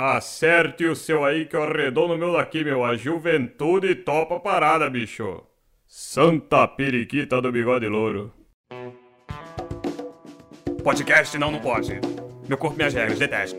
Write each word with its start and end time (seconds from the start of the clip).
Acerte 0.00 0.86
o 0.86 0.94
seu 0.94 1.24
aí 1.24 1.44
que 1.44 1.56
eu 1.56 1.62
arredondo 1.64 2.14
o 2.14 2.16
meu 2.16 2.32
daqui, 2.32 2.62
meu. 2.62 2.84
A 2.84 2.94
juventude 2.94 3.96
topa 3.96 4.36
a 4.36 4.38
parada, 4.38 4.88
bicho. 4.88 5.42
Santa 5.88 6.68
periquita 6.68 7.42
do 7.42 7.50
bigode 7.50 7.88
louro. 7.88 8.32
Podcast 10.84 11.36
não, 11.36 11.50
não 11.50 11.58
pode. 11.58 12.00
Meu 12.46 12.56
corpo, 12.56 12.76
minhas 12.76 12.94
regras, 12.94 13.18
detesto. 13.18 13.58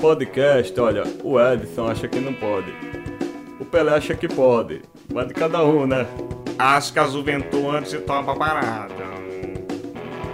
Podcast, 0.00 0.80
olha, 0.80 1.04
o 1.22 1.40
Edson 1.40 1.86
acha 1.86 2.08
que 2.08 2.18
não 2.18 2.34
pode. 2.34 2.72
O 3.60 3.64
Pelé 3.64 3.94
acha 3.94 4.16
que 4.16 4.26
pode. 4.26 4.82
Vai 5.08 5.26
de 5.26 5.34
cada 5.34 5.64
um, 5.64 5.86
né? 5.86 6.08
Acho 6.58 6.92
que 6.92 6.98
a 6.98 7.06
juventude 7.06 8.00
topa 8.00 8.32
a 8.32 8.36
parada. 8.36 9.04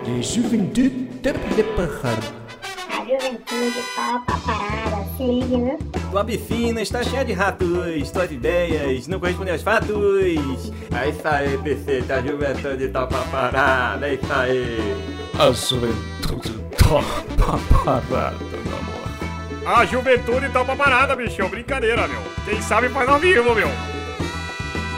De 0.06 0.22
juventude 0.22 0.88
de 1.20 1.62
parrada. 1.76 2.44
A 2.88 3.04
juventude 3.04 3.82
topa 3.94 4.32
a 4.32 4.40
parada, 4.40 5.03
se 5.16 5.22
liga, 5.22 5.58
né? 5.58 5.78
Tua 6.10 6.22
bifina 6.22 6.80
está 6.82 7.02
cheia 7.02 7.24
de 7.24 7.32
ratos, 7.32 8.10
tuas 8.12 8.30
ideias 8.30 9.06
não 9.08 9.18
correspondem 9.18 9.52
aos 9.52 9.62
fatos. 9.62 10.72
É 10.92 11.08
isso 11.08 11.20
aí, 11.24 11.58
PC, 11.58 12.04
a 12.12 12.20
juventude 12.20 12.88
topa 12.88 13.18
a 13.18 13.24
parada, 13.24 14.08
é 14.08 14.14
isso 14.14 14.32
aí. 14.32 14.96
A 15.38 15.50
juventude 15.52 16.54
topa 16.76 17.54
a 17.54 17.58
parada, 17.84 18.36
meu 18.64 18.78
amor. 18.78 19.78
A 19.78 19.84
juventude 19.86 20.48
topa 20.50 20.72
a 20.72 20.76
parada, 20.76 21.16
bicho. 21.16 21.48
Brincadeira, 21.48 22.06
meu. 22.06 22.20
Quem 22.44 22.60
sabe 22.62 22.88
faz 22.88 23.08
ao 23.08 23.18
vivo, 23.18 23.54
meu. 23.54 23.68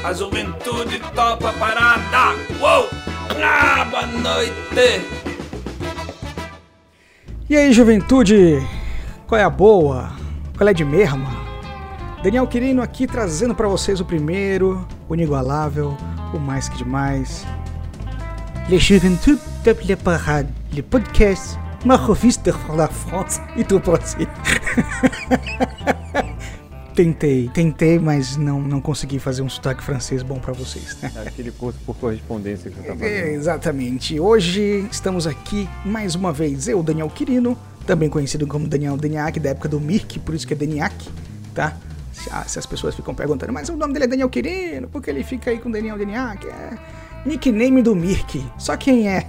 A 0.04 0.12
juventude 0.12 1.00
topa 1.14 1.52
parada. 1.54 2.36
Uou! 2.60 2.88
Ah, 3.42 3.84
boa 3.90 4.06
noite! 4.06 5.00
E 7.48 7.56
aí, 7.56 7.72
juventude? 7.72 8.58
Qual 9.26 9.40
é 9.40 9.44
a 9.44 9.50
boa? 9.50 10.12
Qual 10.56 10.68
é 10.68 10.72
de 10.74 10.84
merma? 10.84 11.30
Daniel 12.22 12.46
Quirino 12.46 12.82
aqui 12.82 13.06
trazendo 13.06 13.54
pra 13.54 13.68
vocês 13.68 14.00
o 14.00 14.04
primeiro, 14.04 14.86
o 15.08 15.14
inigualável, 15.14 15.96
o 16.34 16.38
mais 16.38 16.68
que 16.68 16.78
demais. 16.78 17.44
Le 18.68 18.78
Juventude 18.78 19.40
de 19.62 19.90
la 19.90 19.96
Parade, 19.96 20.48
le 20.72 20.82
podcast, 20.82 21.58
uma 21.84 21.96
revista 21.96 22.52
pour 22.52 22.76
la 22.76 22.88
France 22.88 23.40
e 23.56 23.62
tu 23.64 23.80
pode 23.80 24.04
Tentei, 26.94 27.50
tentei, 27.52 27.98
mas 27.98 28.36
não, 28.38 28.58
não 28.60 28.80
consegui 28.80 29.18
fazer 29.18 29.42
um 29.42 29.48
sotaque 29.50 29.82
francês 29.84 30.22
bom 30.22 30.38
pra 30.38 30.54
vocês, 30.54 30.96
né? 31.02 31.12
Aquele 31.26 31.50
curso 31.50 31.78
por 31.84 31.94
correspondência 31.96 32.70
que 32.70 32.76
você 32.76 32.86
tá 32.88 32.94
É, 32.94 32.96
fazendo. 32.96 33.34
exatamente. 33.34 34.18
Hoje 34.18 34.88
estamos 34.90 35.26
aqui 35.26 35.68
mais 35.84 36.14
uma 36.14 36.32
vez, 36.32 36.66
eu, 36.68 36.82
Daniel 36.82 37.10
Quirino, 37.10 37.56
também 37.86 38.08
conhecido 38.10 38.46
como 38.46 38.66
Daniel 38.66 38.96
Deniak, 38.96 39.38
da 39.40 39.50
época 39.50 39.68
do 39.68 39.80
Mirk, 39.80 40.18
por 40.20 40.34
isso 40.34 40.46
que 40.46 40.52
é 40.52 40.56
Deniak, 40.56 41.08
tá? 41.54 41.76
Se, 42.12 42.28
ah, 42.32 42.44
se 42.46 42.58
as 42.58 42.66
pessoas 42.66 42.94
ficam 42.94 43.14
perguntando, 43.14 43.52
mas 43.52 43.68
o 43.68 43.76
nome 43.76 43.92
dele 43.92 44.06
é 44.06 44.08
Daniel 44.08 44.28
Quirino, 44.28 44.88
por 44.88 45.02
que 45.02 45.10
ele 45.10 45.22
fica 45.22 45.50
aí 45.50 45.58
com 45.58 45.70
Daniel 45.70 45.96
Deniak? 45.96 46.46
É 46.46 46.70
nickname 47.24 47.82
do 47.82 47.94
Mirk. 47.94 48.44
Só 48.58 48.76
quem 48.76 49.08
é 49.08 49.26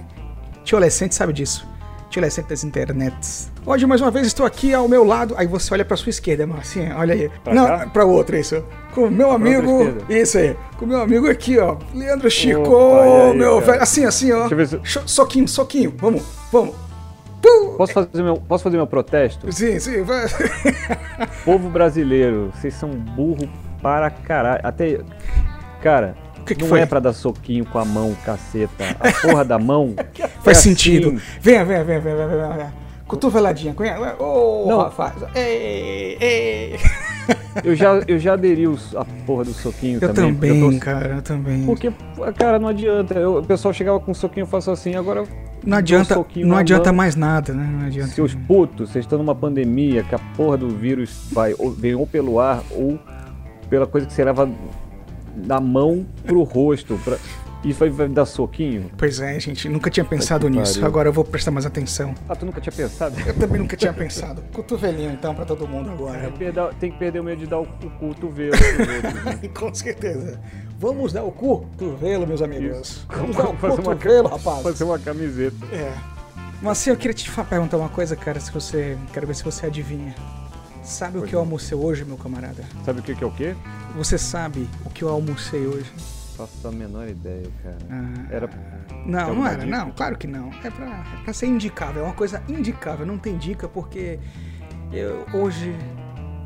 adolescente 0.66 1.14
sabe 1.14 1.32
disso. 1.32 1.66
Adolescente 2.10 2.46
das 2.48 2.64
internets. 2.64 3.50
Hoje, 3.66 3.84
mais 3.86 4.00
uma 4.00 4.10
vez, 4.10 4.26
estou 4.26 4.46
aqui 4.46 4.72
ao 4.72 4.88
meu 4.88 5.04
lado. 5.04 5.34
Aí 5.36 5.46
você 5.46 5.72
olha 5.74 5.84
pra 5.84 5.96
sua 5.96 6.08
esquerda, 6.08 6.46
Marcinha, 6.46 6.96
olha 6.96 7.12
aí. 7.14 7.30
Pra 7.44 7.52
Não, 7.54 7.66
cá? 7.66 7.86
pra 7.92 8.04
outra, 8.06 8.38
isso. 8.38 8.64
Com 8.94 9.02
o 9.02 9.10
meu 9.10 9.28
outra 9.28 9.46
amigo. 9.46 9.96
Isso 10.08 10.38
aí. 10.38 10.56
Com 10.78 10.86
o 10.86 10.88
meu 10.88 11.02
amigo 11.02 11.28
aqui, 11.28 11.58
ó. 11.58 11.76
Leandro 11.94 12.30
Chico, 12.30 12.62
Opa, 12.62 13.02
aí, 13.02 13.36
meu 13.36 13.54
cara? 13.60 13.66
velho. 13.72 13.82
Assim, 13.82 14.04
assim, 14.06 14.32
ó. 14.32 14.48
Soquinho, 15.04 15.46
soquinho. 15.46 15.94
Vamos, 15.98 16.22
vamos. 16.50 16.74
Posso 17.76 17.92
fazer, 17.92 18.22
meu, 18.22 18.36
posso 18.36 18.64
fazer 18.64 18.76
meu 18.76 18.86
protesto? 18.86 19.52
Sim, 19.52 19.78
sim. 19.78 20.02
vai. 20.02 20.26
Povo 21.44 21.68
brasileiro, 21.68 22.50
vocês 22.54 22.74
são 22.74 22.90
burro 22.90 23.48
para 23.82 24.10
caralho. 24.10 24.60
Até. 24.64 25.00
Cara, 25.82 26.14
que 26.44 26.54
que 26.54 26.62
não 26.62 26.68
foi? 26.68 26.80
é 26.80 26.86
pra 26.86 26.98
dar 27.00 27.12
soquinho 27.12 27.64
com 27.64 27.78
a 27.78 27.84
mão, 27.84 28.16
caceta. 28.24 28.84
A 28.98 29.12
porra 29.12 29.44
da 29.44 29.58
mão. 29.58 29.94
Faz 30.42 30.58
é 30.58 30.60
sentido. 30.60 31.08
assim. 31.10 31.20
Venha, 31.40 31.64
venha, 31.64 31.84
venha, 31.84 32.00
venha, 32.00 32.16
venha, 32.16 32.48
venha. 32.48 32.74
Cotoveladinha, 33.06 33.72
conhece? 33.72 34.00
Ô, 34.18 34.66
Não. 34.68 34.78
rapaz. 34.80 35.14
Ei, 35.34 36.18
ei. 36.20 36.76
Eu 37.64 37.74
já, 37.74 37.94
eu 38.06 38.18
já 38.18 38.34
aderi 38.34 38.64
a 38.96 39.04
porra 39.26 39.44
do 39.44 39.52
soquinho 39.52 39.98
Eu 40.00 40.12
também. 40.12 40.34
também, 40.34 40.60
eu 40.60 40.72
tô- 40.72 40.78
cara, 40.78 41.08
eu 41.16 41.22
também. 41.22 41.64
Porque, 41.64 41.92
cara, 42.36 42.58
não 42.58 42.68
adianta. 42.68 43.14
Eu- 43.14 43.38
o 43.38 43.42
pessoal 43.44 43.72
chegava 43.72 43.98
com 44.00 44.10
um 44.10 44.14
soquinho 44.14 44.44
e 44.44 44.48
faço 44.48 44.70
assim, 44.70 44.94
agora. 44.94 45.24
Não 45.64 45.76
adianta, 45.76 46.14
soquinho 46.14 46.46
não 46.46 46.54
na 46.56 46.60
adianta 46.60 46.92
mais 46.92 47.14
nada, 47.16 47.52
né? 47.52 47.68
Não 47.80 47.86
adianta. 47.86 48.12
Seus 48.12 48.34
putos, 48.34 48.90
vocês 48.90 49.04
estão 49.04 49.18
numa 49.18 49.34
pandemia 49.34 50.02
que 50.02 50.14
a 50.14 50.18
porra 50.18 50.56
do 50.56 50.68
vírus 50.68 51.28
vai 51.32 51.54
ou, 51.58 51.70
vem 51.70 51.94
ou 51.94 52.06
pelo 52.06 52.40
ar 52.40 52.62
ou 52.70 52.98
pela 53.68 53.86
coisa 53.86 54.06
que 54.06 54.12
você 54.12 54.24
leva 54.24 54.48
da 55.36 55.60
mão 55.60 56.06
pro 56.24 56.42
rosto. 56.42 56.98
Pra, 57.04 57.16
e 57.64 57.72
vai, 57.72 57.90
vai 57.90 58.08
dar 58.08 58.24
soquinho? 58.24 58.88
Pois 58.96 59.20
é, 59.20 59.38
gente, 59.40 59.68
nunca 59.68 59.90
tinha 59.90 60.04
pensado 60.04 60.48
que 60.48 60.56
nisso. 60.56 60.74
pariu. 60.74 60.86
Agora 60.86 61.08
eu 61.08 61.12
vou 61.12 61.24
prestar 61.24 61.50
mais 61.50 61.66
atenção. 61.66 62.14
Ah, 62.28 62.36
tu 62.36 62.46
nunca 62.46 62.60
tinha 62.60 62.72
pensado? 62.72 63.16
Eu 63.26 63.34
também 63.34 63.60
nunca 63.60 63.76
tinha 63.76 63.92
pensado. 63.92 64.42
Cotovelinho, 64.54 65.10
então, 65.10 65.34
pra 65.34 65.44
todo 65.44 65.66
mundo 65.66 65.90
agora. 65.90 66.20
Tem 66.20 66.30
que 66.32 66.38
perder- 66.38 66.74
Tem 66.78 66.92
que 66.92 66.98
perder 66.98 67.18
o 67.20 67.24
medo 67.24 67.40
de 67.40 67.46
dar 67.48 67.58
o, 67.58 67.62
o 67.62 67.90
cotovelo? 67.98 68.52
Com 69.58 69.74
certeza. 69.74 70.40
Vamos 70.78 71.12
dar 71.12 71.24
o 71.24 71.32
cu, 71.32 71.66
cotovelo, 71.76 72.26
meus 72.26 72.40
amigos. 72.40 73.04
Vamos 73.08 73.36
dar 73.36 73.48
o 73.50 73.56
Fazer 73.56 73.80
uma, 73.80 73.94
cotovelo, 73.96 74.28
rapaz. 74.28 74.62
fazer 74.62 74.84
uma 74.84 74.98
camiseta. 74.98 75.56
É. 75.72 75.92
Mas 76.62 76.72
assim, 76.78 76.90
eu 76.90 76.96
queria 76.96 77.14
te 77.14 77.30
perguntar 77.30 77.76
uma 77.76 77.88
coisa, 77.88 78.14
cara, 78.14 78.38
se 78.38 78.52
você. 78.52 78.96
Quero 79.12 79.26
ver 79.26 79.34
se 79.34 79.44
você 79.44 79.66
adivinha. 79.66 80.14
Sabe 80.84 81.18
o 81.18 81.22
que 81.22 81.34
eu 81.34 81.40
almocei 81.40 81.76
hoje, 81.76 82.04
meu 82.04 82.16
camarada? 82.16 82.64
Sabe 82.84 83.00
o 83.00 83.02
que, 83.02 83.14
que 83.14 83.22
é 83.22 83.26
o 83.26 83.30
quê? 83.30 83.54
Você 83.96 84.16
sabe 84.16 84.68
o 84.86 84.90
que 84.90 85.02
eu 85.02 85.08
almocei 85.08 85.66
hoje? 85.66 85.90
Faço 86.36 86.68
a 86.68 86.70
menor 86.70 87.08
ideia, 87.08 87.50
cara. 87.62 87.76
Ah, 87.90 88.26
Era. 88.30 88.50
Não, 89.04 89.34
não 89.34 89.46
era, 89.46 89.64
dica? 89.64 89.76
não, 89.76 89.90
claro 89.90 90.16
que 90.16 90.26
não. 90.26 90.50
É 90.64 90.70
pra, 90.70 90.86
é 90.86 91.24
pra 91.24 91.32
ser 91.32 91.46
indicável, 91.46 92.02
é 92.02 92.04
uma 92.06 92.14
coisa 92.14 92.42
indicável, 92.48 93.04
não 93.04 93.18
tem 93.18 93.36
dica 93.36 93.68
porque 93.68 94.18
eu, 94.92 95.26
hoje 95.34 95.74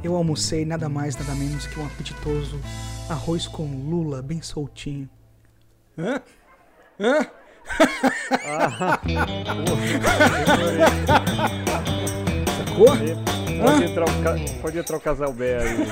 eu 0.02 0.16
almocei 0.16 0.64
nada 0.64 0.88
mais, 0.88 1.14
nada 1.16 1.34
menos 1.34 1.66
que 1.66 1.78
um 1.78 1.84
apetitoso 1.86 2.58
arroz 3.12 3.46
com 3.46 3.64
lula 3.64 4.22
bem 4.22 4.42
soltinho. 4.42 5.08
Hã? 5.98 6.20
Hã? 6.98 7.26
Sacou? 12.56 12.86
Pode 13.62 13.84
entrar, 13.84 14.04
o, 14.04 14.60
pode 14.60 14.78
entrar 14.78 14.96
o 14.96 15.00
casal 15.00 15.34
aí. 15.38 15.86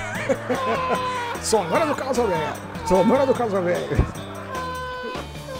Sonora 1.42 1.86
do 1.86 1.94
Casa 1.94 2.26
Velha. 2.26 2.54
Sonora 2.86 3.26
do 3.26 3.34
Casa 3.34 3.60
Velha. 3.60 4.29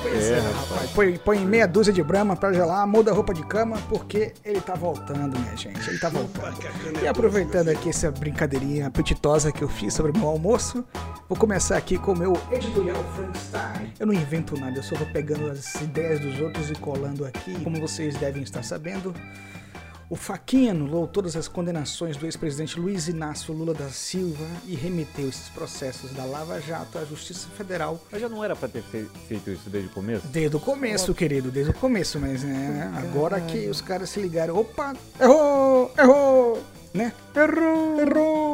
Pois 0.03 0.31
É, 0.31 0.38
é, 0.38 0.41
rapaz. 0.41 0.91
Põe, 0.91 1.19
põe 1.19 1.38
meia 1.41 1.66
dúzia 1.66 1.93
de 1.93 2.03
brama 2.03 2.34
pra 2.37 2.53
gelar, 2.53 2.87
muda 2.87 3.11
a 3.11 3.15
roupa 3.15 3.34
de 3.34 3.44
cama, 3.44 3.77
porque 3.88 4.33
ele 4.44 4.61
tá 4.61 4.75
voltando, 4.75 5.38
minha 5.38 5.56
gente. 5.56 5.88
Ele 5.88 5.99
tá 5.99 6.09
voltando. 6.09 6.56
E 7.03 7.06
aproveitando 7.06 7.69
aqui 7.69 7.91
essa 7.91 8.11
brincadeirinha 8.11 8.87
apetitosa 8.87 9.53
que 9.53 9.62
eu 9.62 9.69
fiz 9.69 9.93
sobre 9.94 10.12
o 10.12 10.19
meu 10.19 10.28
almoço, 10.28 10.84
vou 11.28 11.37
começar 11.38 11.77
aqui 11.77 11.99
com 11.99 12.12
o 12.12 12.19
meu 12.19 12.33
editorial 12.50 13.03
Frankenstein. 13.15 13.93
Eu 13.99 14.06
não 14.06 14.15
invento 14.15 14.59
nada, 14.59 14.78
eu 14.78 14.83
só 14.83 14.94
vou 14.97 15.06
pegando 15.12 15.50
as 15.50 15.75
ideias 15.77 16.21
dos 16.21 16.41
outros 16.41 16.71
e 16.71 16.75
colando 16.75 17.25
aqui. 17.25 17.59
Como 17.62 17.81
vocês 17.81 18.17
devem 18.17 18.43
estar 18.43 18.62
sabendo, 18.62 19.15
o 20.10 20.16
Faquinha 20.16 20.72
anulou 20.72 21.06
todas 21.06 21.37
as 21.37 21.47
condenações 21.47 22.16
do 22.16 22.26
ex-presidente 22.26 22.78
Luiz 22.81 23.06
Inácio 23.06 23.54
Lula 23.54 23.72
da 23.72 23.88
Silva 23.91 24.44
e 24.66 24.75
remeteu 24.75 25.28
esses 25.28 25.48
processos 25.50 26.10
da 26.10 26.25
Lava 26.25 26.60
Jato 26.60 26.98
à 26.98 27.04
Justiça 27.04 27.47
Federal 27.56 27.98
Mas 28.10 28.20
já 28.20 28.28
não 28.28 28.43
era 28.44 28.56
pra 28.56 28.69
ter 28.69 28.82
fe- 28.82 29.06
feito 29.28 29.49
isso 29.50 29.70
desde 29.70 29.88
o 29.88 29.93
começo? 29.93 30.26
desde 30.26 30.56
o 30.56 30.60
começo, 30.60 31.15
querido, 31.15 31.50
desde 31.53 31.70
o 31.70 31.75
começo, 31.75 32.19
mas 32.19 32.43
né, 32.43 32.93
agora 32.97 33.41
que 33.41 33.69
os 33.69 33.81
caras 33.81 34.10
se 34.10 34.20
ligaram, 34.20 34.56
opa, 34.56 34.94
errou, 35.20 35.93
errou, 35.97 36.62
né? 36.93 37.12
Errou, 37.37 38.00
errou. 38.00 38.50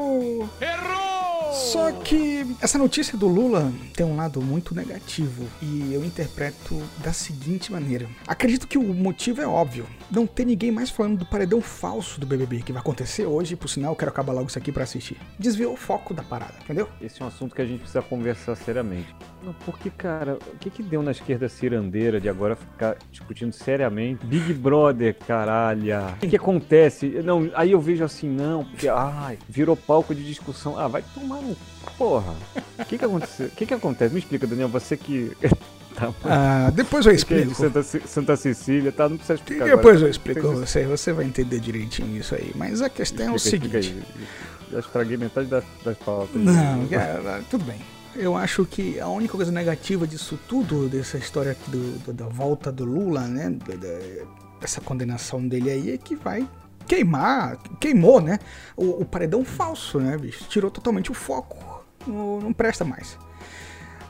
Essa 2.58 2.78
notícia 2.78 3.18
do 3.18 3.28
Lula 3.28 3.70
tem 3.94 4.04
um 4.04 4.16
lado 4.16 4.40
muito 4.40 4.74
negativo 4.74 5.44
e 5.60 5.92
eu 5.92 6.02
interpreto 6.02 6.82
da 7.04 7.12
seguinte 7.12 7.70
maneira. 7.70 8.08
Acredito 8.26 8.66
que 8.66 8.78
o 8.78 8.94
motivo 8.94 9.42
é 9.42 9.46
óbvio. 9.46 9.86
Não 10.10 10.26
tem 10.26 10.46
ninguém 10.46 10.72
mais 10.72 10.88
falando 10.88 11.18
do 11.18 11.26
paredão 11.26 11.60
falso 11.60 12.18
do 12.18 12.26
BBB 12.26 12.62
que 12.62 12.72
vai 12.72 12.80
acontecer 12.80 13.26
hoje, 13.26 13.56
por 13.56 13.68
sinal 13.68 13.92
eu 13.92 13.96
quero 13.96 14.10
acabar 14.10 14.32
logo 14.32 14.48
isso 14.48 14.58
aqui 14.58 14.72
pra 14.72 14.84
assistir. 14.84 15.18
Desviou 15.38 15.74
o 15.74 15.76
foco 15.76 16.14
da 16.14 16.22
parada, 16.22 16.54
entendeu? 16.62 16.88
Esse 17.00 17.20
é 17.20 17.24
um 17.26 17.28
assunto 17.28 17.54
que 17.54 17.60
a 17.60 17.66
gente 17.66 17.80
precisa 17.80 18.00
conversar 18.00 18.56
seriamente. 18.56 19.14
Não, 19.42 19.52
porque, 19.64 19.90
cara, 19.90 20.38
o 20.54 20.58
que 20.58 20.70
que 20.70 20.82
deu 20.82 21.02
na 21.02 21.10
esquerda 21.10 21.48
cirandeira 21.48 22.20
de 22.20 22.28
agora 22.28 22.56
ficar 22.56 22.96
discutindo 23.12 23.52
seriamente? 23.52 24.26
Big 24.26 24.54
Brother, 24.54 25.14
caralho. 25.26 25.92
O 26.16 26.20
que, 26.20 26.28
que 26.30 26.36
acontece? 26.36 27.06
Não, 27.22 27.50
aí 27.54 27.72
eu 27.72 27.80
vejo 27.80 28.02
assim, 28.02 28.28
não, 28.28 28.64
porque, 28.64 28.88
ai, 28.88 29.38
virou 29.48 29.76
palco 29.76 30.14
de 30.14 30.24
discussão. 30.24 30.78
Ah, 30.78 30.88
vai 30.88 31.04
tomar 31.14 31.42
no... 31.42 31.56
Porra. 31.98 32.34
O 32.78 32.84
que 32.84 32.98
que 32.98 33.04
aconteceu? 33.04 33.46
O 33.46 33.50
que 33.50 33.66
que 33.66 33.74
acontece? 33.74 34.12
Me 34.14 34.20
explica, 34.20 34.46
Daniel, 34.46 34.68
você 34.68 34.96
que... 34.96 35.36
tá, 35.94 36.12
Ah, 36.24 36.70
depois 36.74 37.06
eu 37.06 37.12
é 37.12 37.14
explico. 37.14 37.54
Santa, 37.54 37.82
Santa 37.82 38.36
Cecília, 38.36 38.92
tá? 38.92 39.08
Não 39.08 39.16
precisa 39.16 39.34
explicar 39.38 39.64
Depois 39.64 39.84
eu 39.94 39.98
agora. 39.98 40.10
explico 40.10 40.48
a 40.48 40.50
você, 40.52 40.84
você 40.84 41.12
vai 41.12 41.24
entender 41.24 41.58
direitinho 41.60 42.16
isso 42.18 42.34
aí. 42.34 42.52
Mas 42.54 42.82
a 42.82 42.88
questão 42.90 43.26
é 43.26 43.30
o 43.30 43.36
Explica, 43.36 43.78
explica 43.78 43.82
seguinte. 43.82 44.28
Já 44.72 44.78
estraguei 44.80 45.16
metade 45.16 45.46
das, 45.48 45.64
das 45.84 45.96
pautas. 45.98 46.34
Não, 46.42 46.86
cara, 46.88 47.40
tudo 47.50 47.64
bem. 47.64 47.80
Eu 48.14 48.34
acho 48.36 48.64
que 48.64 48.98
a 48.98 49.08
única 49.08 49.34
coisa 49.36 49.52
negativa 49.52 50.06
disso 50.06 50.38
tudo, 50.48 50.88
dessa 50.88 51.18
história 51.18 51.52
aqui 51.52 51.70
do, 51.70 51.98
do- 51.98 52.12
da 52.12 52.26
volta 52.26 52.72
do 52.72 52.84
Lula, 52.84 53.20
né? 53.28 53.50
da- 53.50 54.24
dessa 54.60 54.80
condenação 54.80 55.46
dele 55.46 55.70
aí, 55.70 55.90
é 55.92 55.98
que 55.98 56.16
vai 56.16 56.48
queimar, 56.88 57.58
queimou, 57.80 58.20
né? 58.20 58.38
O, 58.76 59.02
o 59.02 59.04
paredão 59.04 59.44
falso, 59.44 59.98
né, 60.00 60.16
bicho? 60.16 60.44
Tirou 60.48 60.70
totalmente 60.70 61.10
o 61.10 61.14
foco. 61.14 61.58
Não, 62.06 62.40
não 62.40 62.52
presta 62.52 62.84
mais. 62.84 63.18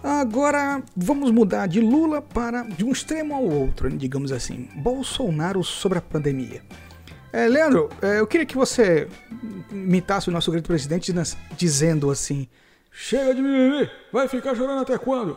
Agora 0.02 0.82
vamos 0.96 1.30
mudar 1.30 1.66
de 1.66 1.80
Lula 1.80 2.22
para 2.22 2.62
de 2.62 2.84
um 2.84 2.92
extremo 2.92 3.34
ao 3.34 3.42
outro, 3.42 3.90
digamos 3.90 4.30
assim. 4.30 4.68
Bolsonaro 4.76 5.64
sobre 5.64 5.98
a 5.98 6.02
pandemia. 6.02 6.62
É, 7.32 7.48
Leandro, 7.48 7.88
é, 8.00 8.20
eu 8.20 8.26
queria 8.26 8.46
que 8.46 8.56
você 8.56 9.08
imitasse 9.70 10.28
o 10.28 10.32
nosso 10.32 10.50
grande 10.50 10.66
presidente 10.66 11.12
diz- 11.12 11.36
dizendo 11.56 12.10
assim: 12.10 12.46
Chega 12.90 13.34
de 13.34 13.42
mimimi, 13.42 13.90
vai 14.12 14.28
ficar 14.28 14.54
chorando 14.54 14.80
até 14.82 14.96
quando? 14.96 15.36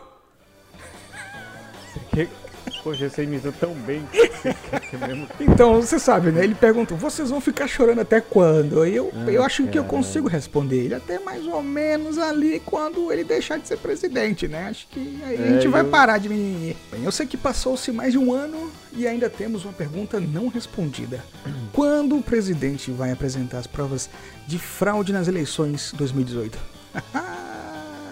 Poxa, 2.83 3.09
você 3.09 3.23
imitou 3.23 3.51
tão 3.51 3.73
bem. 3.73 4.01
Então, 5.39 5.81
você 5.81 5.99
sabe, 5.99 6.31
né? 6.31 6.43
Ele 6.43 6.55
perguntou: 6.55 6.97
vocês 6.97 7.29
vão 7.29 7.39
ficar 7.41 7.67
chorando 7.67 7.99
até 8.01 8.19
quando? 8.21 8.85
E 8.85 8.95
eu, 8.95 9.11
eu 9.27 9.43
acho 9.43 9.67
que 9.67 9.77
eu 9.77 9.83
consigo 9.83 10.27
responder 10.27 10.77
ele 10.85 10.95
até 10.95 11.19
mais 11.19 11.45
ou 11.45 11.61
menos 11.61 12.17
ali 12.17 12.59
quando 12.65 13.11
ele 13.11 13.23
deixar 13.23 13.57
de 13.59 13.67
ser 13.67 13.77
presidente, 13.77 14.47
né? 14.47 14.67
Acho 14.69 14.87
que 14.87 15.19
aí 15.25 15.37
a 15.37 15.41
É, 15.45 15.53
gente 15.53 15.67
vai 15.67 15.81
eu- 15.81 15.89
parar 15.89 16.17
de 16.17 16.29
mimimi. 16.29 16.75
Bem, 16.91 17.03
eu 17.03 17.11
sei 17.11 17.25
que 17.25 17.37
passou-se 17.37 17.91
mais 17.91 18.13
de 18.13 18.17
um 18.17 18.33
ano 18.33 18.71
e 18.93 19.07
ainda 19.07 19.29
temos 19.29 19.63
uma 19.65 19.73
pergunta 19.73 20.19
não 20.19 20.47
respondida. 20.47 21.23
Quando 21.73 22.17
o 22.17 22.21
presidente 22.23 22.91
vai 22.91 23.11
apresentar 23.11 23.59
as 23.59 23.67
provas 23.67 24.09
de 24.47 24.57
fraude 24.57 25.13
nas 25.13 25.27
eleições 25.27 25.93
2018? 25.95 26.57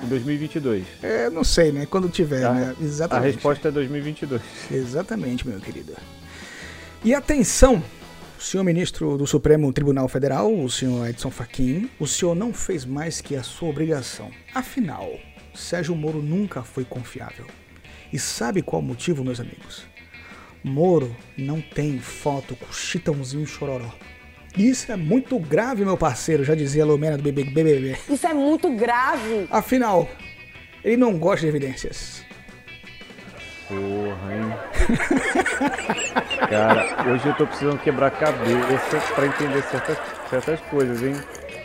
Em 0.03 0.07
2022. 0.07 0.85
É, 1.01 1.29
não 1.29 1.43
sei, 1.43 1.71
né? 1.71 1.85
Quando 1.85 2.09
tiver, 2.09 2.43
A- 2.45 2.53
né? 2.53 2.75
A 2.79 2.83
Exatamente. 2.83 3.33
resposta 3.33 3.67
é 3.67 3.71
2022. 3.71 4.41
Exatamente, 4.71 5.47
meu 5.47 5.59
querido. 5.59 5.93
E 7.03 7.13
atenção, 7.13 7.81
senhor 8.39 8.63
ministro 8.63 9.17
do 9.17 9.25
Supremo 9.27 9.71
Tribunal 9.73 10.07
Federal, 10.07 10.53
o 10.53 10.69
senhor 10.69 11.07
Edson 11.07 11.31
Fachin, 11.31 11.89
o 11.99 12.07
senhor 12.07 12.35
não 12.35 12.53
fez 12.53 12.85
mais 12.85 13.21
que 13.21 13.35
a 13.35 13.43
sua 13.43 13.69
obrigação. 13.69 14.29
Afinal, 14.53 15.09
Sérgio 15.55 15.95
Moro 15.95 16.21
nunca 16.21 16.61
foi 16.63 16.83
confiável. 16.85 17.45
E 18.13 18.17
sabe 18.19 18.61
qual 18.61 18.81
o 18.81 18.85
motivo, 18.85 19.23
meus 19.23 19.39
amigos? 19.39 19.83
Moro 20.63 21.15
não 21.37 21.61
tem 21.61 21.99
foto 21.99 22.55
com 22.55 22.71
Chitãozinho 22.71 23.43
e 23.43 23.47
Chororó. 23.47 23.91
Isso 24.55 24.91
é 24.91 24.95
muito 24.95 25.37
grave, 25.39 25.83
meu 25.85 25.97
parceiro, 25.97 26.43
já 26.43 26.55
dizia 26.55 26.83
a 26.83 26.85
Lumena 26.85 27.17
do 27.17 27.23
BBB. 27.23 27.95
Isso 28.09 28.25
é 28.27 28.33
muito 28.33 28.69
grave. 28.75 29.47
Afinal, 29.51 30.07
ele 30.83 30.97
não 30.97 31.17
gosta 31.17 31.41
de 31.41 31.47
evidências. 31.47 32.23
Porra, 33.67 34.33
hein? 34.33 34.53
Cara, 36.49 37.11
hoje 37.11 37.27
eu 37.27 37.35
tô 37.35 37.45
precisando 37.45 37.79
quebrar 37.79 38.07
a 38.07 38.11
cabeça 38.11 38.99
pra 39.13 39.25
entender 39.27 39.61
certas, 39.63 39.97
certas 40.29 40.59
coisas, 40.69 41.03
hein? 41.03 41.13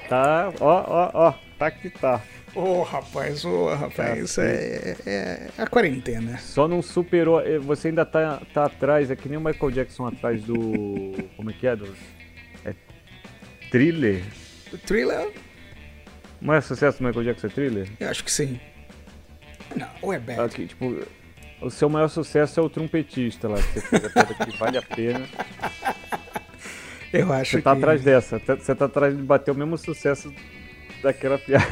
Tá, 0.08 0.52
ó, 0.60 0.84
ó, 0.86 1.10
ó, 1.14 1.34
tá 1.58 1.70
que 1.70 1.88
tá. 1.88 2.20
Ô, 2.54 2.82
rapaz, 2.82 3.44
ô, 3.46 3.72
rapaz, 3.74 4.18
isso 4.24 4.40
é, 4.42 4.94
é 5.06 5.46
a 5.56 5.66
quarentena. 5.66 6.36
Só 6.38 6.68
não 6.68 6.82
superou. 6.82 7.40
eh, 7.40 7.58
Você 7.58 7.88
ainda 7.88 8.04
tá, 8.04 8.42
tá 8.52 8.66
atrás, 8.66 9.10
é 9.10 9.16
que 9.16 9.26
nem 9.28 9.38
o 9.38 9.40
Michael 9.40 9.70
Jackson 9.70 10.06
atrás 10.06 10.42
do. 10.42 10.54
Como 11.36 11.50
é 11.50 11.54
que 11.54 11.66
é? 11.66 11.74
Do, 11.74 11.86
é 11.86 11.88
thriller? 13.72 14.22
Thriller, 14.86 15.32
O 16.40 16.44
maior 16.44 16.60
sucesso 16.62 16.98
do 16.98 17.04
Michael 17.06 17.24
Jackson 17.24 17.46
é 17.46 17.50
thriller? 17.50 17.88
eu 17.98 18.08
acho 18.10 18.22
que 18.22 18.30
sim. 18.30 18.60
Não, 19.74 19.88
ou 20.02 20.12
é 20.12 20.18
bad. 20.18 20.40
Aqui, 20.42 20.66
tipo, 20.66 21.02
o 21.60 21.70
seu 21.70 21.88
maior 21.88 22.08
sucesso 22.08 22.60
é 22.60 22.62
o 22.62 22.68
trompetista 22.68 23.48
lá, 23.48 23.56
que 23.56 23.62
você 23.62 23.80
fez 23.80 24.04
a 24.04 24.10
piada 24.10 24.34
que 24.34 24.56
vale 24.58 24.78
a 24.78 24.82
pena. 24.82 25.26
Eu 27.12 27.30
acho 27.30 27.50
Você 27.52 27.62
tá 27.62 27.72
que... 27.72 27.78
atrás 27.78 28.02
dessa, 28.02 28.40
tá- 28.40 28.56
você 28.56 28.74
tá 28.74 28.86
atrás 28.86 29.14
de 29.14 29.22
bater 29.22 29.50
o 29.50 29.54
mesmo 29.54 29.76
sucesso 29.76 30.32
daquela 31.02 31.36
piada. 31.38 31.66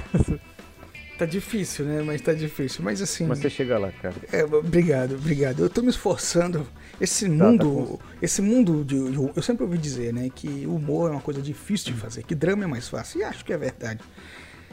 Tá 1.21 1.27
difícil, 1.27 1.85
né? 1.85 2.01
Mas 2.01 2.23
tá 2.23 2.33
difícil. 2.33 2.83
Mas 2.83 3.03
assim... 3.03 3.27
Mas 3.27 3.41
você 3.41 3.51
chega 3.51 3.79
lá, 3.79 3.93
cara. 3.93 4.15
é, 4.33 4.43
obrigado, 4.43 5.17
obrigado. 5.17 5.61
Eu 5.61 5.69
tô 5.69 5.83
me 5.83 5.91
esforçando. 5.91 6.67
Esse 6.99 7.27
tá 7.27 7.31
mundo... 7.45 7.65
com- 7.65 7.99
Esse 8.23 8.41
mundo 8.41 8.83
de, 8.83 8.97
Eu 9.37 9.43
sempre 9.43 9.65
ouvi 9.65 9.77
dizer, 9.77 10.15
né? 10.15 10.31
Que 10.35 10.65
humor 10.67 11.11
é 11.11 11.13
uma 11.13 11.21
coisa 11.21 11.43
difícil 11.43 11.93
de 11.93 12.01
fazer. 12.01 12.23
Que 12.23 12.35
drama 12.35 12.65
é 12.65 12.67
mais 12.67 12.89
fácil. 12.89 13.21
E 13.21 13.25
acho 13.25 13.45
que 13.45 13.53
é 13.53 13.59
verdade. 13.59 14.01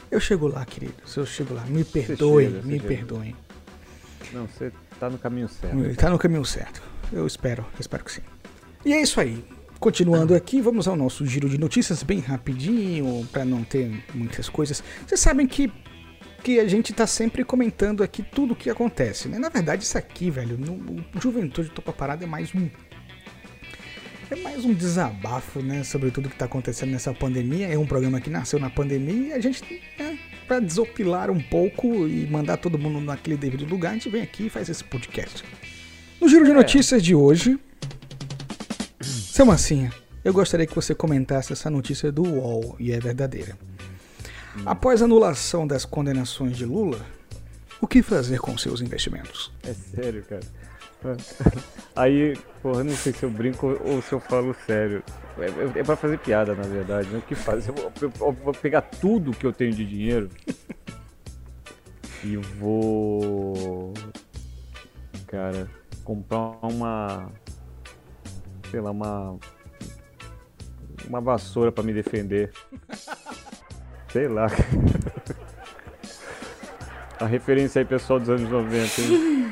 Eu 0.10 0.22
chego 0.22 0.48
lá, 0.48 0.64
queridos. 0.66 1.18
Eu 1.18 1.26
chego 1.26 1.54
lá. 1.54 1.66
Me 1.66 1.84
perdoem, 1.84 2.48
chega, 2.50 2.62
me 2.64 2.74
chega. 2.80 2.88
perdoem. 2.88 3.36
Não, 4.32 4.48
você 4.48 4.72
tá 4.98 5.10
no 5.10 5.18
caminho 5.18 5.50
certo. 5.50 5.96
Tá 5.98 6.10
no 6.10 6.18
caminho 6.18 6.46
certo. 6.46 6.82
Eu 7.12 7.28
espero, 7.28 7.66
espero 7.78 8.06
que 8.06 8.12
sim. 8.14 8.22
E 8.86 8.94
é 8.94 9.02
isso 9.02 9.20
aí. 9.20 9.44
Continuando 9.82 10.34
aqui, 10.34 10.62
vamos 10.62 10.88
ao 10.88 10.96
nosso 10.96 11.26
giro 11.26 11.50
de 11.50 11.58
notícias 11.58 12.04
bem 12.04 12.20
rapidinho, 12.20 13.28
para 13.34 13.44
não 13.44 13.66
ter 13.66 14.02
muitas 14.14 14.48
coisas. 14.48 14.82
Vocês 15.06 15.20
sabem 15.20 15.46
que, 15.46 15.70
que 16.44 16.60
a 16.60 16.68
gente 16.68 16.94
tá 16.94 17.06
sempre 17.06 17.44
comentando 17.44 18.04
aqui 18.04 18.24
tudo 18.24 18.54
o 18.54 18.56
que 18.56 18.70
acontece, 18.70 19.28
né? 19.28 19.38
Na 19.38 19.50
verdade, 19.50 19.84
isso 19.84 19.98
aqui, 19.98 20.30
velho, 20.30 20.58
no, 20.58 20.74
o 20.74 21.22
Juventude 21.22 21.70
Topa 21.70 21.92
Parada 21.92 22.24
é 22.24 22.28
mais 22.28 22.54
um. 22.54 22.70
É 24.30 24.36
mais 24.36 24.66
um 24.66 24.74
desabafo, 24.74 25.62
né? 25.62 25.84
Sobre 25.84 26.12
tudo 26.12 26.30
que 26.30 26.36
tá 26.36 26.46
acontecendo 26.46 26.92
nessa 26.92 27.14
pandemia. 27.14 27.68
É 27.68 27.78
um 27.78 27.86
programa 27.86 28.20
que 28.20 28.30
nasceu 28.30 28.60
na 28.60 28.70
pandemia 28.70 29.30
e 29.30 29.34
a 29.34 29.40
gente, 29.40 29.64
né, 29.98 30.20
pra 30.48 30.60
desopilar 30.60 31.30
um 31.30 31.40
pouco 31.40 32.08
e 32.08 32.28
mandar 32.28 32.58
todo 32.58 32.78
mundo 32.78 33.00
naquele 33.02 33.38
devido 33.38 33.66
lugar, 33.66 33.92
a 33.92 33.94
gente 33.94 34.10
vem 34.10 34.22
aqui 34.22 34.48
e 34.48 34.50
faz 34.50 34.70
esse 34.70 34.84
podcast. 34.84 35.44
No 36.20 36.28
giro 36.28 36.46
de 36.46 36.54
notícias 36.54 37.04
de 37.04 37.14
hoje, 37.14 37.60
seu 39.00 39.46
Massinha, 39.46 39.94
eu 40.24 40.34
gostaria 40.34 40.66
que 40.66 40.74
você 40.74 40.96
comentasse 40.96 41.54
essa 41.54 41.70
notícia 41.70 42.12
do 42.12 42.24
UOL, 42.24 42.76
e 42.80 42.92
é 42.92 43.00
verdadeira. 43.00 43.58
Após 44.66 45.02
a 45.02 45.06
anulação 45.06 45.66
das 45.68 45.86
condenações 45.86 46.58
de 46.58 46.66
Lula, 46.66 47.06
o 47.82 47.88
que 47.88 48.02
fazer 48.02 48.40
com 48.40 48.58
seus 48.58 48.82
investimentos? 48.82 49.52
É 49.64 49.74
sério, 49.74 50.24
cara. 50.24 50.44
Aí, 51.96 52.36
porra, 52.62 52.84
não 52.84 52.96
sei 52.96 53.14
se 53.14 53.24
eu 53.24 53.30
brinco 53.30 53.80
ou 53.86 54.02
se 54.02 54.14
eu 54.14 54.20
falo 54.20 54.56
sério. 54.66 55.04
É, 55.38 55.80
é 55.80 55.84
pra 55.84 55.96
fazer 55.96 56.18
piada, 56.20 56.56
na 56.56 56.64
verdade. 56.64 57.08
né? 57.10 57.20
O 57.20 57.22
que 57.22 57.36
fazer? 57.36 57.70
Eu 57.70 57.92
eu- 58.02 58.14
eu 58.20 58.32
vou 58.34 58.54
pegar 58.54 58.82
tudo 58.82 59.32
que 59.32 59.46
eu 59.46 59.54
tenho 59.54 59.72
de 59.74 59.86
dinheiro 59.86 60.30
e 62.24 62.36
vou. 62.38 63.94
Cara, 65.28 65.70
comprar 66.04 66.58
uma. 66.64 67.32
Sei 68.72 68.82
lá, 68.82 68.92
uma. 68.92 69.38
Uma 71.08 71.22
vassoura 71.22 71.72
pra 71.72 71.84
me 71.84 71.94
defender. 71.94 72.52
Sei 74.12 74.28
lá. 74.28 74.48
A 77.20 77.26
referência 77.26 77.80
aí, 77.80 77.86
pessoal 77.86 78.20
dos 78.20 78.30
anos 78.30 78.48
90, 78.48 79.02
hein? 79.02 79.52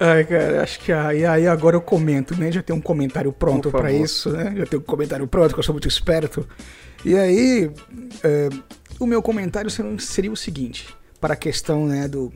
Ai, 0.00 0.24
cara, 0.24 0.62
acho 0.62 0.80
que 0.80 0.92
aí, 0.92 1.26
aí 1.26 1.46
agora 1.46 1.76
eu 1.76 1.80
comento, 1.80 2.38
né? 2.38 2.50
Já 2.50 2.62
tem 2.62 2.74
um 2.74 2.80
comentário 2.80 3.32
pronto 3.32 3.70
favor. 3.70 3.90
isso, 3.90 4.30
né? 4.30 4.54
Já 4.56 4.64
tem 4.64 4.78
um 4.78 4.82
comentário 4.82 5.26
pronto, 5.26 5.52
que 5.52 5.58
eu 5.58 5.62
sou 5.62 5.74
muito 5.74 5.88
esperto. 5.88 6.48
E 7.04 7.14
aí, 7.16 7.70
é, 8.22 8.48
o 8.98 9.06
meu 9.06 9.20
comentário 9.20 9.70
seria, 9.70 9.98
seria 9.98 10.32
o 10.32 10.36
seguinte, 10.36 10.88
para 11.20 11.34
a 11.34 11.36
questão, 11.36 11.86
né, 11.86 12.08
do, 12.08 12.32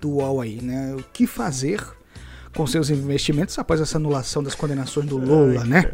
do 0.00 0.16
UOL 0.16 0.40
aí, 0.40 0.60
né? 0.60 0.94
O 0.94 1.02
que 1.12 1.26
fazer 1.26 1.80
com 2.54 2.66
seus 2.66 2.90
investimentos 2.90 3.58
após 3.58 3.80
essa 3.80 3.98
anulação 3.98 4.42
das 4.42 4.54
condenações 4.54 5.06
do 5.06 5.16
Lula, 5.18 5.64
né? 5.64 5.90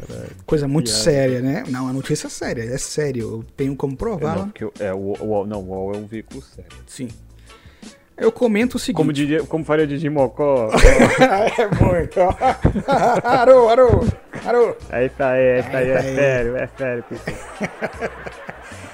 Coisa 0.47 0.67
muito 0.69 0.89
séria, 0.91 1.41
né? 1.41 1.65
Não, 1.69 1.89
a 1.89 1.93
notícia 1.93 2.27
é 2.27 2.31
séria, 2.31 2.63
é 2.63 2.79
sério. 2.79 3.23
Eu 3.23 3.45
tenho 3.57 3.75
como 3.77 3.93
É, 3.95 3.97
prová-la. 3.97 4.37
não, 4.37 4.49
porque 4.49 4.65
eu- 4.65 4.73
é, 4.79 4.93
o, 4.93 4.97
o, 5.21 5.25
UOL- 5.27 5.47
não, 5.47 5.61
o 5.61 5.69
UOL 5.69 5.95
é 5.95 5.99
um 5.99 6.07
veículo 6.07 6.43
sério. 6.43 6.71
Sim. 6.87 7.09
Eu 8.17 8.31
comento 8.31 8.77
o 8.77 8.79
seguinte. 8.79 8.97
Como, 8.97 9.13
diria, 9.13 9.43
como 9.43 9.65
faria 9.65 9.87
Didi 9.89 10.09
Mocó? 10.09 10.71
é 11.59 11.85
muito. 11.85 12.21
Arô, 13.25 13.69
arô, 13.69 14.07
arô. 14.47 14.77
é 14.91 15.07
isso 15.07 15.21
aí, 15.23 15.41
é 15.43 15.59
isso 15.61 15.77
aí, 15.77 15.89
é 15.89 15.93
É 15.95 16.03
sério, 16.03 16.57
é 16.57 16.69
sério, 16.79 17.05
pessoal. 17.09 17.37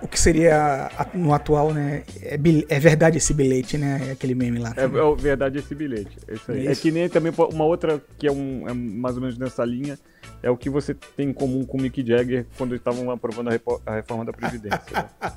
O 0.00 0.06
que 0.06 0.18
seria 0.18 0.90
no 1.12 1.32
atual, 1.34 1.72
né? 1.74 2.04
É, 2.22 2.36
bil- 2.36 2.64
é 2.68 2.78
verdade 2.78 3.18
esse 3.18 3.34
bilhete, 3.34 3.76
né? 3.76 4.00
É 4.08 4.12
aquele 4.12 4.34
meme 4.34 4.58
lá. 4.58 4.72
É, 4.76 4.84
é 4.84 5.16
verdade 5.16 5.58
esse 5.58 5.74
bilhete. 5.74 6.16
É, 6.28 6.34
isso 6.34 6.52
aí. 6.52 6.66
É 6.68 6.74
que 6.74 6.90
nem 6.90 7.08
também 7.08 7.32
uma 7.52 7.64
outra 7.64 8.00
que 8.16 8.26
é, 8.26 8.32
um, 8.32 8.68
é 8.68 8.72
mais 8.72 9.16
ou 9.16 9.22
menos 9.22 9.36
nessa 9.36 9.64
linha. 9.64 9.98
É 10.42 10.48
o 10.50 10.56
que 10.56 10.70
você 10.70 10.94
tem 11.16 11.30
em 11.30 11.32
comum 11.32 11.64
com 11.64 11.78
o 11.78 11.80
Mick 11.80 12.06
Jagger 12.06 12.46
quando 12.56 12.74
estavam 12.76 13.10
aprovando 13.10 13.48
a, 13.86 13.92
reforma 13.94 14.24
da 14.24 14.32
Previdência. 14.32 14.82
né? 14.92 15.08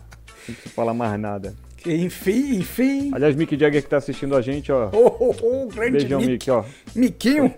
Não 0.47 0.55
precisa 0.55 0.73
falar 0.73 0.93
mais 0.93 1.19
nada. 1.19 1.53
Enfim, 1.85 2.57
enfim. 2.57 3.11
Aliás, 3.13 3.35
Mick 3.35 3.57
Jagger 3.57 3.81
que 3.81 3.89
tá 3.89 3.97
assistindo 3.97 4.35
a 4.35 4.41
gente, 4.41 4.71
ó. 4.71 4.89
Oh, 4.93 5.15
oh, 5.19 5.35
oh, 5.41 5.67
grande 5.67 5.97
Beijão, 5.97 6.19
Mick. 6.19 6.31
Mick, 6.31 6.51
ó. 6.51 6.63
Miquinho. 6.95 7.53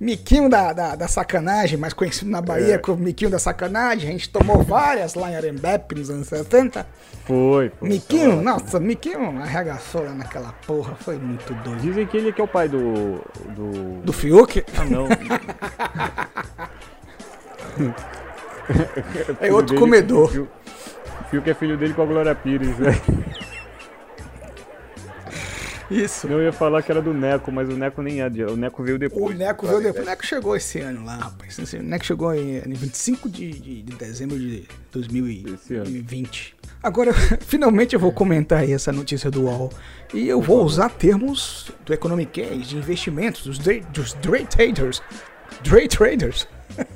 Miquinho 0.00 0.48
da, 0.48 0.72
da, 0.72 0.96
da 0.96 1.06
sacanagem, 1.06 1.76
mais 1.78 1.92
conhecido 1.92 2.30
na 2.30 2.40
Bahia 2.40 2.76
É. 2.76 2.78
como 2.78 3.02
Miquinho 3.04 3.30
da 3.30 3.38
sacanagem. 3.38 4.08
A 4.08 4.12
gente 4.12 4.30
tomou 4.30 4.62
várias 4.62 5.14
lá 5.14 5.30
em 5.30 5.36
Arembepe 5.36 5.94
nos 5.94 6.08
anos 6.08 6.26
70. 6.26 6.86
Foi, 7.26 7.70
foi. 7.78 7.88
Miquinho, 7.88 8.40
nossa, 8.40 8.80
Miquinho 8.80 9.38
arregaçou 9.42 10.02
lá 10.02 10.14
naquela 10.14 10.52
porra, 10.66 10.94
foi 10.94 11.18
muito 11.18 11.52
doido. 11.62 11.80
Dizem 11.82 12.06
que 12.06 12.16
ele 12.16 12.32
que 12.32 12.40
é 12.40 12.44
o 12.44 12.48
pai 12.48 12.66
do. 12.68 13.20
do. 13.54 14.00
Do 14.02 14.12
Fiuk? 14.12 14.64
Ah, 14.78 14.84
não. 14.86 15.06
É 18.70 19.34
Filho 19.34 19.54
outro 19.56 19.76
comedor. 19.76 20.46
Que 21.30 21.50
é 21.50 21.54
filho 21.54 21.76
dele 21.76 21.92
com 21.94 22.02
a 22.02 22.06
Glória 22.06 22.34
Pires, 22.34 22.76
né? 22.78 22.90
Isso. 25.90 26.28
Eu 26.28 26.40
ia 26.40 26.52
falar 26.52 26.82
que 26.82 26.90
era 26.92 27.02
do 27.02 27.12
Neco, 27.12 27.50
mas 27.50 27.68
o 27.68 27.72
Neco 27.72 28.00
nem 28.00 28.20
é. 28.20 28.26
O 28.48 28.56
Neco 28.56 28.82
veio 28.82 28.96
O 28.96 28.98
depois. 28.98 29.36
Neco 29.36 29.66
veio 29.66 29.82
depois. 29.82 30.04
O 30.04 30.08
Neco 30.08 30.24
chegou 30.24 30.56
esse 30.56 30.78
ano 30.78 31.04
lá, 31.04 31.16
rapaz. 31.16 31.58
O 31.58 31.82
Neco 31.82 32.04
chegou 32.06 32.32
em, 32.32 32.58
em 32.58 32.72
25 32.72 33.28
de, 33.28 33.50
de, 33.50 33.82
de 33.82 33.96
dezembro 33.96 34.38
de 34.38 34.58
Esse 34.58 35.74
ano. 35.74 35.84
2020. 35.84 36.56
Agora, 36.82 37.12
finalmente 37.42 37.94
eu 37.94 38.00
vou 38.00 38.12
comentar 38.12 38.60
aí 38.60 38.72
essa 38.72 38.92
notícia 38.92 39.30
do 39.30 39.42
UOL. 39.42 39.72
E 40.14 40.28
eu 40.28 40.40
vou 40.40 40.64
usar 40.64 40.90
termos 40.90 41.70
do 41.84 41.92
Economic 41.92 42.40
Case, 42.40 42.60
de 42.60 42.76
investimentos, 42.76 43.44
dos, 43.44 43.58
day, 43.58 43.80
dos 43.92 44.12
day 44.14 44.46
traders. 44.46 45.02
Day 45.62 45.88
traders. 45.88 46.46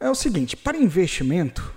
é 0.00 0.10
o 0.10 0.14
seguinte, 0.14 0.56
para 0.56 0.76
investimento, 0.76 1.72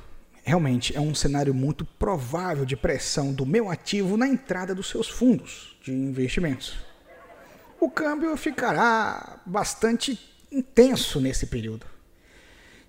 realmente 0.48 0.96
é 0.96 1.00
um 1.00 1.14
cenário 1.14 1.54
muito 1.54 1.84
provável 1.84 2.66
de 2.66 2.76
pressão 2.76 3.34
do 3.34 3.46
meu 3.46 3.70
ativo 3.70 4.18
na 4.18 4.28
entrada 4.28 4.74
dos 4.74 4.90
seus 4.90 5.10
fundos 5.10 5.78
de 5.84 5.92
investimentos 5.92 6.88
o 7.80 7.90
câmbio 7.90 8.36
ficará 8.36 9.40
bastante 9.46 10.20
intenso 10.52 11.20
nesse 11.22 11.46
período. 11.46 11.86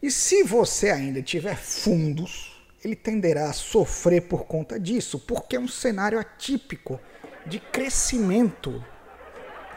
E 0.03 0.11
se 0.11 0.43
você 0.43 0.91
ainda 0.91 1.23
tiver 1.23 1.57
fundos, 1.57 2.63
ele 2.83 2.97
tenderá 2.97 3.51
a 3.51 3.53
sofrer 3.53 4.23
por 4.23 4.45
conta 4.45 4.79
disso, 4.79 5.19
porque 5.19 5.57
é 5.57 5.61
um 5.61 5.69
cenário 5.69 6.19
atípico 6.19 7.01
de 7.45 7.59
crescimento. 7.59 8.85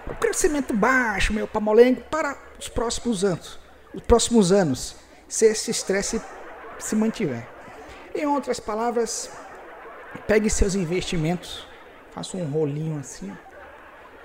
Um 0.10 0.14
crescimento 0.16 0.74
baixo, 0.74 1.34
meio 1.34 1.48
pamolengo, 1.48 2.02
para 2.04 2.38
os 2.60 2.70
próximos 2.70 3.24
anos. 3.24 3.60
Os 3.94 4.02
próximos 4.04 4.52
anos, 4.52 4.96
se 5.28 5.46
esse 5.46 5.72
estresse 5.72 6.22
se 6.80 6.96
mantiver. 6.96 7.51
Em 8.14 8.26
outras 8.26 8.60
palavras, 8.60 9.30
pegue 10.28 10.50
seus 10.50 10.76
investimentos, 10.76 11.66
faça 12.12 12.38
um 12.38 12.46
rolinho 12.46 13.00
assim, 13.00 13.32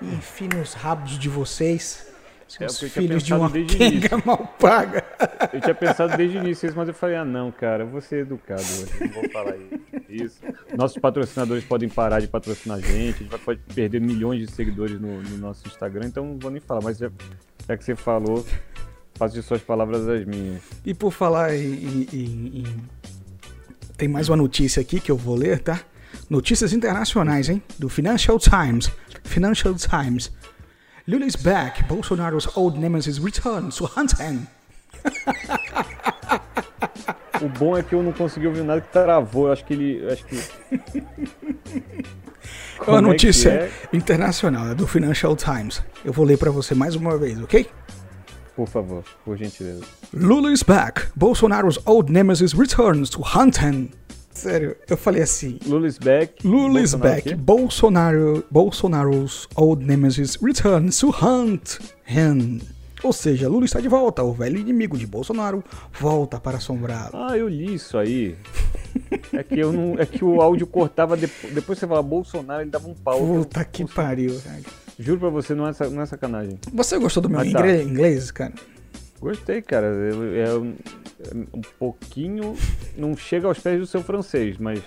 e 0.01 0.05
enfie 0.15 0.47
nos 0.47 0.73
rabos 0.73 1.17
de 1.17 1.29
vocês, 1.29 2.07
É, 2.59 2.67
seus 2.67 2.77
tinha 2.79 2.89
filhos 2.91 3.23
de 3.23 3.33
uma 3.33 3.49
quenga 3.51 3.85
início. 3.85 4.23
mal 4.25 4.37
paga. 4.59 5.03
Eu 5.53 5.61
tinha 5.61 5.75
pensado 5.75 6.15
desde 6.17 6.37
o 6.37 6.41
início 6.41 6.67
isso, 6.67 6.77
mas 6.77 6.87
eu 6.87 6.93
falei, 6.93 7.15
ah 7.15 7.25
não, 7.25 7.51
cara, 7.51 7.83
eu 7.83 7.87
vou 7.87 8.01
ser 8.01 8.19
educado 8.21 8.61
hoje, 8.61 8.93
não 9.01 9.09
vou 9.21 9.29
falar 9.31 9.55
isso. 10.09 10.37
Nossos 10.75 10.97
patrocinadores 10.97 11.63
podem 11.63 11.89
parar 11.89 12.19
de 12.19 12.27
patrocinar 12.27 12.77
a 12.77 12.81
gente, 12.81 13.15
a 13.15 13.17
gente 13.19 13.29
vai- 13.29 13.39
pode 13.39 13.59
perder 13.73 13.99
milhões 14.01 14.39
de 14.45 14.51
seguidores 14.53 14.99
no, 14.99 15.21
no 15.21 15.37
nosso 15.37 15.67
Instagram, 15.67 16.07
então 16.07 16.25
não 16.25 16.37
vou 16.39 16.51
nem 16.51 16.61
falar, 16.61 16.81
mas 16.81 16.97
já, 16.97 17.09
já 17.67 17.77
que 17.77 17.83
você 17.83 17.95
falou, 17.95 18.45
faço 19.15 19.33
de 19.33 19.41
suas 19.41 19.61
palavras 19.61 20.07
as 20.07 20.23
minhas. 20.25 20.61
E 20.85 20.93
por 20.93 21.11
falar 21.11 21.53
em- 21.55 22.07
em- 22.13 22.61
em- 22.63 22.83
Tem 23.97 24.07
mais 24.07 24.29
uma 24.29 24.37
notícia 24.37 24.79
aqui 24.81 24.99
que 24.99 25.11
eu 25.11 25.17
vou 25.17 25.35
ler, 25.35 25.59
tá? 25.59 25.79
Notícias 26.29 26.71
internacionais, 26.71 27.49
hein? 27.49 27.61
Do 27.79 27.89
Financial 27.89 28.37
Times. 28.37 28.91
Financial 29.23 29.73
Times. 29.73 30.31
Lula 31.07 31.25
is 31.25 31.35
back. 31.35 31.83
Bolsonaro's 31.85 32.47
old 32.55 32.77
nemesis 32.79 33.17
returns 33.17 33.75
to 33.77 33.85
Huntington. 33.85 34.45
O 37.39 37.47
bom 37.47 37.77
é 37.77 37.83
que 37.83 37.93
eu 37.93 38.01
não 38.01 38.11
consegui 38.11 38.47
ouvir 38.47 38.63
nada 38.63 38.81
que 38.81 38.91
travou, 38.91 39.45
eu 39.45 39.53
acho 39.53 39.63
que 39.63 39.73
ele, 39.73 40.11
acho 40.11 40.25
que... 40.25 40.35
É 42.77 42.89
uma 42.91 42.97
Como 42.97 42.97
é 42.97 43.01
notícia 43.01 43.49
é? 43.49 43.71
internacional, 43.91 44.69
é 44.69 44.75
do 44.75 44.87
Financial 44.87 45.35
Times. 45.35 45.83
Eu 46.05 46.13
vou 46.13 46.25
ler 46.25 46.37
pra 46.37 46.49
você 46.49 46.73
mais 46.73 46.95
uma 46.95 47.17
vez, 47.17 47.39
ok? 47.41 47.69
Por 48.57 48.67
favor, 48.67 49.03
por 49.23 49.37
gentileza. 49.37 49.83
Lula 50.11 50.51
is 50.51 50.63
back. 50.63 51.09
Bolsonaro's 51.15 51.77
old 51.85 52.11
nemesis 52.11 52.53
returns 52.53 53.07
to 53.11 53.21
Huntington. 53.21 53.89
Sério, 54.31 54.75
eu 54.89 54.97
falei 54.97 55.21
assim. 55.21 55.59
Lula 55.63 55.87
is 55.87 55.99
back. 55.99 56.45
Lula 56.45 56.81
is 56.81 56.91
Bolsonaro 56.95 57.15
back. 57.15 57.29
aqui? 57.29 57.35
Bolsonaro, 57.35 58.43
Bolsonaro's 58.49 59.47
old 59.55 59.85
nemesis 59.85 60.37
returns 60.41 60.97
to 60.99 61.11
hunt 61.11 61.77
him. 62.07 62.59
Ou 63.03 63.13
seja, 63.13 63.47
Lula 63.47 63.65
está 63.65 63.79
de 63.79 63.87
volta. 63.87 64.23
O 64.23 64.33
velho 64.33 64.57
inimigo 64.57 64.97
de 64.97 65.05
Bolsonaro 65.05 65.63
volta 65.99 66.39
para 66.39 66.57
assombrá-lo. 66.57 67.11
Ah, 67.13 67.37
eu 67.37 67.47
li 67.47 67.75
isso 67.75 67.95
aí. 67.95 68.35
É 69.33 69.43
que, 69.43 69.59
eu 69.59 69.71
não, 69.71 69.99
é 69.99 70.05
que 70.07 70.25
o 70.25 70.41
áudio 70.41 70.65
cortava 70.65 71.15
depois, 71.15 71.53
depois 71.53 71.77
você 71.77 71.85
fala 71.85 72.01
Bolsonaro, 72.01 72.63
ele 72.63 72.71
dava 72.71 72.87
um 72.87 72.95
pau. 72.95 73.19
Puta 73.19 73.63
que 73.63 73.85
pariu, 73.85 74.33
velho. 74.39 74.65
Juro 74.99 75.19
pra 75.19 75.29
você, 75.29 75.53
não 75.53 75.67
é, 75.67 75.71
não 75.91 76.01
é 76.01 76.05
sacanagem. 76.05 76.59
Você 76.73 76.97
gostou 76.97 77.21
do 77.21 77.29
meu 77.29 77.39
Mas 77.39 77.51
tá. 77.53 77.67
inglês, 77.83 78.31
cara? 78.31 78.53
Gostei, 79.19 79.61
cara. 79.61 79.87
É 79.87 80.53
um, 80.53 80.75
é 81.19 81.35
um 81.53 81.61
pouquinho. 81.79 82.55
Não 82.95 83.15
chega 83.15 83.47
aos 83.47 83.59
pés 83.59 83.79
do 83.79 83.85
seu 83.85 84.01
francês, 84.03 84.57
mas. 84.57 84.81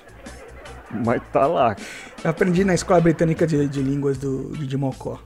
Mas 1.04 1.22
tá 1.32 1.46
lá. 1.46 1.76
Eu 2.24 2.30
aprendi 2.30 2.64
na 2.64 2.74
Escola 2.74 3.00
Britânica 3.00 3.46
de, 3.46 3.68
de 3.68 3.80
Línguas 3.80 4.18
do, 4.18 4.56
de 4.56 4.76
Mocó. 4.76 5.20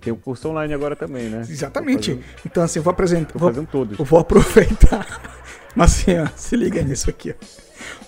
Tem 0.00 0.12
o 0.12 0.16
curso 0.16 0.48
online 0.48 0.72
agora 0.72 0.96
também, 0.96 1.28
né? 1.28 1.40
Exatamente. 1.40 2.12
Fazendo, 2.14 2.24
Então, 2.46 2.62
assim, 2.62 2.78
eu 2.78 2.82
vou 2.82 2.90
apresentar. 2.92 3.38
Vou, 3.38 3.50
fazendo 3.50 3.66
todos. 3.66 3.98
eu 3.98 4.04
vou 4.04 4.18
aproveitar. 4.20 5.20
Mas 5.74 5.92
assim, 5.92 6.18
ó, 6.18 6.26
se 6.36 6.56
liga 6.56 6.80
nisso 6.82 7.10
aqui, 7.10 7.34
ó. 7.38 7.46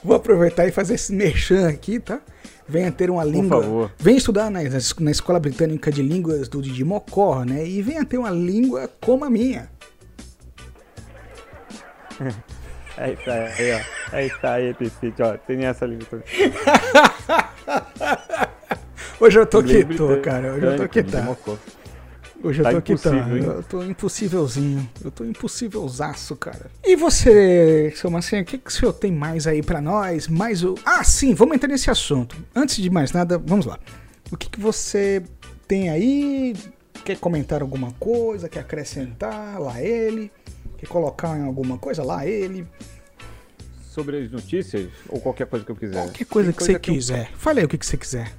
Vou 0.02 0.16
aproveitar 0.16 0.66
e 0.66 0.72
fazer 0.72 0.94
esse 0.94 1.12
merchan 1.12 1.68
aqui, 1.68 1.98
tá? 2.00 2.20
Venha 2.68 2.92
ter 2.92 3.10
uma 3.10 3.25
língua. 3.25 3.62
favor. 3.62 3.90
Venha 3.98 4.18
estudar 4.18 4.50
na, 4.50 4.60
na 5.00 5.10
Escola 5.10 5.40
Britânica 5.40 5.90
de 5.90 6.02
Línguas 6.02 6.48
do 6.48 6.60
Didi 6.60 6.84
Mocó, 6.84 7.42
né? 7.44 7.66
E 7.66 7.80
venha 7.80 8.04
ter 8.04 8.18
uma 8.18 8.30
língua 8.30 8.90
como 9.00 9.25
a 9.25 9.30
minha. 9.30 9.70
É 13.00 13.12
isso 13.12 13.30
aí, 13.30 13.75
ó. 13.75 14.16
É 14.16 14.26
isso 14.26 14.38
aí, 14.42 14.70
Epicite, 14.70 15.22
ó. 15.22 15.37
Tem 15.37 15.64
essa 15.64 15.87
língua 15.87 16.04
também. 16.10 16.26
Hoje 19.20 19.38
eu 19.38 19.46
tô 19.46 19.62
quieto, 19.62 20.20
cara. 20.20 20.54
Hoje 20.54 20.66
eu 20.66 20.76
tô 20.76 20.88
britânico, 20.88 21.56
Hoje 22.42 22.61
eu 22.61 22.64
Tá 22.64 22.73
tô 22.73 22.83
quietão. 22.83 23.14
impossível, 23.16 23.37
hein? 23.37 23.45
Eu 23.57 23.62
tô 23.64 23.83
impossívelzinho. 23.83 24.90
Eu 25.04 25.11
tô 25.11 25.25
impossívelzaço, 25.25 26.37
cara. 26.37 26.71
E 26.85 26.95
você, 26.95 27.92
seu 27.97 28.11
Marcinho, 28.11 28.42
o 28.42 28.45
que, 28.45 28.59
que 28.59 28.71
o 28.71 28.73
senhor 28.73 28.92
tem 28.92 29.11
mais 29.11 29.47
aí 29.47 29.61
pra 29.62 29.80
nós? 29.80 30.28
Mais 30.28 30.62
o. 30.62 30.76
Ah, 30.85 31.02
sim, 31.02 31.35
vamos 31.35 31.57
entrar 31.57 31.68
nesse 31.68 31.90
assunto. 31.90 32.37
Antes 32.54 32.76
de 32.76 32.88
mais 32.90 33.11
nada, 33.11 33.38
vamos 33.38 33.66
lá. 33.66 33.78
O 34.30 34.37
que, 34.37 34.49
que 34.49 34.61
você 34.61 35.23
tem 35.66 35.90
aí? 35.90 36.54
Quer 37.04 37.16
comentar 37.18 37.61
alguma 37.61 37.90
coisa? 37.92 38.49
Quer 38.49 38.61
acrescentar? 38.61 39.59
Lá 39.61 39.83
ele? 39.83 40.30
Quer 40.76 40.87
colocar 40.87 41.37
em 41.37 41.42
alguma 41.45 41.76
coisa? 41.76 42.04
Lá 42.04 42.25
ele? 42.26 42.66
Sobre 43.90 44.16
as 44.23 44.30
notícias, 44.30 44.88
ou 45.09 45.21
qualquer 45.21 45.47
coisa 45.49 45.64
que 45.64 45.73
eu 45.73 45.76
quiser. 45.76 45.95
Qualquer 46.04 46.25
coisa 46.26 46.52
Tem 46.52 46.57
que 46.59 46.64
você 46.64 46.76
eu- 46.76 46.80
quiser. 46.80 47.30
Fale 47.37 47.59
aí 47.61 47.66
o 47.66 47.68
que, 47.68 47.76
que 47.78 47.87
você 47.87 47.97
quiser. 47.97 48.30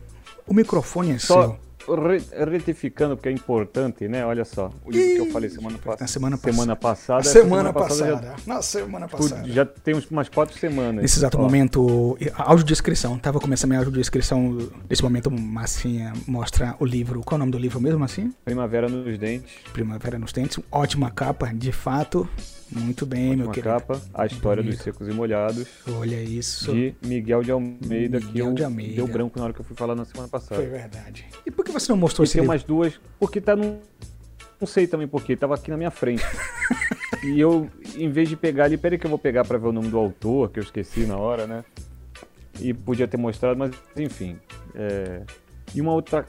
O 0.48 0.54
microfone 0.54 1.12
é 1.12 1.18
Só 1.20 1.42
seu. 1.42 1.60
Re- 1.88 2.46
retificando, 2.52 3.16
porque 3.16 3.30
é 3.30 3.32
importante, 3.32 4.08
né? 4.08 4.26
Olha 4.26 4.46
só, 4.46 4.72
o 4.86 4.92
livro 4.92 5.16
que 5.24 5.30
eu 5.30 5.32
falei 5.34 5.50
semana, 5.50 5.78
pa 5.78 5.98
Na 6.00 6.08
semana 6.08 6.38
semana 6.38 6.76
passada. 6.76 7.14
Na 7.24 7.30
essa 7.30 7.32
semana 7.42 7.74
passada. 7.74 8.22
já- 8.22 8.36
Na 8.46 8.62
semana 8.62 9.08
passada. 9.08 9.48
Já 9.50 9.66
tem 9.66 9.96
umas 10.12 10.30
quatro 10.30 10.58
semanas. 10.58 11.02
Nesse 11.02 11.20
exato 11.20 11.38
Ó, 11.38 11.42
momento, 11.42 12.18
a 12.36 12.50
audiodescrição. 12.50 13.18
Tava 13.18 13.40
começando 13.40 13.66
a 13.66 13.70
minha 13.70 13.80
audiodescrição. 13.80 14.58
Nesse 14.90 15.02
momento, 15.04 15.32
Massinha 15.32 16.14
mostra 16.28 16.76
o 16.80 16.86
livro. 16.86 17.22
Qual 17.24 17.36
é 17.36 17.38
o 17.38 17.40
nome 17.40 17.52
do 17.52 17.58
livro 17.58 17.80
mesmo, 17.82 18.00
Massinha? 18.00 18.32
Primavera 18.46 18.88
nos 18.90 19.18
dentes, 19.18 19.52
Primavera 19.74 20.20
nos 20.20 20.32
Dentes. 20.34 20.60
Ótima 20.72 21.10
capa, 21.12 21.52
de 21.54 21.72
fato. 21.72 22.28
Muito 22.72 23.06
bem, 23.06 23.36
meu 23.36 23.48
uma 23.48 23.54
querido. 23.54 23.74
capa, 23.74 24.00
a 24.14 24.26
história 24.26 24.62
dos 24.62 24.74
Bonito. 24.76 24.84
secos 24.84 25.08
e 25.08 25.12
molhados, 25.12 25.68
Olha 25.88 26.22
isso. 26.22 26.72
de 26.72 26.94
Miguel 27.04 27.42
de 27.44 27.52
Almeida, 27.52 28.20
que 28.20 28.28
Miguel 28.28 28.46
eu 28.48 28.54
de 28.54 28.64
Almeida. 28.64 28.96
deu 28.96 29.08
branco 29.08 29.38
na 29.40 29.46
hora 29.46 29.54
que 29.54 29.60
eu 29.62 29.66
fui 29.66 29.76
falar 29.76 29.96
na 29.96 30.06
semana 30.06 30.28
passada. 30.30 30.56
Foi 30.62 30.70
verdade. 30.70 31.26
E 31.46 31.50
por 31.52 31.66
que 31.66 31.72
você 31.72 31.92
não 31.92 31.98
mostrou 31.98 32.24
E 32.24 32.26
esse 32.26 32.34
tem 32.34 32.42
livro? 32.42 32.54
umas 32.54 32.64
duas, 32.64 33.00
porque 33.20 33.42
tá 33.42 33.56
num. 33.56 33.80
Não 34.62 34.68
sei 34.68 34.86
também 34.88 35.08
porquê, 35.08 35.36
tava 35.36 35.56
aqui 35.56 35.72
na 35.72 35.78
minha 35.78 35.90
frente. 35.90 36.24
e 37.24 37.40
eu, 37.40 37.70
em 37.96 38.10
vez 38.12 38.30
de 38.30 38.36
pegar 38.36 38.66
ali, 38.66 38.78
peraí 38.78 39.00
que 39.00 39.06
eu 39.06 39.10
vou 39.10 39.18
pegar 39.20 39.46
pra 39.46 39.58
ver 39.58 39.68
o 39.68 39.72
nome 39.72 39.88
do 39.88 39.98
autor, 39.98 40.52
que 40.52 40.60
eu 40.60 40.64
esqueci 40.64 41.02
na 41.08 41.18
hora, 41.18 41.48
né? 41.48 41.64
E 42.60 42.74
podia 42.74 43.08
ter 43.08 43.18
mostrado, 43.18 43.58
mas 43.58 43.72
enfim. 43.98 44.38
é, 44.76 45.22
E 45.74 45.80
uma 45.82 45.94
outra. 45.94 46.28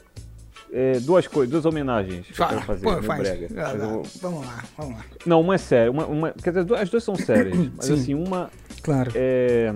É, 0.73 1.01
duas 1.01 1.27
coisas, 1.27 1.51
duas 1.51 1.65
homenagens 1.65 2.27
que 2.27 2.33
eu 2.33 2.37
Fala, 2.37 2.51
quero 2.55 2.63
fazer, 2.63 2.85
pô, 2.85 3.03
faz. 3.03 3.29
Ah, 3.29 3.75
eu 3.75 4.03
Vamos 4.21 4.47
lá, 4.47 4.65
vamos 4.79 4.95
lá. 4.97 5.05
Não, 5.27 5.41
uma 5.41 5.55
é 5.55 5.59
séria. 5.59 5.91
Uma, 5.91 6.07
uma... 6.07 6.31
Quer 6.33 6.51
dizer, 6.51 6.61
as 6.61 6.67
duas- 6.67 6.81
as 6.83 6.91
duas 6.91 7.05
são 7.05 7.15
sérias. 7.17 7.57
Mas 7.77 7.87
Sim. 7.87 7.95
assim, 7.95 8.15
uma 8.15 8.51
Claro. 8.83 9.11
é. 9.15 9.75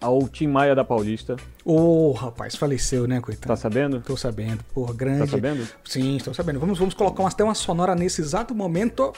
ao 0.00 0.26
Tim 0.28 0.46
Maia 0.46 0.74
da 0.74 0.84
Paulista. 0.84 1.36
Ô, 1.64 2.12
rapaz, 2.12 2.54
faleceu, 2.56 3.06
né, 3.06 3.20
coitado? 3.20 3.48
Tá 3.48 3.56
sabendo? 3.56 4.00
Tô 4.00 4.16
sabendo, 4.16 4.62
porra, 4.72 4.94
grande. 4.94 5.20
Tá 5.20 5.26
sabendo? 5.26 5.66
Sim, 5.84 6.16
estou 6.16 6.32
sabendo. 6.32 6.58
Vamos, 6.60 6.78
vamos 6.78 6.94
colocar 6.94 7.22
uma, 7.22 7.28
até 7.28 7.44
uma 7.44 7.54
sonora 7.54 7.94
nesse 7.94 8.20
exato 8.20 8.54
momento. 8.54 9.12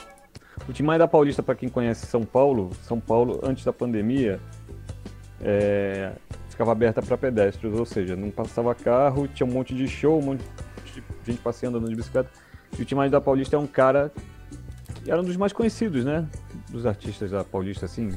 O 0.67 0.73
Tim 0.73 0.83
Maia 0.83 0.99
da 0.99 1.07
Paulista, 1.07 1.41
pra 1.41 1.55
quem 1.55 1.69
conhece 1.69 2.05
São 2.05 2.23
Paulo, 2.23 2.71
São 2.87 2.99
Paulo, 2.99 3.39
antes 3.43 3.63
da 3.65 3.73
pandemia, 3.73 4.39
é, 5.41 6.11
ficava 6.53 6.71
aberta 6.71 7.01
para 7.01 7.17
pedestres, 7.17 7.73
ou 7.73 7.85
seja, 7.85 8.15
não 8.15 8.29
passava 8.29 8.73
carro, 8.73 9.27
tinha 9.27 9.45
um 9.45 9.51
monte 9.51 9.73
de 9.73 9.87
show, 9.87 10.19
um 10.19 10.23
monte 10.23 10.43
de 10.93 11.03
gente 11.25 11.41
passeando 11.41 11.77
andando 11.77 11.89
de 11.89 11.95
bicicleta. 11.95 12.29
E 12.77 12.81
o 12.81 12.85
Tim 12.85 12.95
Maia 12.95 13.09
da 13.09 13.21
Paulista 13.21 13.55
é 13.55 13.59
um 13.59 13.67
cara 13.67 14.11
que 15.03 15.11
era 15.11 15.19
um 15.19 15.23
dos 15.23 15.35
mais 15.35 15.51
conhecidos, 15.51 16.05
né? 16.05 16.27
Dos 16.69 16.85
artistas 16.85 17.31
da 17.31 17.43
Paulista, 17.43 17.85
assim. 17.85 18.09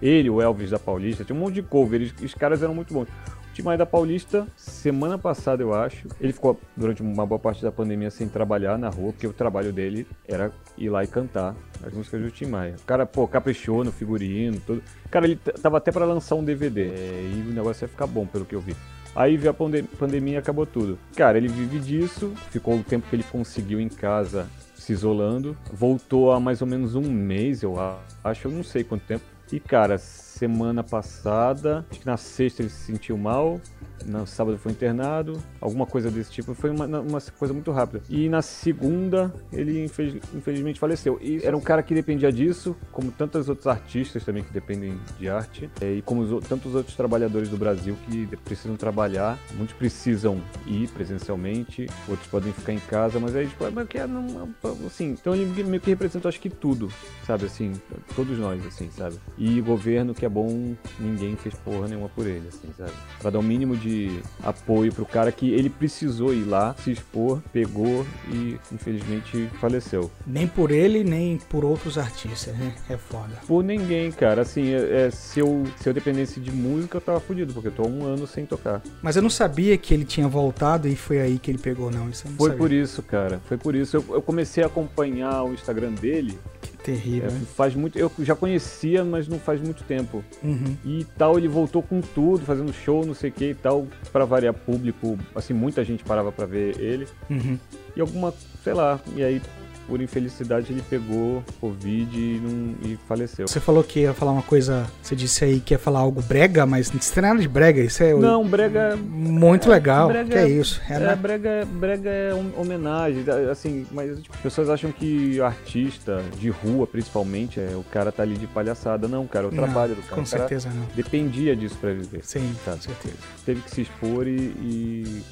Ele, 0.00 0.30
o 0.30 0.40
Elvis 0.40 0.70
da 0.70 0.78
Paulista, 0.78 1.24
tinha 1.24 1.36
um 1.36 1.40
monte 1.40 1.54
de 1.54 1.62
cover, 1.62 2.12
os 2.22 2.34
caras 2.34 2.62
eram 2.62 2.74
muito 2.74 2.92
bons. 2.92 3.08
O 3.54 3.56
Tim 3.56 3.62
Maia 3.62 3.78
da 3.78 3.86
Paulista, 3.86 4.48
semana 4.56 5.16
passada, 5.16 5.62
eu 5.62 5.72
acho, 5.72 6.08
ele 6.20 6.32
ficou 6.32 6.58
durante 6.76 7.00
uma 7.02 7.24
boa 7.24 7.38
parte 7.38 7.62
da 7.62 7.70
pandemia 7.70 8.10
sem 8.10 8.26
trabalhar 8.28 8.76
na 8.76 8.88
rua, 8.88 9.12
porque 9.12 9.28
o 9.28 9.32
trabalho 9.32 9.72
dele 9.72 10.08
era 10.26 10.50
ir 10.76 10.88
lá 10.90 11.04
e 11.04 11.06
cantar 11.06 11.54
as 11.86 11.92
músicas 11.92 12.20
do 12.20 12.32
Tim 12.32 12.46
Maia. 12.46 12.74
O 12.76 12.84
cara, 12.84 13.06
pô, 13.06 13.28
caprichou 13.28 13.84
no 13.84 13.92
figurino, 13.92 14.58
tudo. 14.66 14.82
Cara, 15.08 15.26
ele 15.26 15.36
tava 15.36 15.76
até 15.78 15.92
pra 15.92 16.04
lançar 16.04 16.34
um 16.34 16.42
DVD, 16.42 16.88
é, 16.88 17.30
e 17.32 17.48
o 17.48 17.54
negócio 17.54 17.84
ia 17.84 17.88
ficar 17.88 18.08
bom, 18.08 18.26
pelo 18.26 18.44
que 18.44 18.56
eu 18.56 18.60
vi. 18.60 18.74
Aí 19.14 19.36
veio 19.36 19.52
a 19.52 19.54
pande- 19.54 19.84
pandemia 19.84 20.34
e 20.34 20.36
acabou 20.38 20.66
tudo. 20.66 20.98
Cara, 21.14 21.38
ele 21.38 21.46
vive 21.46 21.78
disso, 21.78 22.32
ficou 22.50 22.74
o 22.76 22.82
tempo 22.82 23.06
que 23.08 23.14
ele 23.14 23.22
conseguiu 23.30 23.78
em 23.80 23.88
casa 23.88 24.48
se 24.74 24.92
isolando, 24.92 25.56
voltou 25.72 26.32
há 26.32 26.40
mais 26.40 26.60
ou 26.60 26.66
menos 26.66 26.96
um 26.96 27.08
mês, 27.08 27.62
eu 27.62 27.76
acho, 28.24 28.48
eu 28.48 28.50
não 28.50 28.64
sei 28.64 28.82
quanto 28.82 29.02
tempo. 29.02 29.22
E 29.52 29.60
cara, 29.60 29.96
semana 30.34 30.82
passada, 30.82 31.86
acho 31.90 32.00
que 32.00 32.06
na 32.06 32.16
sexta 32.16 32.62
ele 32.62 32.68
se 32.68 32.86
sentiu 32.86 33.16
mal, 33.16 33.60
no 34.04 34.26
sábado 34.26 34.58
foi 34.58 34.72
internado, 34.72 35.40
alguma 35.60 35.86
coisa 35.86 36.10
desse 36.10 36.30
tipo, 36.30 36.54
foi 36.54 36.70
uma, 36.70 36.86
uma 36.86 37.20
coisa 37.38 37.54
muito 37.54 37.70
rápida. 37.70 38.02
E 38.08 38.28
na 38.28 38.42
segunda 38.42 39.32
ele 39.52 39.84
infeliz- 39.84 40.22
infelizmente 40.34 40.80
faleceu. 40.80 41.18
E 41.22 41.40
era 41.44 41.56
um 41.56 41.60
cara 41.60 41.82
que 41.82 41.94
dependia 41.94 42.32
disso, 42.32 42.76
como 42.90 43.10
tantos 43.10 43.48
outros 43.48 43.66
artistas 43.66 44.24
também 44.24 44.42
que 44.42 44.52
dependem 44.52 44.98
de 45.18 45.28
arte, 45.28 45.70
é, 45.80 45.94
e 45.94 46.02
como 46.02 46.22
os, 46.22 46.46
tantos 46.46 46.74
outros 46.74 46.96
trabalhadores 46.96 47.48
do 47.48 47.56
Brasil 47.56 47.96
que 48.06 48.26
precisam 48.44 48.76
trabalhar. 48.76 49.38
Muitos 49.54 49.74
precisam 49.76 50.40
ir 50.66 50.88
presencialmente, 50.88 51.86
outros 52.08 52.28
podem 52.28 52.52
ficar 52.52 52.72
em 52.72 52.80
casa, 52.80 53.18
mas 53.20 53.34
aí, 53.36 53.46
tipo, 53.46 53.64
é, 53.64 53.70
mas 53.70 53.88
que 53.88 53.98
é, 53.98 54.06
não, 54.06 54.48
assim, 54.86 55.10
então 55.10 55.34
ele 55.34 55.62
meio 55.64 55.80
que 55.80 55.90
representa, 55.90 56.28
acho 56.28 56.40
que 56.40 56.50
tudo, 56.50 56.88
sabe, 57.26 57.46
assim, 57.46 57.72
todos 58.14 58.38
nós, 58.38 58.64
assim, 58.66 58.90
sabe. 58.90 59.16
E 59.38 59.60
governo, 59.60 60.14
que 60.14 60.23
é 60.24 60.28
bom, 60.28 60.74
ninguém 60.98 61.36
fez 61.36 61.54
porra 61.54 61.88
nenhuma 61.88 62.08
por 62.08 62.26
ele, 62.26 62.48
assim, 62.48 62.68
sabe. 62.76 62.92
Pra 63.20 63.30
dar 63.30 63.38
um 63.38 63.42
mínimo 63.42 63.76
de 63.76 64.20
apoio 64.42 64.92
pro 64.92 65.04
cara 65.06 65.30
que 65.32 65.50
ele 65.50 65.68
precisou 65.70 66.32
ir 66.32 66.44
lá, 66.44 66.74
se 66.82 66.90
expor, 66.92 67.40
pegou 67.52 68.06
e, 68.32 68.58
infelizmente, 68.72 69.48
faleceu. 69.60 70.10
Nem 70.26 70.46
por 70.46 70.70
ele, 70.70 71.04
nem 71.04 71.38
por 71.48 71.64
outros 71.64 71.98
artistas, 71.98 72.54
né? 72.56 72.74
É 72.88 72.96
foda. 72.96 73.34
Por 73.46 73.62
ninguém, 73.64 74.10
cara. 74.12 74.42
Assim, 74.42 74.72
é, 74.72 75.06
é, 75.06 75.10
se, 75.10 75.40
eu, 75.40 75.64
se 75.80 75.88
eu 75.88 75.94
dependesse 75.94 76.40
de 76.40 76.50
música, 76.50 76.96
eu 76.96 77.00
tava 77.00 77.20
fudido, 77.20 77.52
porque 77.52 77.68
eu 77.68 77.72
tô 77.72 77.82
há 77.82 77.86
um 77.86 78.04
ano 78.04 78.26
sem 78.26 78.44
tocar. 78.46 78.82
Mas 79.02 79.16
eu 79.16 79.22
não 79.22 79.30
sabia 79.30 79.76
que 79.76 79.92
ele 79.94 80.04
tinha 80.04 80.28
voltado 80.28 80.88
e 80.88 80.96
foi 80.96 81.20
aí 81.20 81.38
que 81.38 81.50
ele 81.50 81.58
pegou, 81.58 81.90
não. 81.90 82.08
Isso 82.08 82.26
não 82.28 82.36
Foi 82.36 82.50
sabia. 82.50 82.58
por 82.58 82.72
isso, 82.72 83.02
cara. 83.02 83.40
Foi 83.46 83.56
por 83.56 83.74
isso. 83.74 83.96
Eu, 83.96 84.04
eu 84.10 84.22
comecei 84.22 84.62
a 84.62 84.66
acompanhar 84.66 85.42
o 85.44 85.52
Instagram 85.54 85.92
dele. 85.92 86.38
Terrível, 86.84 87.30
é, 87.30 87.40
faz 87.56 87.74
muito. 87.74 87.98
Eu 87.98 88.12
já 88.18 88.36
conhecia, 88.36 89.02
mas 89.02 89.26
não 89.26 89.38
faz 89.38 89.58
muito 89.58 89.82
tempo. 89.84 90.22
Uhum. 90.42 90.76
E 90.84 91.04
tal, 91.16 91.38
ele 91.38 91.48
voltou 91.48 91.82
com 91.82 92.02
tudo, 92.02 92.44
fazendo 92.44 92.70
show, 92.74 93.06
não 93.06 93.14
sei 93.14 93.30
o 93.30 93.32
que 93.32 93.50
e 93.50 93.54
tal, 93.54 93.86
pra 94.12 94.26
variar 94.26 94.52
público. 94.52 95.18
Assim, 95.34 95.54
muita 95.54 95.82
gente 95.82 96.04
parava 96.04 96.30
pra 96.30 96.44
ver 96.44 96.78
ele. 96.78 97.08
Uhum. 97.30 97.58
E 97.96 98.00
alguma, 98.02 98.34
sei 98.62 98.74
lá, 98.74 99.00
e 99.16 99.24
aí, 99.24 99.40
por 99.86 100.00
infelicidade, 100.00 100.72
ele 100.72 100.82
pegou 100.88 101.42
Covid 101.60 102.16
e, 102.18 102.40
não, 102.42 102.74
e 102.90 102.98
faleceu. 103.08 103.46
Você 103.46 103.60
falou 103.60 103.82
que 103.84 104.00
ia 104.00 104.14
falar 104.14 104.32
uma 104.32 104.42
coisa. 104.42 104.86
Você 105.02 105.14
disse 105.14 105.44
aí 105.44 105.60
que 105.60 105.74
ia 105.74 105.78
falar 105.78 106.00
algo 106.00 106.22
brega, 106.22 106.64
mas 106.66 106.90
não 106.90 106.98
tem 106.98 107.22
nada 107.22 107.40
de 107.40 107.48
brega. 107.48 107.80
Isso 107.82 108.02
é 108.02 108.14
Não, 108.14 108.46
brega 108.46 108.96
muito 108.96 109.68
legal. 109.68 110.08
brega- 110.08 110.30
que 110.30 110.36
é 110.36 110.48
isso? 110.48 110.80
É, 110.88 110.94
É, 110.94 110.98
né? 111.00 111.16
brega, 111.16 111.66
brega 111.72 112.10
é 112.10 112.34
hom- 112.34 112.52
homenagem, 112.60 113.24
é, 113.26 113.50
assim, 113.50 113.86
mas 113.90 114.18
tipo, 114.20 114.34
as 114.34 114.40
pessoas 114.40 114.68
acham 114.70 114.90
que 114.92 115.40
artista 115.40 116.22
de 116.38 116.48
rua, 116.50 116.86
principalmente, 116.86 117.60
é, 117.60 117.72
o 117.76 117.84
cara 117.84 118.10
tá 118.12 118.22
ali 118.22 118.36
de 118.36 118.46
palhaçada. 118.46 119.06
Não, 119.08 119.26
cara, 119.26 119.46
é 119.46 119.48
o 119.48 119.52
Não, 119.54 119.64
trabalho 119.64 119.94
do 119.94 120.02
cara. 120.02 120.14
Com 120.14 120.24
certeza 120.26 120.68
não. 120.74 120.86
dependia 120.94 121.54
disso 121.54 121.76
pra 121.80 121.92
viver. 121.92 122.20
Sim, 122.24 122.54
Tá. 122.64 122.72
com 122.72 122.80
certeza. 122.80 123.14
Teve 123.44 123.60
que 123.60 123.70
se 123.70 123.82
expor 123.82 124.26
e, 124.26 124.30
e, 124.36 125.22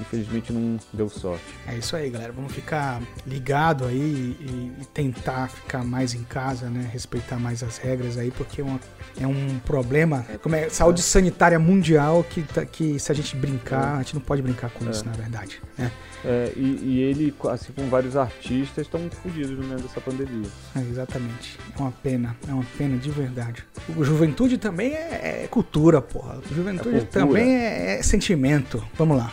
infelizmente 0.00 0.52
não 0.52 0.78
deu 0.92 1.08
sorte. 1.08 1.44
É 1.66 1.76
isso 1.76 1.94
aí, 1.96 2.10
galera. 2.10 2.32
Vamos 2.32 2.52
ficar 2.52 3.00
ligado 3.26 3.84
aí 3.84 4.36
e, 4.40 4.72
e 4.82 4.84
tentar 4.92 5.48
ficar 5.48 5.84
mais 5.84 6.14
em 6.14 6.22
casa, 6.24 6.68
né? 6.68 6.88
Respeitar 6.92 7.38
mais 7.38 7.62
as 7.62 7.78
regras 7.78 8.16
aí, 8.18 8.30
porque 8.30 8.60
é, 8.60 8.64
uma- 8.64 8.80
é 9.20 9.26
um 9.26 9.58
problema. 9.64 10.24
Como 10.42 10.54
é 10.54 10.68
saúde 10.68 11.02
sanitária 11.02 11.58
mundial 11.58 12.24
que, 12.24 12.42
tá- 12.42 12.64
que 12.64 12.98
se 12.98 13.10
a 13.12 13.14
gente 13.14 13.36
brincar, 13.36 13.94
a 13.96 13.98
gente 13.98 14.14
não 14.14 14.22
pode 14.22 14.42
brincar 14.42 14.70
com 14.70 14.88
isso, 14.90 15.04
na 15.04 15.12
verdade. 15.12 15.60
né? 15.78 15.90
É, 16.24 16.52
e, 16.56 16.78
e 16.84 17.00
ele, 17.00 17.34
assim 17.50 17.72
como 17.72 17.88
vários 17.88 18.16
artistas, 18.16 18.86
estão 18.86 19.10
fodidos 19.10 19.50
no 19.58 19.64
meio 19.66 19.80
dessa 19.80 20.00
pandemia. 20.00 20.48
É, 20.76 20.78
exatamente. 20.80 21.58
É 21.76 21.82
uma 21.82 21.90
pena, 21.90 22.36
é 22.48 22.52
uma 22.52 22.64
pena 22.78 22.96
de 22.96 23.10
verdade. 23.10 23.64
O 23.96 24.04
Juventude 24.04 24.56
também 24.56 24.92
é, 24.94 25.42
é 25.42 25.48
cultura, 25.50 26.00
porra. 26.00 26.40
Juventude 26.54 26.96
É 26.96 27.00
cultura. 27.00 27.26
também 27.26 27.56
é, 27.56 27.98
é 27.98 28.02
sentimento. 28.04 28.82
Vamos 28.96 29.16
lá. 29.18 29.32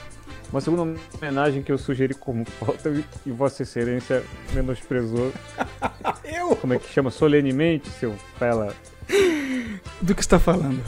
Uma 0.51 0.61
segunda 0.61 0.99
homenagem 1.15 1.61
que 1.61 1.71
eu 1.71 1.77
sugeri 1.77 2.13
como 2.13 2.43
pauta 2.59 2.89
e 3.25 3.31
Vossa 3.31 3.61
Excelência 3.63 4.23
menosprezou. 4.53 5.31
Eu? 6.23 6.55
Como 6.55 6.73
é 6.73 6.79
que 6.79 6.91
chama? 6.91 7.11
Solenemente, 7.11 7.89
seu 7.89 8.15
fela. 8.37 8.73
Do 10.01 10.15
que 10.15 10.23
você 10.23 10.29
tá 10.29 10.39
falando? 10.39 10.81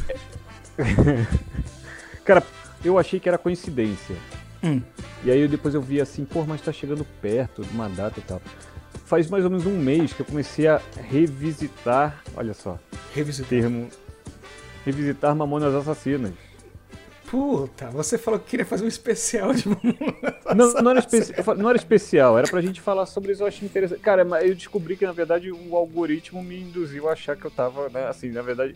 Cara, 2.26 2.44
eu 2.84 2.98
achei 2.98 3.20
que 3.20 3.28
era 3.28 3.38
coincidência. 3.38 4.16
Hum. 4.64 4.82
E 5.24 5.30
aí 5.32 5.48
depois 5.48 5.74
eu 5.74 5.82
vi 5.82 6.02
assim, 6.02 6.26
pô, 6.26 6.44
mas 6.44 6.62
tá 6.62 6.72
chegando 6.72 7.06
perto 7.22 7.64
de 7.64 7.70
uma 7.72 7.90
data 7.90 8.20
e 8.20 8.24
tal. 8.24 8.42
Faz 9.06 9.30
mais 9.30 9.44
ou 9.44 9.50
menos 9.50 9.66
um 9.66 9.78
mês 9.78 10.14
que 10.14 10.22
eu 10.22 10.26
comecei 10.26 10.68
a 10.68 10.82
revisitar, 11.10 12.24
olha 12.36 12.54
só, 12.54 12.80
Revisitar. 13.14 13.50
termo. 13.50 13.90
Revisitar 14.86 15.36
Mamonas 15.36 15.76
Assassinas. 15.76 16.34
Puta, 17.32 17.90
você 17.92 18.18
falou 18.18 18.38
que 18.42 18.50
queria 18.50 18.66
fazer 18.66 18.84
um 18.84 18.90
especial 18.90 19.54
de 19.54 19.64
Não, 20.54 20.74
não, 20.74 20.92
era 20.92 21.00
especi- 21.00 21.34
não 21.58 21.70
era 21.70 21.78
especial, 21.78 22.38
era 22.38 22.46
pra 22.46 22.60
gente 22.60 22.82
falar 22.82 23.06
sobre 23.06 23.32
isso, 23.32 23.42
eu 23.42 23.48
achei 23.48 23.66
interessante. 23.66 24.02
Cara, 24.02 24.26
mas 24.26 24.44
eu 24.46 24.54
descobri 24.54 24.98
que 24.98 25.06
na 25.06 25.14
verdade 25.14 25.50
o 25.50 25.74
algoritmo 25.78 26.44
me 26.44 26.60
induziu 26.62 27.08
a 27.08 27.14
achar 27.14 27.38
que 27.38 27.46
eu 27.46 27.52
tava, 27.52 27.88
né, 27.88 28.06
assim, 28.10 28.32
na 28.32 28.42
verdade, 28.42 28.76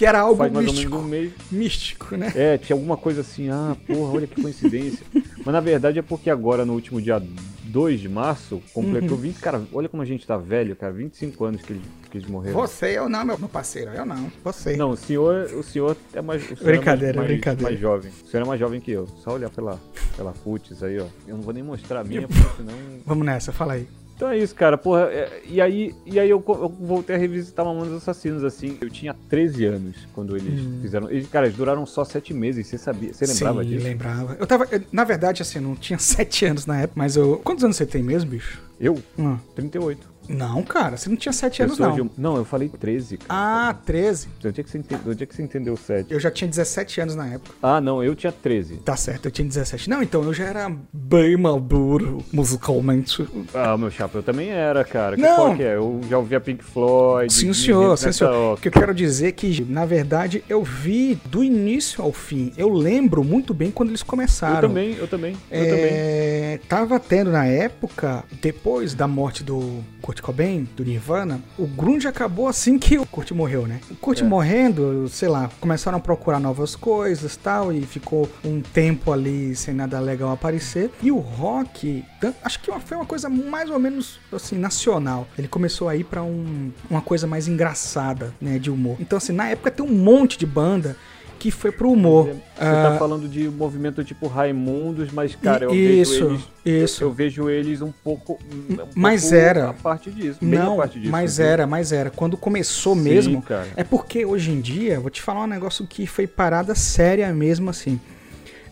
que 0.00 0.06
era 0.06 0.20
algo 0.20 0.38
mais 0.38 0.50
místico. 0.50 1.04
Místico, 1.52 2.16
né? 2.16 2.32
É, 2.34 2.56
tinha 2.56 2.74
alguma 2.74 2.96
coisa 2.96 3.20
assim, 3.20 3.50
ah, 3.50 3.76
porra, 3.86 4.14
olha 4.14 4.26
que 4.26 4.40
coincidência. 4.40 5.04
Mas 5.44 5.52
na 5.52 5.60
verdade 5.60 5.98
é 5.98 6.02
porque 6.02 6.30
agora, 6.30 6.64
no 6.64 6.72
último 6.72 7.02
dia 7.02 7.22
2 7.64 8.00
de 8.00 8.08
março, 8.08 8.62
completou 8.72 9.18
Uhum. 9.18 9.24
20. 9.24 9.36
Cara, 9.40 9.62
olha 9.70 9.90
como 9.90 10.02
a 10.02 10.06
gente 10.06 10.26
tá 10.26 10.38
velho, 10.38 10.74
cara. 10.74 10.90
25 10.90 11.44
anos 11.44 11.60
que 11.60 11.74
eles, 11.74 11.82
que 12.10 12.16
eles 12.16 12.26
morreram. 12.26 12.58
Você, 12.60 12.96
eu 12.96 13.10
não, 13.10 13.26
meu, 13.26 13.38
parceiro, 13.40 13.90
eu 13.90 14.06
não. 14.06 14.32
Você. 14.42 14.74
Não, 14.74 14.92
o 14.92 14.96
senhor, 14.96 15.50
o 15.52 15.62
senhor 15.62 15.94
é 16.14 16.22
mais. 16.22 16.44
Senhor 16.44 16.64
Brincadeira, 16.64 17.16
é 17.16 17.18
mais, 17.18 17.28
brincadeira. 17.28 17.70
mais 17.70 17.78
jovem. 17.78 18.10
O 18.24 18.26
senhor 18.26 18.42
é 18.42 18.48
mais 18.48 18.58
jovem 18.58 18.80
que 18.80 18.90
eu. 18.92 19.06
Só 19.22 19.34
olhar 19.34 19.50
pela, 19.50 19.78
pela 20.16 20.32
futs 20.32 20.82
aí, 20.82 20.98
ó. 20.98 21.04
Eu 21.28 21.36
não 21.36 21.42
vou 21.42 21.52
nem 21.52 21.62
mostrar 21.62 22.00
a 22.00 22.04
minha, 22.04 22.26
porque 22.26 22.56
senão. 22.56 22.74
Vamos 23.04 23.26
nessa, 23.26 23.52
fala 23.52 23.74
aí. 23.74 23.86
Então 24.20 24.28
é 24.28 24.36
isso, 24.36 24.54
cara. 24.54 24.76
Porra, 24.76 25.04
é- 25.04 25.40
e 25.46 25.62
aí, 25.62 25.94
e 26.04 26.20
aí 26.20 26.28
eu, 26.28 26.44
eu 26.46 26.68
voltei 26.68 27.16
a 27.16 27.18
revisitar 27.18 27.64
Mamonas 27.64 27.94
Assassinos, 27.94 28.44
assim. 28.44 28.76
Eu 28.78 28.90
tinha 28.90 29.16
13 29.30 29.64
anos 29.64 29.96
quando 30.12 30.36
eles 30.36 30.60
fizeram. 30.82 31.10
Eles, 31.10 31.26
cara, 31.26 31.46
eles 31.46 31.56
duraram 31.56 31.86
só 31.86 32.04
7 32.04 32.34
meses. 32.34 32.66
Você 32.66 32.76
sabia? 32.76 33.14
Você 33.14 33.24
lembrava 33.24 33.62
Sim, 33.64 33.70
disso? 33.70 33.82
lembrava. 33.86 34.36
Eu 34.38 34.46
tava, 34.46 34.68
eu- 34.70 34.82
na 34.92 35.04
verdade, 35.04 35.40
assim, 35.40 35.58
eu 35.58 35.62
não 35.62 35.74
tinha 35.74 35.96
sete 35.98 36.44
anos 36.44 36.66
na 36.66 36.82
época, 36.82 37.00
mas 37.00 37.16
eu... 37.16 37.38
Quantos 37.38 37.64
anos 37.64 37.76
você 37.78 37.86
tem 37.86 38.02
mesmo, 38.02 38.28
bicho? 38.30 38.60
Eu? 38.78 38.98
Hum. 39.18 39.38
38. 39.54 40.09
Não, 40.30 40.62
cara, 40.62 40.96
você 40.96 41.08
não 41.08 41.16
tinha 41.16 41.32
sete 41.32 41.60
Eu 41.60 41.66
anos, 41.66 41.76
sou 41.76 41.88
não. 41.88 41.94
de 42.06 42.10
Não, 42.16 42.36
eu 42.36 42.44
falei 42.44 42.68
13, 42.68 43.18
cara. 43.18 43.28
Ah, 43.28 43.74
13. 43.84 44.28
Onde 44.44 44.60
é 44.60 44.64
que 44.64 44.70
você, 44.70 44.78
ente... 44.78 44.96
Onde 45.06 45.22
é 45.22 45.26
que 45.26 45.34
você 45.34 45.42
entendeu 45.42 45.76
7? 45.76 46.12
Eu 46.12 46.20
já 46.20 46.30
tinha 46.30 46.48
17 46.48 47.00
anos 47.00 47.14
na 47.16 47.26
época. 47.26 47.54
Ah, 47.62 47.80
não, 47.80 48.02
eu 48.02 48.14
tinha 48.14 48.32
13. 48.32 48.76
Tá 48.76 48.96
certo, 48.96 49.26
eu 49.26 49.30
tinha 49.30 49.46
17. 49.46 49.90
Não, 49.90 50.02
então 50.02 50.22
eu 50.22 50.32
já 50.32 50.44
era 50.44 50.70
bem 50.92 51.36
maduro 51.36 52.22
musicalmente. 52.32 53.26
Ah, 53.52 53.76
meu 53.76 53.90
chapa, 53.90 54.18
eu 54.18 54.22
também 54.22 54.50
era, 54.50 54.84
cara. 54.84 55.16
Que 55.16 55.22
Não. 55.22 55.36
qual 55.36 55.56
que 55.56 55.62
é? 55.62 55.74
Eu 55.76 56.00
já 56.08 56.18
ouvia 56.18 56.40
Pink 56.40 56.62
Floyd. 56.62 57.32
Sim, 57.32 57.52
senhor, 57.52 57.96
sim, 57.98 58.12
senhor. 58.12 58.54
O 58.54 58.56
que 58.56 58.68
eu 58.68 58.72
quero 58.72 58.94
dizer 58.94 59.28
é 59.28 59.32
que, 59.32 59.64
na 59.64 59.84
verdade, 59.84 60.44
eu 60.48 60.62
vi 60.62 61.18
do 61.26 61.42
início 61.42 62.02
ao 62.04 62.12
fim. 62.12 62.52
Eu 62.56 62.68
lembro 62.68 63.24
muito 63.24 63.52
bem 63.52 63.70
quando 63.70 63.88
eles 63.90 64.02
começaram. 64.02 64.56
Eu 64.56 64.60
também, 64.68 64.94
eu 64.94 65.08
também, 65.08 65.32
eu 65.50 65.64
também. 65.64 65.88
É, 65.90 66.60
tava 66.68 67.00
tendo 67.00 67.30
na 67.30 67.46
época, 67.46 68.24
depois 68.40 68.94
da 68.94 69.08
morte 69.08 69.42
do 69.42 69.82
Kurt 70.00 70.19
Cobain, 70.22 70.68
do 70.76 70.84
Nirvana, 70.84 71.40
o 71.58 71.66
grunge 71.66 72.06
acabou 72.08 72.48
assim 72.48 72.78
que 72.78 72.98
o 72.98 73.06
Kurt 73.06 73.30
morreu, 73.32 73.66
né? 73.66 73.80
O 73.90 73.96
Kurt 73.96 74.22
morrendo, 74.22 75.08
sei 75.08 75.28
lá, 75.28 75.50
começaram 75.60 75.98
a 75.98 76.00
procurar 76.00 76.40
novas 76.40 76.76
coisas 76.76 77.36
tal, 77.36 77.72
e 77.72 77.82
ficou 77.82 78.28
um 78.44 78.60
tempo 78.60 79.12
ali 79.12 79.54
sem 79.54 79.74
nada 79.74 79.98
legal 80.00 80.30
aparecer. 80.30 80.90
E 81.02 81.10
o 81.10 81.18
rock, 81.18 82.04
acho 82.42 82.60
que 82.60 82.70
foi 82.80 82.96
uma 82.96 83.06
coisa 83.06 83.28
mais 83.28 83.70
ou 83.70 83.78
menos, 83.78 84.20
assim, 84.32 84.56
nacional. 84.56 85.26
Ele 85.38 85.48
começou 85.48 85.88
a 85.88 85.96
ir 85.96 86.04
pra 86.04 86.22
um, 86.22 86.70
uma 86.88 87.00
coisa 87.00 87.26
mais 87.26 87.48
engraçada, 87.48 88.34
né, 88.40 88.58
de 88.58 88.70
humor. 88.70 88.96
Então, 89.00 89.16
assim, 89.16 89.32
na 89.32 89.48
época 89.48 89.70
tem 89.70 89.84
um 89.84 89.92
monte 89.92 90.38
de 90.38 90.46
banda 90.46 90.96
que 91.40 91.50
foi 91.50 91.72
pro 91.72 91.90
humor. 91.90 92.26
Você 92.26 92.40
Ah, 92.58 92.90
tá 92.90 92.98
falando 92.98 93.26
de 93.26 93.48
movimento 93.48 94.04
tipo 94.04 94.26
Raimundos, 94.28 95.10
mas, 95.10 95.34
cara, 95.34 95.64
eu 95.64 95.74
isso, 95.74 96.12
vejo 96.28 96.40
eles. 96.64 96.90
isso. 96.90 97.02
Eu 97.02 97.10
vejo 97.10 97.48
eles 97.48 97.80
um 97.80 97.90
pouco. 97.90 98.38
Um 98.70 98.76
Mas 98.94 99.22
pouco 99.22 99.34
era. 99.36 99.70
A 99.70 99.72
parte 99.72 100.10
disso. 100.10 100.38
Não, 100.42 100.76
parte 100.76 101.00
disso, 101.00 101.10
mas 101.10 101.34
entendeu? 101.34 101.52
era, 101.52 101.66
mas 101.66 101.92
era. 101.92 102.10
Quando 102.10 102.36
começou 102.36 102.94
Sim, 102.94 103.00
mesmo, 103.00 103.42
cara. 103.42 103.66
é 103.74 103.82
porque 103.82 104.24
hoje 104.24 104.50
em 104.50 104.60
dia, 104.60 105.00
vou 105.00 105.08
te 105.10 105.22
falar 105.22 105.42
um 105.44 105.46
negócio 105.46 105.86
que 105.86 106.06
foi 106.06 106.26
parada 106.26 106.74
séria 106.74 107.32
mesmo 107.32 107.70
assim. 107.70 107.98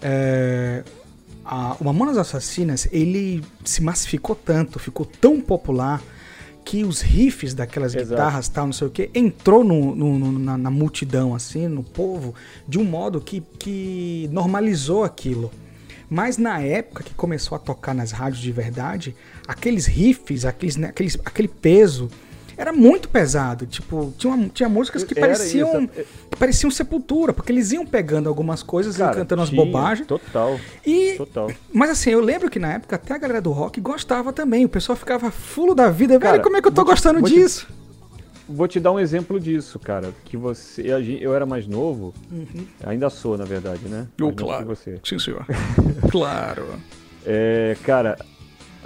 É, 0.03 0.85
a, 1.45 1.75
o 1.81 1.85
Mamonas 1.85 2.19
Assassinas, 2.19 2.87
ele 2.93 3.43
se 3.65 3.83
massificou 3.83 4.37
tanto, 4.37 4.79
ficou 4.79 5.07
tão 5.07 5.41
popular 5.41 6.03
que 6.69 6.85
os 6.85 7.01
riffs 7.01 7.55
daquelas 7.55 7.95
Exato. 7.95 8.11
guitarras 8.11 8.47
tal, 8.47 8.67
não 8.67 8.75
sei 8.75 8.87
o 8.89 8.91
que, 8.91 9.09
entrou 9.15 9.65
no, 9.65 9.95
no- 9.97 10.19
no- 10.19 10.39
na, 10.39 10.59
na 10.59 10.71
multidão, 10.71 11.35
assim, 11.35 11.67
no 11.67 11.83
povo, 11.83 12.35
de 12.69 12.79
um 12.79 12.85
modo 12.85 13.23
que, 13.23 13.43
que 13.59 14.29
normalizou 14.31 15.03
aquilo. 15.03 15.51
Mas 16.11 16.37
na 16.37 16.61
época 16.61 17.03
que 17.05 17.15
começou 17.15 17.57
a 17.57 17.59
tocar 17.59 17.95
nas 17.95 18.11
rádios 18.13 18.43
de 18.43 18.53
verdade, 18.53 19.17
aqueles 19.47 19.87
riffs, 19.87 20.45
aqueles, 20.45 20.77
né, 20.77 20.89
aqueles, 20.89 21.19
aquele 21.25 21.49
peso, 21.49 22.11
era 22.55 22.71
muito 22.71 23.09
pesado. 23.09 23.65
Tipo, 23.65 24.13
tinha, 24.19 24.51
tinha 24.53 24.69
músicas 24.69 25.05
que 25.05 25.19
Era 25.19 25.27
pareciam, 25.29 25.85
isso, 25.85 25.91
é- 26.01 26.05
pareciam 26.39 26.71
sepultura, 26.71 27.33
porque 27.33 27.51
eles 27.53 27.73
iam 27.73 27.85
pegando 27.87 28.29
algumas 28.29 28.63
coisas 28.63 28.95
e 28.97 28.99
Cara, 28.99 29.17
cantando 29.17 29.41
umas 29.43 29.51
tinha, 29.51 29.65
bobagens. 29.65 30.07
Total. 30.07 30.59
E 30.87 31.15
Total. 31.17 31.51
mas 31.73 31.91
assim, 31.91 32.11
eu 32.11 32.21
lembro 32.21 32.49
que 32.51 32.59
na 32.59 32.73
época 32.75 32.97
até 32.97 33.15
a 33.15 33.19
galera 33.19 33.41
do 33.41 33.51
rock 33.53 33.81
gostava 33.81 34.33
também. 34.33 34.65
O 34.65 34.69
pessoal 34.69 34.97
ficava 34.97 35.31
fulo 35.31 35.75
da 35.75 35.91
vida. 35.91 36.19
Cara, 36.19 36.33
Velho, 36.33 36.45
como 36.45 36.57
é 36.57 36.61
que 36.63 36.69
eu 36.69 36.73
tô 36.73 36.77
vou 36.83 36.85
te- 36.87 36.91
gostando 36.91 37.21
vou 37.21 37.29
te- 37.29 37.35
disso? 37.35 37.67
Vou 38.49 38.67
te 38.67 38.81
dar 38.81 38.93
um 38.93 38.99
exemplo 38.99 39.39
disso, 39.39 39.79
cara. 39.79 40.11
Que 40.25 40.35
você. 40.37 40.83
Eu 41.21 41.35
era 41.35 41.45
mais 41.45 41.67
novo. 41.67 42.15
Ainda 42.87 43.11
sou, 43.11 43.37
na 43.37 43.45
verdade, 43.45 43.87
né? 43.89 44.07
Eu, 44.17 44.33
claro. 44.33 44.65
você. 44.65 44.99
Sim, 45.05 45.19
senhor. 45.19 45.45
claro. 46.11 46.65
É, 47.27 47.77
cara, 47.85 48.17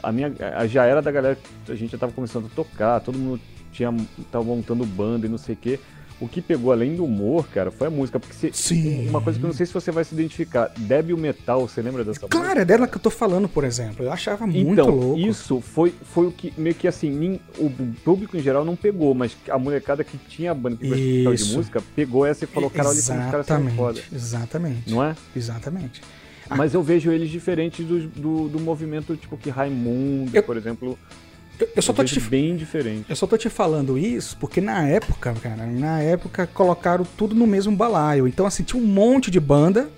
a 0.02 0.10
minha 0.10 0.32
a- 0.56 0.66
já 0.66 0.84
era 0.84 1.00
da 1.00 1.12
galera 1.12 1.38
a 1.68 1.74
gente 1.76 1.92
já 1.92 1.98
tava 1.98 2.10
começando 2.12 2.46
a 2.46 2.48
tocar, 2.56 2.98
todo 3.00 3.16
mundo 3.16 3.40
tinha 3.72 3.94
tava 4.32 4.44
montando 4.44 4.84
banda 4.84 5.26
e 5.26 5.28
não 5.28 5.38
sei 5.38 5.54
o 5.54 5.58
quê. 5.58 5.78
O 6.22 6.28
que 6.28 6.40
pegou 6.40 6.70
além 6.70 6.94
do 6.94 7.04
humor, 7.04 7.48
cara, 7.48 7.72
foi 7.72 7.88
a 7.88 7.90
música, 7.90 8.20
porque 8.20 8.32
você, 8.34 8.50
Sim. 8.52 9.08
uma 9.08 9.20
coisa 9.20 9.38
que 9.38 9.44
eu 9.44 9.48
não 9.48 9.54
sei 9.54 9.66
se 9.66 9.72
você 9.74 9.90
vai 9.90 10.04
se 10.04 10.14
identificar, 10.14 10.70
Débil 10.78 11.16
Metal, 11.16 11.66
você 11.66 11.82
lembra 11.82 12.04
dessa 12.04 12.20
música? 12.20 12.28
Claro, 12.38 12.60
é 12.60 12.64
dela 12.64 12.86
que 12.86 12.96
eu 12.96 13.00
tô 13.00 13.10
falando, 13.10 13.48
por 13.48 13.64
exemplo. 13.64 14.04
Eu 14.04 14.12
achava 14.12 14.46
muito 14.46 14.70
Então, 14.70 14.88
louco. 14.88 15.18
isso 15.18 15.60
foi, 15.60 15.92
foi 16.04 16.26
o 16.28 16.30
que, 16.32 16.52
meio 16.56 16.76
que 16.76 16.86
assim, 16.86 17.40
o 17.58 17.68
público 18.04 18.36
em 18.36 18.40
geral 18.40 18.64
não 18.64 18.76
pegou, 18.76 19.14
mas 19.14 19.36
a 19.50 19.58
molecada 19.58 20.04
que 20.04 20.16
tinha 20.16 20.54
banda 20.54 20.76
que 20.76 20.86
gostava 21.24 21.36
de 21.36 21.56
música, 21.56 21.82
pegou 21.96 22.24
essa 22.24 22.44
e 22.44 22.46
falou, 22.46 22.70
cara, 22.70 22.88
olha 22.90 23.02
como 23.02 23.18
os 23.24 23.30
caras 23.30 23.46
são 23.46 23.70
foda. 23.70 24.00
Exatamente. 24.12 24.12
Exatamente. 24.14 24.90
Não 24.90 25.02
é? 25.02 25.16
Exatamente. 25.34 26.00
Mas 26.48 26.74
eu 26.74 26.82
vejo 26.82 27.10
eles 27.10 27.30
diferentes 27.30 27.84
do, 27.84 28.00
do, 28.08 28.48
do 28.48 28.60
movimento, 28.60 29.16
tipo, 29.16 29.36
que 29.36 29.50
Raimundo, 29.50 30.30
Eu- 30.36 30.42
por 30.42 30.56
exemplo, 30.56 30.98
Eu, 31.58 31.68
eu 31.76 31.82
só 31.82 31.92
tô 31.92 32.02
te 32.02 32.18
bem 32.20 32.56
diferente. 32.56 33.06
Eu 33.08 33.14
só 33.16 33.26
tô 33.26 33.36
te 33.36 33.48
falando 33.48 33.96
isso 33.98 34.36
porque 34.38 34.60
na 34.60 34.86
época, 34.88 35.32
cara, 35.34 35.66
na 35.66 36.00
época 36.00 36.46
colocaram 36.46 37.04
tudo 37.16 37.34
no 37.34 37.46
mesmo 37.46 37.74
balaio. 37.76 38.26
Então, 38.26 38.46
assim, 38.46 38.62
tinha 38.62 38.82
um 38.82 38.86
monte 38.86 39.30
de 39.30 39.38
banda 39.38 39.88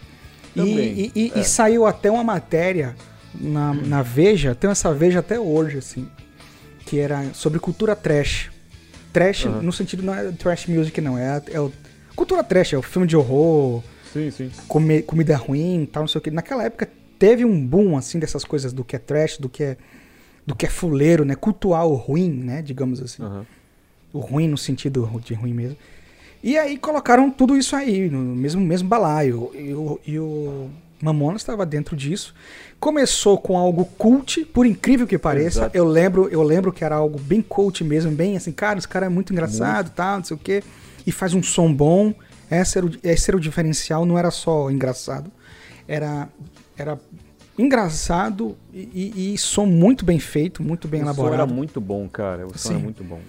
e, 0.54 1.10
e- 1.14 1.32
é. 1.34 1.40
e 1.40 1.44
saiu 1.44 1.86
até 1.86 2.10
uma 2.10 2.22
matéria 2.24 2.94
na, 3.34 3.72
na 3.74 4.02
Veja, 4.02 4.54
tem 4.54 4.70
essa 4.70 4.92
Veja 4.92 5.20
até 5.20 5.38
hoje, 5.40 5.78
assim, 5.78 6.08
que 6.86 6.98
era 6.98 7.32
sobre 7.32 7.58
cultura 7.58 7.96
trash. 7.96 8.50
Trash, 9.12 9.46
Aham. 9.46 9.62
no 9.62 9.72
sentido 9.72 10.02
não 10.02 10.14
é 10.14 10.32
trash 10.32 10.66
music, 10.66 11.00
não, 11.00 11.16
é, 11.16 11.40
é 11.50 11.60
o, 11.60 11.72
cultura 12.16 12.42
trash, 12.44 12.72
é 12.72 12.78
o 12.78 12.82
filme 12.82 13.06
de 13.06 13.16
horror, 13.16 13.82
Sim, 14.12 14.30
sim. 14.30 14.50
come- 14.68 15.02
comida 15.02 15.36
ruim, 15.36 15.88
tal, 15.90 16.02
não 16.02 16.08
sei 16.08 16.18
o 16.18 16.22
que. 16.22 16.30
Naquela 16.32 16.64
época 16.64 16.88
teve 17.18 17.44
um 17.44 17.64
boom 17.64 17.96
assim 17.96 18.18
dessas 18.18 18.44
coisas 18.44 18.72
do 18.72 18.84
que 18.84 18.96
é 18.96 18.98
trash, 18.98 19.38
do 19.38 19.48
que 19.48 19.62
é 19.62 19.76
do 20.46 20.54
que 20.54 20.66
é 20.66 20.68
fuleiro, 20.68 21.24
né? 21.24 21.35
Cultuar 21.35 21.87
o 21.87 21.94
ruim, 21.94 22.30
né? 22.30 22.62
Digamos 22.62 23.00
assim. 23.00 23.22
Aham. 23.22 23.46
O 24.12 24.20
ruim 24.20 24.46
no 24.46 24.57
sentido 24.57 25.11
de 25.24 25.35
ruim 25.35 25.52
mesmo. 25.52 25.76
E 26.42 26.59
aí 26.59 26.76
colocaram 26.76 27.30
tudo 27.30 27.57
isso 27.57 27.74
aí, 27.74 28.09
no 28.11 28.18
mesmo, 28.18 28.61
mesmo 28.61 28.88
balaio. 28.88 29.50
E 29.54 29.72
o, 29.72 30.00
e 30.07 30.18
o 30.18 30.70
Mamonas 31.00 31.42
estava 31.42 31.64
dentro 31.64 31.96
disso. 31.96 32.35
Começou 32.78 33.38
com 33.38 33.57
algo 33.57 33.85
cult, 33.85 34.44
por 34.46 34.66
incrível 34.66 35.07
que 35.07 35.18
pareça. 35.18 35.61
Exato. 35.61 35.76
Eu 35.76 35.85
lembro, 35.87 36.28
eu 36.28 36.42
lembro 36.42 36.72
que 36.72 36.85
era 36.85 36.96
algo 36.96 37.18
bem 37.18 37.40
cult 37.40 37.83
mesmo, 37.83 38.12
bem 38.12 38.37
assim, 38.37 38.52
cara, 38.52 38.78
esse 38.78 38.87
cara 38.87 39.07
é 39.07 39.09
muito 39.09 39.33
engraçado, 39.33 39.90
tal, 39.90 40.18
não 40.18 40.24
sei 40.24 40.37
o 40.37 40.40
quê. 40.40 40.62
E 41.07 41.11
faz 41.11 41.35
um 41.35 41.42
som 41.42 41.72
bom. 41.72 42.14
Esse 42.50 42.78
era 42.78 42.87
o, 42.87 42.90
esse 43.02 43.30
era 43.30 43.37
o 43.37 43.40
diferencial, 43.40 44.04
não 44.04 44.18
era 44.18 44.30
só 44.30 44.70
engraçado. 44.70 45.33
Era, 45.88 46.28
era 46.76 46.98
engraçado 47.58 48.56
e, 48.72 49.12
e, 49.16 49.34
e 49.34 49.38
som 49.38 49.66
muito 49.66 50.04
bem 50.04 50.18
feito, 50.18 50.62
muito 50.62 50.88
bem 50.88 51.00
o 51.02 51.04
som 51.04 51.10
elaborado. 51.10 51.34
era 51.34 51.46
muito 51.46 51.80
bom, 51.80 52.08
cara. 52.08 52.46
O 52.46 52.50
som 52.58 52.68
Sim. 52.68 52.74
era 52.74 52.82
muito 52.82 53.04
bom. 53.04 53.20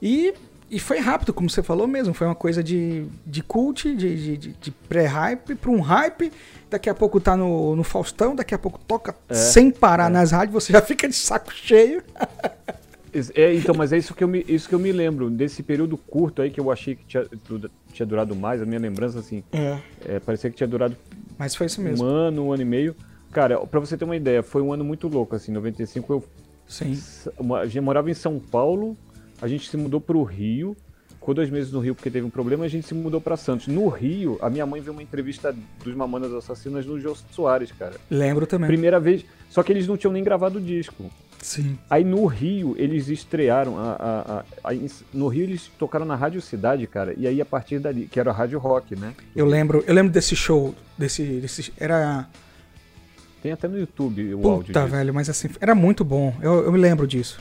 E, 0.00 0.34
e 0.70 0.78
foi 0.78 0.98
rápido, 0.98 1.32
como 1.32 1.48
você 1.50 1.62
falou 1.62 1.86
mesmo. 1.86 2.12
Foi 2.14 2.26
uma 2.26 2.34
coisa 2.34 2.62
de, 2.62 3.06
de 3.26 3.42
cult, 3.42 3.94
de, 3.94 4.36
de, 4.36 4.52
de- 4.52 4.70
pré-hype 4.88 5.54
para 5.54 5.70
um 5.70 5.80
hype. 5.80 6.32
Daqui 6.70 6.90
a 6.90 6.94
pouco 6.94 7.20
tá 7.20 7.36
no, 7.36 7.74
no 7.76 7.82
Faustão, 7.84 8.34
daqui 8.34 8.54
a 8.54 8.58
pouco 8.58 8.78
toca 8.86 9.14
sem 9.30 9.70
parar 9.70 10.10
nas 10.10 10.32
rádios, 10.32 10.64
você 10.64 10.72
já 10.72 10.82
fica 10.82 11.08
de 11.08 11.14
saco 11.14 11.52
cheio. 11.52 12.02
É, 13.34 13.54
então, 13.54 13.74
mas 13.74 13.94
é 13.94 13.96
isso 13.96 14.12
que, 14.14 14.22
eu 14.22 14.28
me, 14.28 14.44
isso 14.46 14.68
que 14.68 14.74
eu 14.74 14.78
me 14.78 14.92
lembro. 14.92 15.30
Desse 15.30 15.62
período 15.62 15.96
curto 15.96 16.42
aí 16.42 16.50
que 16.50 16.60
eu 16.60 16.70
achei 16.70 16.96
que 16.96 17.04
tinha, 17.06 17.26
tinha 17.90 18.04
durado 18.04 18.36
mais, 18.36 18.60
a 18.60 18.66
minha 18.66 18.78
lembrança, 18.78 19.18
assim, 19.20 19.42
É. 19.52 19.78
é, 20.04 20.20
parecia 20.20 20.50
que 20.50 20.56
tinha 20.56 20.66
durado 20.66 20.94
Mas 21.38 21.54
foi 21.54 21.64
isso 21.66 21.80
um 21.80 21.84
mesmo. 21.84 22.04
ano, 22.04 22.44
um 22.48 22.52
ano 22.52 22.60
e 22.60 22.64
meio. 22.66 22.94
Cara, 23.36 23.58
pra 23.66 23.78
você 23.80 23.98
ter 23.98 24.06
uma 24.06 24.16
ideia, 24.16 24.42
foi 24.42 24.62
um 24.62 24.72
ano 24.72 24.82
muito 24.82 25.08
louco, 25.08 25.36
assim, 25.36 25.52
95 25.52 26.10
eu 26.10 26.24
Sim. 26.66 26.98
a 27.60 27.66
gente 27.66 27.80
morava 27.82 28.10
em 28.10 28.14
São 28.14 28.38
Paulo, 28.40 28.96
a 29.42 29.46
gente 29.46 29.68
se 29.68 29.76
mudou 29.76 30.00
pro 30.00 30.22
Rio, 30.22 30.74
ficou 31.10 31.34
dois 31.34 31.50
meses 31.50 31.70
no 31.70 31.78
Rio 31.80 31.94
porque 31.94 32.10
teve 32.10 32.26
um 32.26 32.30
problema, 32.30 32.64
a 32.64 32.68
gente 32.68 32.86
se 32.86 32.94
mudou 32.94 33.20
pra 33.20 33.36
Santos. 33.36 33.66
No 33.68 33.88
Rio, 33.88 34.38
a 34.40 34.48
minha 34.48 34.64
mãe 34.64 34.80
viu 34.80 34.90
uma 34.94 35.02
entrevista 35.02 35.54
dos 35.84 35.94
Mamonas 35.94 36.32
Assassinas 36.32 36.86
no 36.86 36.98
Jô 36.98 37.14
Soares, 37.30 37.70
cara. 37.72 37.96
Lembro 38.10 38.46
também. 38.46 38.68
Primeira 38.68 38.98
vez, 38.98 39.22
só 39.50 39.62
que 39.62 39.70
eles 39.70 39.86
não 39.86 39.98
tinham 39.98 40.14
nem 40.14 40.24
gravado 40.24 40.56
o 40.56 40.62
disco. 40.62 41.04
Sim. 41.42 41.78
Aí 41.90 42.04
no 42.04 42.24
Rio, 42.24 42.74
eles 42.78 43.08
estrearam, 43.08 43.76
a, 43.78 43.92
a- 43.92 44.38
a- 44.38 44.44
aí 44.64 44.90
no 45.12 45.28
Rio 45.28 45.42
eles 45.42 45.70
tocaram 45.78 46.06
na 46.06 46.16
Rádio 46.16 46.40
Cidade, 46.40 46.86
cara, 46.86 47.12
e 47.14 47.26
aí 47.26 47.38
a 47.38 47.44
partir 47.44 47.80
dali, 47.80 48.06
que 48.10 48.18
era 48.18 48.30
a 48.30 48.34
Rádio 48.34 48.58
Rock, 48.58 48.96
né? 48.98 49.12
Eu 49.36 49.44
lembro, 49.44 49.84
eu 49.86 49.92
lembro 49.94 50.10
desse 50.10 50.34
show, 50.34 50.74
desse, 50.96 51.22
desse 51.38 51.70
era 51.76 52.26
Tem 53.46 53.52
até 53.52 53.68
no 53.68 53.78
YouTube 53.78 54.34
o 54.34 54.50
áudio 54.50 54.74
puta, 54.74 54.86
velho, 54.88 55.14
mas 55.14 55.30
assim, 55.30 55.48
era 55.60 55.72
muito 55.72 56.04
bom. 56.04 56.34
Eu, 56.42 56.64
eu 56.64 56.72
me 56.72 56.78
lembro 56.78 57.06
disso. 57.06 57.38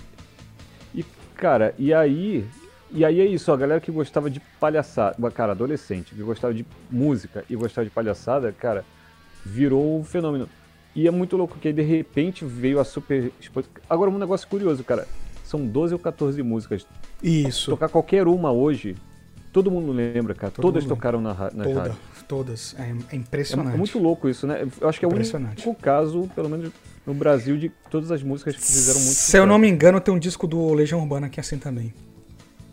E, 0.93 1.03
cara, 1.33 1.73
e 1.79 1.91
aí. 1.91 2.45
E 2.91 3.03
aí 3.03 3.19
é 3.19 3.25
isso, 3.25 3.51
a 3.51 3.57
galera 3.57 3.81
que 3.81 3.91
gostava 3.91 4.29
de 4.29 4.39
palhaçada, 4.59 5.31
cara, 5.31 5.53
adolescente, 5.53 6.13
que 6.13 6.21
gostava 6.21 6.53
de 6.53 6.63
música 6.91 7.43
e 7.49 7.55
gostava 7.55 7.85
de 7.85 7.89
palhaçada, 7.89 8.51
cara, 8.51 8.85
virou 9.43 9.99
um 9.99 10.03
fenômeno. 10.03 10.47
E 10.95 11.07
é 11.07 11.11
muito 11.11 11.35
louco 11.35 11.57
que 11.57 11.69
aí 11.69 11.73
de 11.73 11.81
repente 11.81 12.45
veio 12.45 12.79
a 12.79 12.83
super. 12.83 13.31
Agora, 13.89 14.11
um 14.11 14.19
negócio 14.19 14.47
curioso, 14.47 14.83
cara. 14.83 15.07
São 15.43 15.65
12 15.65 15.95
ou 15.95 15.99
14 15.99 16.43
músicas. 16.43 16.85
Isso. 17.23 17.71
Tocar 17.71 17.89
qualquer 17.89 18.27
uma 18.27 18.51
hoje, 18.51 18.95
todo 19.55 19.71
mundo 19.71 19.93
lembra, 19.93 20.35
cara. 20.35 20.51
Todo 20.51 20.63
Todas 20.63 20.83
mundo 20.83 20.89
tocaram 20.95 21.21
na, 21.21 21.33
nas 21.33 21.53
Toda, 21.53 21.79
rádios. 21.79 21.97
todas. 22.27 22.75
É, 22.77 22.81
é 22.83 22.95
É, 23.13 23.15
impressionante. 23.15 23.73
é 23.73 23.77
muito 23.77 23.97
louco 23.97 24.27
isso, 24.27 24.45
né? 24.45 24.67
Eu 24.81 24.89
acho 24.89 24.99
que 24.99 25.05
é 25.05 25.07
o 25.07 25.11
único 25.13 25.73
caso, 25.75 26.29
pelo 26.35 26.49
menos 26.49 26.73
no 27.07 27.13
Brasil, 27.13 27.57
de 27.57 27.69
todas 27.89 28.11
as 28.11 28.21
músicas 28.21 28.53
que 28.55 28.61
fizeram 28.61 28.99
muito 28.99 29.13
Se 29.13 29.37
eu 29.37 29.45
não 29.45 29.57
me 29.57 29.69
engano, 29.69 30.01
tem 30.01 30.13
um 30.13 30.19
disco 30.19 30.45
do 30.45 30.73
Legião 30.73 30.99
Urbana 30.99 31.29
que 31.29 31.39
é 31.39 31.41
assim 31.41 31.57
também. 31.57 31.93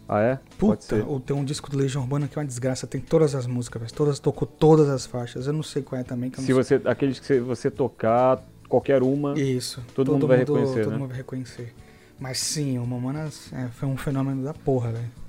Ah, 0.08 0.20
é? 0.22 0.38
Puta, 0.58 1.04
ou 1.06 1.20
tem 1.20 1.34
um 1.36 1.44
disco 1.44 1.70
do 1.70 1.78
Legião 1.78 2.02
Urbana 2.02 2.26
que 2.26 2.36
é 2.36 2.40
uma 2.42 2.46
desgraça, 2.48 2.84
tem 2.84 3.00
todas 3.00 3.36
as 3.36 3.46
músicas, 3.46 3.80
velho. 3.82 3.94
todas 3.94 4.18
tocou 4.18 4.48
todas 4.48 4.88
as 4.88 5.06
faixas. 5.06 5.46
Eu 5.46 5.52
não 5.52 5.62
sei 5.62 5.82
qual 5.82 6.00
é 6.00 6.04
também, 6.04 6.32
Se 6.34 6.42
sei. 6.46 6.52
você, 6.54 6.80
aqueles 6.84 7.20
que 7.20 7.38
você- 7.38 7.70
tocar, 7.70 8.42
qualquer 8.68 9.04
uma. 9.04 9.38
Isso. 9.38 9.80
todo 9.94 10.10
mundo 10.12 10.26
vai 10.26 10.38
reconhecer, 10.38 10.82
Todo 10.82 10.90
né? 10.92 10.98
mundo 10.98 11.08
vai 11.10 11.16
reconhecer. 11.18 11.72
Mas 12.18 12.38
sim, 12.38 12.76
o 12.78 12.84
Mamonas 12.86 13.52
é, 13.52 13.68
foi 13.68 13.88
um 13.88 13.96
fenômeno 13.96 14.42
da 14.42 14.52
porra, 14.52 14.90
velho. 14.90 15.21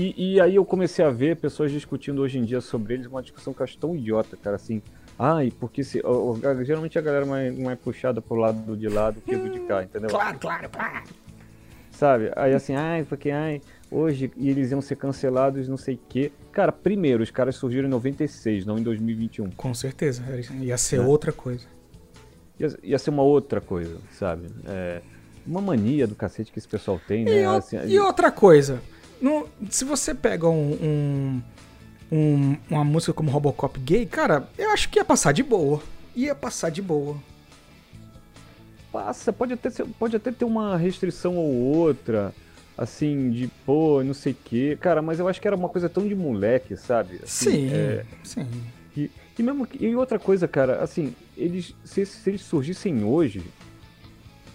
E, 0.00 0.34
e 0.34 0.40
aí 0.40 0.54
eu 0.56 0.64
comecei 0.64 1.04
a 1.04 1.10
ver 1.10 1.36
pessoas 1.36 1.70
discutindo 1.70 2.22
hoje 2.22 2.38
em 2.38 2.44
dia 2.44 2.60
sobre 2.60 2.94
eles, 2.94 3.06
uma 3.06 3.20
discussão 3.20 3.52
que 3.52 3.60
eu 3.60 3.64
acho 3.64 3.76
tão 3.76 3.94
idiota, 3.94 4.36
cara, 4.36 4.56
assim. 4.56 4.80
Ai, 5.18 5.52
porque 5.60 5.84
se. 5.84 6.00
ó, 6.02 6.34
geralmente 6.64 6.98
a 6.98 7.02
galera 7.02 7.26
mais, 7.26 7.56
mais 7.58 7.78
puxada 7.78 8.22
pro 8.22 8.36
lado 8.36 8.76
de 8.76 8.88
lá 8.88 9.10
do 9.10 9.20
que 9.20 9.36
do 9.36 9.50
de 9.50 9.60
cá, 9.60 9.82
entendeu? 9.82 10.08
Claro, 10.08 10.38
claro, 10.38 10.70
claro. 10.70 11.04
sabe? 11.90 12.30
Aí 12.34 12.54
assim, 12.54 12.74
ai, 12.74 13.04
porque 13.04 13.30
ai, 13.30 13.60
hoje 13.90 14.32
e 14.36 14.48
eles 14.48 14.70
iam 14.70 14.80
ser 14.80 14.96
cancelados, 14.96 15.68
não 15.68 15.76
sei 15.76 15.96
o 15.96 16.00
quê. 16.08 16.32
Cara, 16.52 16.72
primeiro, 16.72 17.22
os 17.22 17.30
caras 17.30 17.56
surgiram 17.56 17.86
em 17.86 17.90
96, 17.90 18.64
não 18.64 18.78
em 18.78 18.82
2021. 18.82 19.50
Com 19.50 19.74
certeza. 19.74 20.22
Ia 20.60 20.78
ser 20.78 20.96
É. 20.96 21.00
outra 21.02 21.32
coisa. 21.32 21.66
Ia, 22.58 22.68
ia 22.82 22.98
ser 22.98 23.10
uma 23.10 23.22
outra 23.22 23.60
coisa, 23.60 23.98
sabe? 24.12 24.46
É, 24.66 25.02
uma 25.46 25.60
mania 25.60 26.06
do 26.06 26.14
cacete 26.14 26.50
que 26.50 26.58
esse 26.58 26.68
pessoal 26.68 26.98
tem, 27.06 27.24
né? 27.26 27.42
E, 27.42 27.46
o- 27.46 27.50
Assim, 27.50 27.76
e 27.86 27.98
outra 27.98 28.30
coisa, 28.32 28.80
se 29.70 29.84
você 29.84 30.14
pega 30.14 30.48
um, 30.48 30.72
um- 30.72 31.42
um- 32.12 32.56
uma 32.70 32.84
música 32.84 33.12
como 33.12 33.30
Robocop 33.30 33.78
gay, 33.80 34.06
cara, 34.06 34.48
eu 34.58 34.70
acho 34.70 34.88
que 34.88 34.98
ia 34.98 35.04
passar 35.04 35.32
de 35.32 35.42
boa. 35.42 35.82
Ia 36.16 36.34
passar 36.34 36.70
de 36.70 36.82
boa. 36.82 37.16
Passa, 38.92 39.32
pode 39.32 39.52
até, 39.52 39.70
ser- 39.70 39.86
pode 39.98 40.16
até 40.16 40.32
ter 40.32 40.44
uma 40.44 40.76
restrição 40.76 41.36
ou 41.36 41.52
outra, 41.54 42.34
assim, 42.76 43.30
de 43.30 43.46
pô, 43.64 44.02
não 44.02 44.12
sei 44.14 44.32
o 44.32 44.36
quê. 44.44 44.76
Cara, 44.80 45.00
mas 45.00 45.20
eu 45.20 45.28
acho 45.28 45.40
que 45.40 45.46
era 45.46 45.54
uma 45.56 45.68
coisa 45.68 45.88
tão 45.88 46.06
de 46.08 46.14
moleque, 46.14 46.76
sabe? 46.76 47.20
Assim, 47.22 47.50
Sim, 47.50 47.70
é, 47.72 48.04
sim. 48.24 48.46
e, 48.96 49.08
e 49.38 49.42
mesmo 49.42 49.68
e 49.78 49.94
outra 49.94 50.18
coisa, 50.18 50.48
cara, 50.48 50.82
assim, 50.82 51.14
eles 51.36 51.72
se, 51.84 52.04
se 52.04 52.28
eles 52.30 52.40
surgissem 52.40 53.04
hoje, 53.04 53.44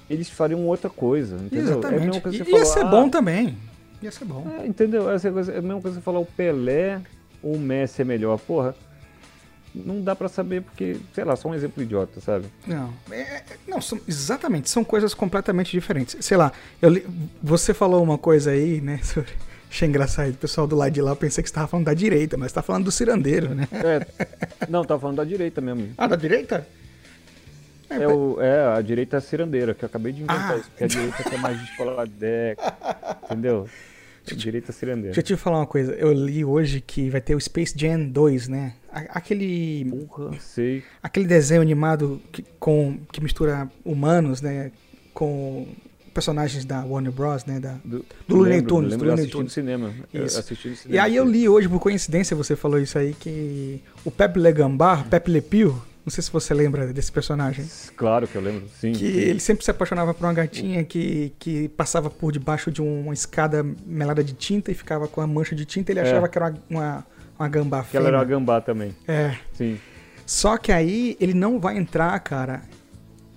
eles 0.10 0.30
fariam 0.30 0.66
outra 0.68 0.90
coisa, 0.90 1.38
entendeu? 1.38 1.60
É 1.60 1.62
a 1.68 1.72
Exatamente. 1.78 2.06
mesma 2.06 2.22
coisa 2.22 2.38
que 2.44 2.52
você 2.52 2.58
ia 2.58 2.66
ser 2.66 2.82
ah, 2.82 2.86
bom 2.86 3.10
também. 3.10 3.58
Ia 4.06 4.12
ser 4.12 4.26
bom. 4.26 4.46
É, 4.62 4.68
entendeu? 4.68 5.10
Essa 5.10 5.32
coisa, 5.32 5.52
é 5.52 5.58
a 5.58 5.62
mesma 5.62 5.82
coisa 5.82 5.98
que 5.98 6.02
você 6.02 6.06
falar 6.06 6.20
o 6.20 6.26
Pelé 6.26 7.02
ou 7.42 7.56
o 7.56 7.60
Messi 7.60 8.04
é 8.04 8.06
melhor. 8.06 8.38
Porra, 8.40 8.76
não 9.74 10.00
dá 10.02 10.16
pra 10.16 10.30
saber 10.30 10.62
porque, 10.62 10.98
sei 11.14 11.24
lá, 11.24 11.36
só 11.36 11.50
um 11.50 11.56
exemplo 11.56 11.82
idiota, 11.82 12.22
sabe? 12.22 12.46
Não, 12.68 12.94
é- 13.12 13.20
é- 13.22 13.44
não 13.68 13.82
são, 13.82 14.00
exatamente, 14.08 14.70
são 14.70 14.84
coisas 14.84 15.14
completamente 15.14 15.72
diferentes. 15.72 16.24
Sei 16.24 16.38
lá, 16.38 16.52
eu 16.82 16.92
você 17.42 17.74
falou 17.74 18.04
uma 18.04 18.18
coisa 18.18 18.52
aí, 18.52 18.80
né, 18.80 19.00
sobre... 19.04 19.32
Achei 19.70 19.88
engraçado, 19.90 20.30
o 20.30 20.34
pessoal 20.36 20.68
do 20.68 20.76
lado 20.76 20.92
de 20.94 21.02
lá, 21.02 21.12
eu 21.12 21.16
pensei 21.16 21.44
que 21.44 21.50
você 21.50 21.52
estava 21.52 21.68
falando 21.68 21.88
da 21.88 21.94
direita, 21.96 22.38
mas 22.38 22.52
você 22.52 22.56
tá 22.56 22.62
falando 22.62 22.86
do 22.86 22.92
cirandeiro, 22.92 23.54
né? 23.56 23.68
É, 23.74 24.06
não, 24.70 24.86
tá 24.86 24.98
falando 24.98 25.18
da 25.18 25.24
direita 25.26 25.60
mesmo. 25.60 25.90
Ah, 25.98 26.08
da 26.08 26.16
direita? 26.16 26.66
É, 27.90 28.08
o, 28.08 28.40
é 28.42 28.78
a 28.78 28.82
direita 28.82 29.20
cirandeira, 29.20 29.74
que 29.74 29.84
eu 29.84 29.88
acabei 29.88 30.14
de 30.14 30.20
inventar 30.24 30.54
Ah. 30.54 30.58
isso, 30.58 30.70
porque 30.70 30.84
a 30.86 30.88
direita 30.88 31.24
que 31.24 31.36
é 31.36 31.38
mais 31.38 31.60
descoladeca, 31.60 32.74
entendeu? 33.26 33.68
Direita 34.34 34.72
cirandeira. 34.72 35.14
Deixa 35.14 35.20
eu 35.20 35.38
te 35.38 35.42
falar 35.42 35.60
uma 35.60 35.68
coisa, 35.68 35.94
eu 35.94 36.14
li 36.14 36.46
hoje 36.46 36.80
que 36.80 37.10
vai 37.10 37.20
ter 37.20 37.36
o 37.36 37.40
Space 37.42 37.74
Jam 37.78 38.08
2, 38.10 38.48
né? 38.48 38.74
Aquele, 39.10 39.86
Porra, 40.08 40.32
sei. 40.40 40.82
aquele 41.04 41.28
desenho 41.28 41.62
animado 41.62 42.22
que, 42.32 42.44
com, 42.58 42.98
que 43.12 43.22
mistura 43.22 43.70
humanos, 43.84 44.42
né, 44.42 44.72
com 45.14 45.68
personagens 46.14 46.64
da 46.64 46.86
Warner 46.86 47.12
Bros, 47.12 47.44
né, 47.44 47.60
da, 47.60 47.76
Do, 47.84 48.06
Do 48.26 48.36
Looney 48.38 48.62
Tunes, 48.62 48.92
lembro, 48.92 49.06
do 49.06 49.12
Looney 49.12 49.28
Tunes. 49.28 49.52
cinema. 49.52 49.94
cinema. 50.14 50.96
E 50.96 50.98
aí 50.98 51.14
eu 51.14 51.26
li 51.26 51.50
hoje, 51.50 51.68
por 51.68 51.80
coincidência, 51.82 52.34
você 52.38 52.56
falou 52.56 52.80
isso 52.80 52.98
aí, 52.98 53.14
que 53.14 53.82
o 54.06 54.10
Pepe 54.10 54.40
Le 54.40 54.52
Gambá, 54.54 55.04
Pepe 55.04 55.30
Le 55.30 55.42
Pew, 55.42 55.76
não 56.06 56.12
sei 56.12 56.22
se 56.24 56.32
você 56.32 56.54
lembra 56.54 56.94
desse 56.94 57.12
personagem, 57.12 57.66
Claro 57.98 58.28
que 58.28 58.36
eu 58.36 58.42
lembro, 58.42 58.68
sim. 58.80 58.92
que 58.92 59.00
sim. 59.00 59.06
ele 59.06 59.40
sempre 59.40 59.66
se 59.66 59.72
apaixonava 59.72 60.14
por 60.14 60.26
uma 60.26 60.34
gatinha 60.34 60.84
que, 60.84 61.34
que 61.40 61.68
passava 61.70 62.10
por 62.10 62.32
debaixo 62.32 62.72
de 62.72 62.82
uma 62.82 63.14
escada 63.14 63.66
melada 63.86 64.24
de 64.24 64.34
tinta 64.34 64.72
e 64.72 64.76
ficava 64.76 65.08
com 65.08 65.20
a 65.22 65.28
mancha 65.28 65.56
de 65.56 65.66
tinta, 65.66 65.92
ele 65.92 66.00
É. 66.00 66.04
achava 66.04 66.28
que 66.30 66.38
era 66.38 66.54
uma, 66.70 66.80
uma, 66.84 67.08
uma 67.40 67.50
gambá 67.50 67.84
Que 67.84 67.98
ela 67.98 68.08
era 68.10 68.18
uma 68.18 68.26
gambá 68.26 68.62
também, 68.62 68.96
É, 69.08 69.36
sim. 69.54 69.80
só 70.26 70.58
que 70.58 70.72
aí 70.72 71.18
ele 71.20 71.34
não 71.34 71.60
vai 71.60 71.78
entrar, 71.78 72.18
cara, 72.20 72.62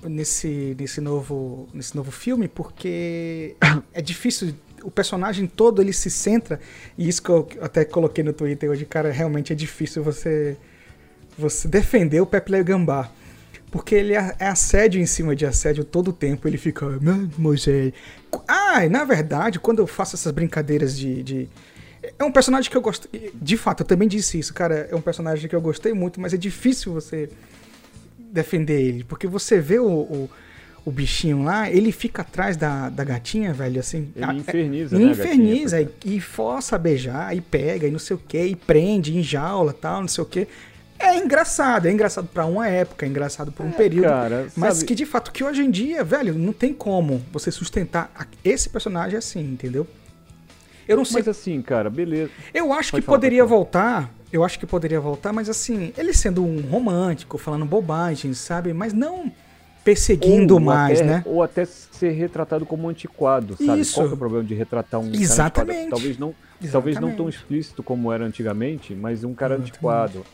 nesse, 0.02 0.76
nesse, 0.78 1.00
novo, 1.00 1.68
nesse 1.74 1.96
novo 1.96 2.11
filme, 2.11 2.48
porque 2.48 3.57
é 3.92 4.00
difícil. 4.02 4.54
O 4.85 4.92
personagem 4.92 5.44
todo 5.48 5.83
ele 5.83 5.92
se 5.92 6.09
centra, 6.09 6.61
e 6.96 7.09
isso 7.09 7.20
que 7.20 7.28
eu 7.31 7.48
até 7.61 7.85
coloquei 7.85 8.22
no 8.22 8.33
Twitter 8.33 8.70
hoje, 8.70 8.85
cara, 8.85 9.11
realmente 9.11 9.52
é 9.52 9.57
difícil 9.57 10.04
você, 10.04 10.57
você 11.38 11.68
defender 11.68 12.20
o 12.20 12.27
Pepe 12.27 12.53
Le 12.53 12.62
Gambá. 12.62 13.11
Porque 13.70 13.94
ele 13.94 14.14
é 14.14 14.35
é 14.38 14.46
assédio 14.46 14.98
em 15.01 15.05
cima 15.07 15.37
de 15.37 15.44
assédio 15.44 15.85
todo 15.85 16.09
o 16.09 16.12
tempo. 16.12 16.48
Ele 16.48 16.57
fica, 16.57 16.87
"Ah, 16.87 17.29
Moisés. 17.37 17.92
Ah, 18.46 18.85
e 18.85 18.88
na 18.88 19.05
verdade, 19.05 19.61
quando 19.61 19.81
eu 19.81 19.87
faço 19.87 20.16
essas 20.16 20.33
brincadeiras 20.33 20.96
de, 20.96 21.22
de- 21.22 21.48
É 22.18 22.24
um 22.24 22.33
personagem 22.33 22.70
que 22.70 22.77
eu 22.77 22.81
gosto. 22.81 23.09
De 23.35 23.57
fato, 23.59 23.83
eu 23.83 23.87
também 23.87 24.09
disse 24.09 24.38
isso, 24.38 24.55
cara. 24.55 24.88
É 24.90 24.96
um 24.96 25.01
personagem 25.03 25.48
que 25.48 25.55
eu 25.55 25.61
gostei 25.61 25.92
muito, 25.92 26.18
mas 26.20 26.33
é 26.33 26.37
difícil 26.38 26.92
você 26.94 27.29
defender 28.18 28.81
ele. 28.81 29.05
Porque 29.05 29.27
você 29.27 29.61
vê 29.61 29.79
o, 29.79 29.87
o, 29.87 30.31
o 30.85 30.90
bichinho 30.90 31.42
lá, 31.42 31.70
ele 31.70 31.92
fica 31.92 32.22
atrás 32.22 32.57
da, 32.57 32.88
da 32.88 33.05
gatinha, 33.05 33.53
velho, 33.53 33.81
assim. 33.81 34.09
Ele 34.16 34.24
ah, 34.24 34.33
inferniza, 34.35 34.96
é, 34.96 34.98
né, 34.98 35.05
a 35.07 35.11
Inferniza, 35.11 35.83
gatinha, 35.83 36.14
e, 36.14 36.16
e 36.16 36.20
força 36.20 36.77
a 36.77 36.79
beijar, 36.79 37.37
e 37.37 37.40
pega, 37.40 37.87
e 37.87 37.90
não 37.90 37.98
sei 37.98 38.16
o 38.16 38.18
que, 38.18 38.42
e 38.42 38.57
prende, 38.57 39.16
enjaula 39.16 39.72
tal, 39.72 40.01
não 40.01 40.09
sei 40.09 40.22
o 40.22 40.27
que. 40.27 40.46
É 40.98 41.16
engraçado, 41.16 41.87
é 41.87 41.92
engraçado 41.92 42.26
pra 42.26 42.44
uma 42.44 42.68
época, 42.68 43.06
é 43.06 43.08
engraçado 43.08 43.52
por 43.52 43.64
um 43.64 43.70
período. 43.70 44.08
cara, 44.08 44.48
mas 44.56 44.74
sabe- 44.74 44.87
que 44.87 44.94
de 44.94 45.06
fato, 45.06 45.30
que 45.32 45.44
hoje 45.44 45.62
em 45.62 45.70
dia, 45.70 46.02
velho, 46.02 46.34
não 46.34 46.52
tem 46.52 46.72
como 46.74 47.22
você 47.32 47.50
sustentar 47.50 48.11
esse 48.44 48.68
personagem 48.68 49.16
assim, 49.16 49.40
entendeu? 49.40 49.87
Eu 50.88 50.96
não 50.96 51.04
sei 51.04 51.18
Mas 51.20 51.28
assim, 51.28 51.61
cara, 51.62 51.88
beleza. 51.90 52.30
eu 52.52 52.72
acho 52.72 52.90
Pode 52.92 53.02
que 53.02 53.06
falar, 53.06 53.18
poderia 53.18 53.44
voltar. 53.44 54.11
Eu 54.32 54.42
acho 54.44 54.58
que 54.58 54.66
poderia 54.66 55.00
voltar, 55.00 55.32
mas 55.32 55.48
assim, 55.48 55.92
ele 55.96 56.12
sendo 56.12 56.42
um 56.44 56.61
romântico, 56.62 57.38
falando 57.38 57.64
bobagens, 57.64 58.38
sabe? 58.38 58.72
Mas 58.72 58.92
não 58.92 59.30
perseguindo 59.84 60.54
Ou 60.54 60.61
mais, 60.61 61.00
até- 61.00 61.08
né? 61.08 61.22
Ou 61.26 61.42
até 61.42 61.64
ser 61.64 62.11
retratado 62.11 62.66
como 62.66 62.88
antiquado, 62.88 63.56
sabe? 63.56 63.80
Isso. 63.80 63.94
Qual 63.94 64.06
é 64.08 64.12
o 64.12 64.16
problema 64.16 64.44
de 64.44 64.54
retratar 64.54 65.00
um 65.00 65.11
cara 65.11 65.22
Exatamente. 65.22 65.70
antiquado? 65.78 65.90
Talvez 65.90 66.18
não, 66.18 66.34
talvez 66.72 66.96
não 66.96 67.02
tão 67.02 67.11
Exatamente. 67.28 67.37
explícito 67.37 67.82
como 67.82 68.12
era 68.12 68.24
antigamente, 68.24 68.94
mas 68.94 69.24
um 69.24 69.32
cara 69.34 69.54
Exatamente. 69.54 69.72
antiquado. 69.72 70.26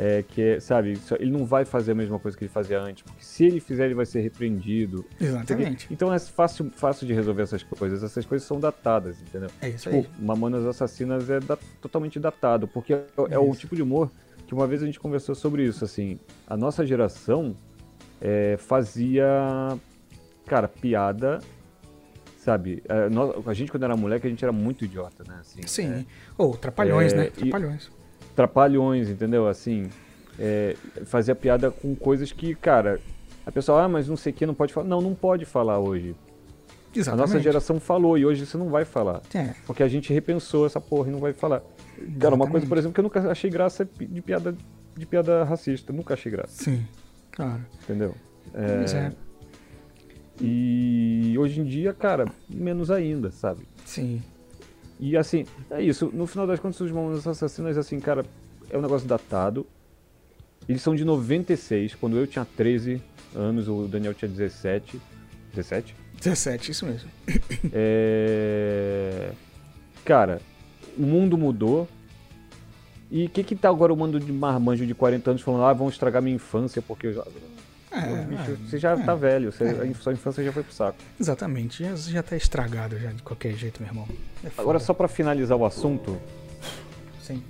É, 0.00 0.22
que 0.22 0.40
é, 0.40 0.60
sabe, 0.60 0.96
ele 1.18 1.32
não 1.32 1.44
vai 1.44 1.64
fazer 1.64 1.90
a 1.90 1.94
mesma 1.96 2.20
coisa 2.20 2.38
que 2.38 2.44
ele 2.44 2.48
fazia 2.52 2.80
antes, 2.80 3.02
porque 3.02 3.20
se 3.20 3.44
ele 3.44 3.58
fizer, 3.58 3.86
ele 3.86 3.94
vai 3.94 4.06
ser 4.06 4.20
repreendido. 4.20 5.04
Exatamente. 5.20 5.88
Então 5.90 6.14
é 6.14 6.20
fácil, 6.20 6.70
fácil 6.70 7.04
de 7.04 7.12
resolver 7.12 7.42
essas 7.42 7.64
coisas. 7.64 8.04
Essas 8.04 8.24
coisas 8.24 8.46
são 8.46 8.60
datadas, 8.60 9.20
entendeu? 9.20 9.50
É 9.60 9.70
isso 9.70 9.90
Tipo, 9.90 10.06
aí. 10.08 10.24
Mamonas 10.24 10.64
Assassinas 10.64 11.28
é 11.28 11.40
da- 11.40 11.58
totalmente 11.82 12.20
datado, 12.20 12.68
porque 12.68 12.92
é, 12.92 13.06
é 13.30 13.38
o 13.40 13.52
tipo 13.56 13.74
de 13.74 13.82
humor 13.82 14.08
que 14.46 14.54
uma 14.54 14.68
vez 14.68 14.84
a 14.84 14.86
gente 14.86 15.00
conversou 15.00 15.34
sobre 15.34 15.64
isso, 15.64 15.84
assim, 15.84 16.20
a 16.46 16.56
nossa 16.56 16.86
geração 16.86 17.56
é, 18.20 18.56
fazia, 18.56 19.26
cara, 20.46 20.68
piada, 20.68 21.40
sabe? 22.38 22.82
É, 22.88 23.08
a 23.50 23.52
gente 23.52 23.70
quando 23.70 23.82
era 23.82 23.96
moleque, 23.96 24.26
a 24.28 24.30
gente 24.30 24.44
era 24.44 24.52
muito 24.52 24.84
idiota, 24.84 25.24
né? 25.26 25.38
Assim, 25.40 25.60
Sim. 25.66 25.88
é, 25.92 26.04
Ou 26.36 26.56
trapalhões, 26.56 27.12
É, 27.12 27.16
né? 27.16 27.30
Trapalhões. 27.30 27.90
Trapalhões, 28.38 29.08
entendeu? 29.08 29.48
Assim, 29.48 29.88
é, 30.38 30.76
fazia 31.06 31.34
piada 31.34 31.72
com 31.72 31.92
coisas 31.96 32.30
que, 32.30 32.54
cara, 32.54 33.00
a 33.44 33.50
pessoa, 33.50 33.82
ah, 33.82 33.88
mas 33.88 34.06
não 34.06 34.16
sei 34.16 34.32
o 34.32 34.36
que, 34.36 34.46
não 34.46 34.54
pode 34.54 34.72
falar. 34.72 34.86
Não, 34.86 35.00
não 35.00 35.12
pode 35.12 35.44
falar 35.44 35.80
hoje. 35.80 36.14
A 36.94 36.98
Exatamente. 36.98 37.26
nossa 37.26 37.40
geração 37.40 37.80
falou 37.80 38.16
e 38.16 38.24
hoje 38.24 38.46
você 38.46 38.56
não 38.56 38.68
vai 38.68 38.84
falar. 38.84 39.22
É. 39.34 39.54
Porque 39.66 39.82
a 39.82 39.88
gente 39.88 40.12
repensou 40.12 40.66
essa 40.66 40.80
porra 40.80 41.08
e 41.08 41.10
não 41.10 41.18
vai 41.18 41.32
falar. 41.32 41.62
Cara, 42.20 42.36
uma 42.36 42.48
coisa, 42.48 42.64
por 42.64 42.78
exemplo, 42.78 42.94
que 42.94 43.00
eu 43.00 43.02
nunca 43.02 43.28
achei 43.28 43.50
graça 43.50 43.82
é 43.82 44.04
de 44.04 44.22
piada, 44.22 44.54
de 44.96 45.04
piada 45.04 45.42
racista. 45.42 45.92
Nunca 45.92 46.14
achei 46.14 46.30
graça, 46.30 46.62
Sim. 46.62 46.86
Claro. 47.32 47.66
entendeu? 47.82 48.14
Pois 48.52 48.94
é. 48.94 49.12
E 50.40 51.34
hoje 51.36 51.60
em 51.60 51.64
dia, 51.64 51.92
cara, 51.92 52.26
menos 52.48 52.88
ainda, 52.88 53.32
sabe? 53.32 53.66
Sim. 53.84 54.22
E 54.98 55.16
assim, 55.16 55.44
é 55.70 55.82
isso. 55.82 56.10
No 56.12 56.26
final 56.26 56.46
das 56.46 56.58
contas, 56.58 56.80
os 56.80 56.90
Mamonas 56.90 57.26
Assassinas, 57.26 57.76
assim, 57.76 58.00
cara, 58.00 58.24
é 58.70 58.76
um 58.76 58.82
negócio 58.82 59.06
datado. 59.06 59.66
Eles 60.68 60.82
são 60.82 60.94
de 60.94 61.04
96, 61.04 61.94
quando 61.94 62.16
eu 62.16 62.26
tinha 62.26 62.44
13 62.44 63.00
anos, 63.34 63.68
o 63.68 63.86
Daniel 63.86 64.12
tinha 64.12 64.28
17. 64.28 65.00
17? 65.54 65.94
17, 66.18 66.70
isso 66.70 66.86
mesmo. 66.86 67.10
É... 67.72 69.32
Cara, 70.04 70.40
o 70.96 71.02
mundo 71.02 71.38
mudou. 71.38 71.88
E 73.10 73.24
o 73.24 73.28
que 73.30 73.42
que 73.42 73.56
tá 73.56 73.70
agora 73.70 73.92
o 73.92 73.96
mando 73.96 74.20
de 74.20 74.30
marmanjo 74.30 74.84
de 74.86 74.94
40 74.94 75.30
anos 75.30 75.42
falando, 75.42 75.64
ah, 75.64 75.72
vão 75.72 75.88
estragar 75.88 76.20
minha 76.20 76.36
infância 76.36 76.82
porque 76.82 77.06
eu 77.06 77.14
já... 77.14 77.24
É, 77.90 78.24
bicho, 78.24 78.50
é, 78.52 78.54
você 78.68 78.78
já 78.78 78.92
é. 78.92 78.96
tá 79.02 79.14
velho, 79.14 79.50
você, 79.50 79.64
É. 79.64 79.70
a 79.70 79.94
sua 79.94 80.12
infância 80.12 80.44
já 80.44 80.52
foi 80.52 80.62
pro 80.62 80.72
saco. 80.72 80.98
Exatamente. 81.18 81.82
Já, 81.84 81.94
já 81.96 82.22
tá 82.22 82.36
estragado 82.36 82.98
já 82.98 83.10
de 83.12 83.22
qualquer 83.22 83.54
jeito, 83.54 83.80
meu 83.82 83.90
irmão. 83.90 84.06
É. 84.44 84.48
Agora, 84.58 84.78
só 84.78 84.92
pra 84.92 85.08
finalizar 85.08 85.56
o 85.56 85.64
assunto, 85.64 86.18
Sim. 87.22 87.42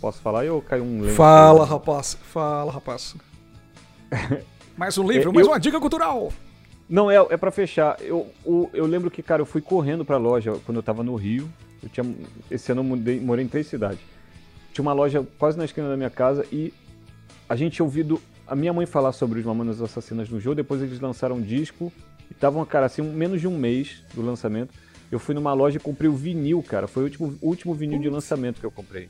posso 0.00 0.20
falar 0.20 0.44
ou 0.46 0.60
caiu 0.60 0.84
um 0.84 1.00
lente? 1.02 1.14
Fala, 1.14 1.64
rapaz. 1.64 2.16
Fala, 2.22 2.72
rapaz. 2.72 3.14
mais 4.76 4.98
um 4.98 5.08
livro, 5.08 5.30
É, 5.30 5.32
mais 5.32 5.46
eu- 5.46 5.52
uma 5.52 5.60
dica 5.60 5.78
cultural. 5.80 6.32
Não, 6.88 7.10
é, 7.10 7.14
é 7.16 7.36
pra 7.36 7.50
fechar. 7.50 7.96
Eu, 8.00 8.30
o- 8.44 8.68
eu 8.74 8.84
lembro 8.86 9.10
que, 9.10 9.22
cara, 9.22 9.40
eu 9.40 9.46
fui 9.46 9.60
correndo 9.62 10.04
pra 10.04 10.16
loja 10.18 10.52
quando 10.66 10.76
eu 10.76 10.82
tava 10.82 11.02
no 11.02 11.14
Rio. 11.14 11.48
Eu 11.82 11.88
tinha, 11.88 12.04
esse 12.50 12.70
ano 12.72 12.80
eu 12.80 12.84
mudei, 12.84 13.20
morei 13.20 13.44
em 13.44 13.48
três 13.48 13.66
cidades. 13.66 14.00
Tinha 14.72 14.82
uma 14.82 14.92
loja 14.92 15.26
quase 15.38 15.56
na 15.56 15.64
esquina 15.64 15.88
da 15.88 15.96
minha 15.96 16.10
casa 16.10 16.44
e 16.52 16.72
a 17.48 17.56
gente 17.56 17.74
tinha 17.76 17.84
ouvido 17.84 18.20
a 18.46 18.54
minha 18.54 18.72
mãe 18.72 18.86
falar 18.86 19.12
sobre 19.12 19.40
os 19.40 19.44
Mamonas 19.46 19.80
Assassinas 19.80 20.28
no 20.28 20.40
jogo. 20.40 20.56
Depois 20.56 20.82
eles 20.82 21.00
lançaram 21.00 21.36
um 21.36 21.40
disco 21.42 21.92
e 22.30 22.32
estavam, 22.32 22.64
cara, 22.64 22.86
assim, 22.86 23.02
um- 23.02 23.12
menos 23.12 23.40
de 23.40 23.48
um 23.48 23.56
mês 23.56 24.02
do 24.14 24.22
lançamento. 24.22 24.72
Eu 25.10 25.18
fui 25.18 25.34
numa 25.34 25.52
loja 25.52 25.76
e 25.76 25.80
comprei 25.80 26.08
o 26.08 26.14
vinil, 26.14 26.62
cara. 26.62 26.86
Foi 26.88 27.02
o 27.02 27.06
último, 27.06 27.38
o 27.42 27.48
último 27.48 27.74
vinil 27.74 27.98
de 28.00 28.08
lançamento 28.08 28.58
que 28.60 28.66
eu 28.66 28.70
comprei. 28.70 29.08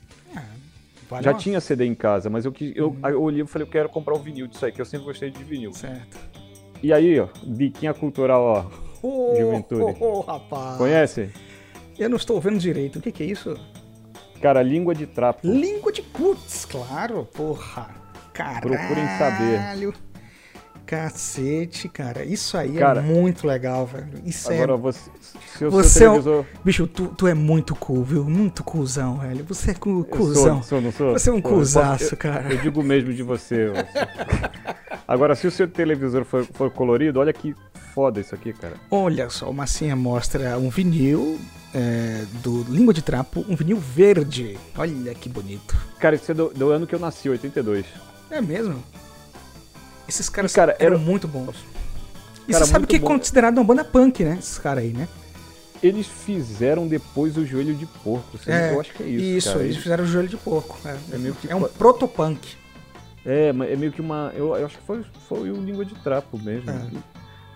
Vale 1.08 1.24
Já 1.24 1.32
uma- 1.32 1.38
tinha 1.38 1.60
CD 1.60 1.84
em 1.84 1.94
casa, 1.94 2.28
mas 2.30 2.44
eu, 2.44 2.52
eu, 2.74 2.88
Uhum. 2.88 3.08
eu 3.08 3.22
olhei 3.22 3.42
e 3.42 3.46
falei, 3.46 3.66
eu 3.66 3.70
quero 3.70 3.88
comprar 3.88 4.14
um 4.14 4.18
vinil 4.18 4.46
disso 4.46 4.64
aí, 4.64 4.72
que 4.72 4.80
eu 4.80 4.84
sempre 4.84 5.06
gostei 5.06 5.30
de 5.30 5.42
vinil. 5.44 5.72
Certo. 5.72 6.18
E 6.82 6.92
aí, 6.92 7.20
ó, 7.20 7.28
diquinha 7.44 7.92
cultural, 7.94 8.42
ó. 8.42 9.06
Ô, 9.06 9.34
Juventude. 9.38 9.96
ô, 10.00 10.18
ô, 10.18 10.20
rapaz. 10.20 10.78
Conhece? 10.78 11.30
Eu 11.98 12.08
não 12.08 12.16
estou 12.16 12.40
vendo 12.40 12.58
direito. 12.58 12.98
O 12.98 13.02
que, 13.02 13.12
que 13.12 13.22
é 13.22 13.26
isso? 13.26 13.56
Cara, 14.40 14.62
língua 14.62 14.94
de 14.94 15.06
trapo. 15.06 15.46
Língua 15.46 15.92
de 15.92 16.02
putz, 16.02 16.64
claro, 16.64 17.24
porra. 17.32 17.94
Caralho. 18.32 18.60
Procurem 18.62 19.06
saber. 19.18 19.92
Cacete, 20.84 21.88
cara. 21.88 22.24
Isso 22.24 22.56
aí 22.56 22.74
Cara, 22.74 23.00
é 23.00 23.02
muito 23.02 23.46
legal, 23.46 23.86
velho. 23.86 24.08
Isso 24.26 24.52
Agora 24.52 24.74
é. 24.74 24.76
você. 24.76 25.10
Se 25.56 25.64
o 25.64 25.70
Você 25.70 25.88
seu 26.00 26.06
é 26.06 26.10
um- 26.10 26.22
televisor. 26.22 26.44
Bicho, 26.64 26.86
tu, 26.86 27.06
tu 27.16 27.26
é 27.26 27.34
muito 27.34 27.74
cool, 27.74 28.02
viu? 28.04 28.24
Muito 28.24 28.62
cuzão, 28.62 29.18
velho. 29.18 29.44
Você 29.44 29.70
é 29.70 29.74
cu, 29.74 30.00
Eu 30.00 30.04
cuzão. 30.04 30.56
Sou, 30.56 30.62
sou, 30.64 30.80
não 30.80 30.92
sou? 30.92 31.12
Você 31.12 31.30
é 31.30 31.32
um 31.32 31.40
Pô, 31.40 31.50
cuzaço, 31.50 32.12
eu- 32.14 32.18
cara. 32.18 32.52
Eu 32.52 32.58
digo 32.58 32.82
mesmo 32.82 33.12
de 33.14 33.22
você. 33.22 33.72
Agora, 35.06 35.34
se 35.34 35.46
o 35.46 35.50
seu 35.50 35.66
televisor 35.68 36.24
for, 36.24 36.44
for 36.52 36.70
colorido, 36.70 37.20
olha 37.20 37.32
que 37.32 37.54
foda 37.94 38.20
isso 38.20 38.34
aqui, 38.34 38.52
cara. 38.52 38.74
Olha 38.90 39.30
só, 39.30 39.48
o 39.48 39.54
Massinha 39.54 39.94
mostra 39.96 40.58
um 40.58 40.68
vinil 40.68 41.38
é, 41.74 42.24
do 42.42 42.64
Língua 42.64 42.92
de 42.92 43.00
Trapo, 43.02 43.44
um 43.48 43.56
vinil 43.56 43.78
verde. 43.78 44.58
Olha 44.76 45.14
que 45.14 45.28
bonito. 45.28 45.74
Cara, 45.98 46.16
isso 46.16 46.30
é 46.30 46.34
do, 46.34 46.48
do 46.50 46.70
ano 46.70 46.86
que 46.86 46.94
eu 46.94 46.98
nasci, 46.98 47.28
82. 47.30 47.86
É 48.32 48.40
mesmo? 48.40 48.82
Esses 50.08 50.28
caras 50.28 50.52
cara, 50.52 50.74
eram 50.78 50.96
era- 50.96 51.04
muito 51.04 51.28
bons. 51.28 51.56
E 52.48 52.52
Cara, 52.52 52.64
você 52.64 52.72
sabe 52.72 52.86
que 52.86 52.96
é 52.96 52.98
bom. 52.98 53.06
considerado 53.06 53.58
uma 53.58 53.64
banda 53.64 53.84
punk, 53.84 54.24
né? 54.24 54.36
Esses 54.38 54.58
caras 54.58 54.82
aí, 54.82 54.90
né? 54.92 55.06
Eles 55.82 56.06
fizeram 56.06 56.86
depois 56.88 57.36
o 57.36 57.44
joelho 57.46 57.74
de 57.74 57.86
porco. 57.86 58.38
É, 58.46 58.72
eu 58.74 58.80
acho 58.80 58.92
que 58.92 59.02
é 59.02 59.06
isso. 59.06 59.24
Isso, 59.24 59.48
cara. 59.50 59.60
eles 59.60 59.70
Eles- 59.74 59.82
fizeram 59.82 60.04
o 60.04 60.06
joelho 60.06 60.28
de 60.28 60.36
porco. 60.36 60.76
É, 60.84 60.96
É 61.14 61.18
meio 61.18 61.34
que 61.34 61.50
é 61.50 61.54
um 61.54 61.62
protopunk. 61.62 62.56
É, 63.24 63.52
mas 63.52 63.70
é 63.70 63.76
meio 63.76 63.92
que 63.92 64.00
uma. 64.00 64.32
Eu, 64.34 64.56
eu 64.56 64.66
acho 64.66 64.78
que 64.78 64.84
foi, 64.84 65.04
foi 65.28 65.50
o 65.50 65.56
Língua 65.62 65.84
de 65.84 65.94
Trapo 65.96 66.36
mesmo. 66.38 66.70
É. 66.70 66.86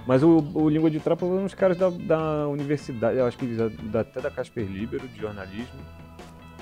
Mas 0.07 0.23
o, 0.23 0.39
o 0.55 0.69
Língua 0.69 0.89
de 0.91 1.01
Trapo 1.01 1.27
foram 1.27 1.45
uns 1.45 1.55
caras 1.55 1.77
da, 1.77 1.91
da 1.91 2.47
universidade, 2.49 3.19
eu 3.19 3.27
acho 3.27 3.37
que 3.37 3.47
da, 3.47 3.69
da- 3.69 4.01
até 4.01 4.21
da 4.21 4.31
Casper 4.31 4.65
Libero, 4.65 5.09
de 5.09 5.21
jornalismo. 5.21 5.81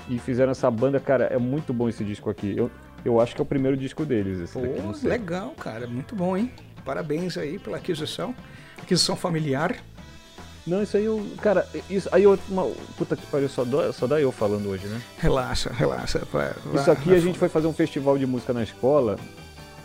E 0.07 0.19
fizeram 0.19 0.51
essa 0.51 0.69
banda, 0.69 0.99
cara, 0.99 1.25
é 1.25 1.37
muito 1.37 1.73
bom 1.73 1.89
esse 1.89 2.03
disco 2.03 2.29
aqui. 2.29 2.53
Eu, 2.55 2.69
eu 3.03 3.19
acho 3.19 3.33
que 3.35 3.41
é 3.41 3.43
o 3.43 3.45
primeiro 3.45 3.75
disco 3.75 4.05
deles, 4.05 4.39
esse 4.39 4.59
daqui, 4.59 4.81
Pô, 4.81 4.93
sei. 4.93 5.09
legal, 5.09 5.51
cara. 5.59 5.87
Muito 5.87 6.15
bom, 6.15 6.37
hein? 6.37 6.51
Parabéns 6.83 7.37
aí 7.37 7.57
pela 7.57 7.77
aquisição. 7.77 8.35
Aquisição 8.81 9.15
familiar. 9.15 9.75
Não, 10.67 10.81
isso 10.81 10.97
aí 10.97 11.05
eu. 11.05 11.23
Cara, 11.41 11.67
isso 11.89 12.07
aí 12.11 12.23
eu. 12.23 12.37
Uma, 12.49 12.65
puta 12.97 13.15
que 13.15 13.25
pariu, 13.27 13.47
só, 13.49 13.63
dó- 13.63 13.91
só 13.91 14.05
dá 14.07 14.19
eu 14.19 14.31
falando 14.31 14.69
hoje, 14.69 14.87
né? 14.87 14.99
Relaxa, 15.19 15.71
relaxa. 15.71 16.21
vai- 16.31 16.53
vai- 16.65 16.81
Isso 16.81 16.91
aqui 16.91 17.09
vai 17.09 17.17
a 17.17 17.21
gente 17.21 17.37
foi 17.37 17.49
fazer 17.49 17.67
um 17.67 17.73
festival 17.73 18.17
de 18.17 18.25
música 18.25 18.51
na 18.53 18.63
escola. 18.63 19.17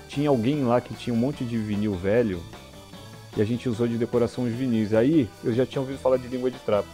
Tinha 0.08 0.28
alguém 0.30 0.64
lá 0.64 0.80
que 0.80 0.92
tinha 0.94 1.12
um 1.14 1.18
monte 1.18 1.44
de 1.44 1.56
vinil 1.56 1.94
velho. 1.94 2.42
E 3.36 3.40
a 3.40 3.44
gente 3.44 3.68
usou 3.68 3.86
de 3.86 3.96
decoração 3.96 4.44
os 4.44 4.52
vinis. 4.52 4.92
Aí 4.92 5.28
eu 5.44 5.52
já 5.54 5.64
tinha 5.64 5.80
ouvido 5.80 5.98
falar 5.98 6.16
de 6.16 6.26
língua 6.28 6.50
de 6.50 6.58
trapo. 6.58 6.88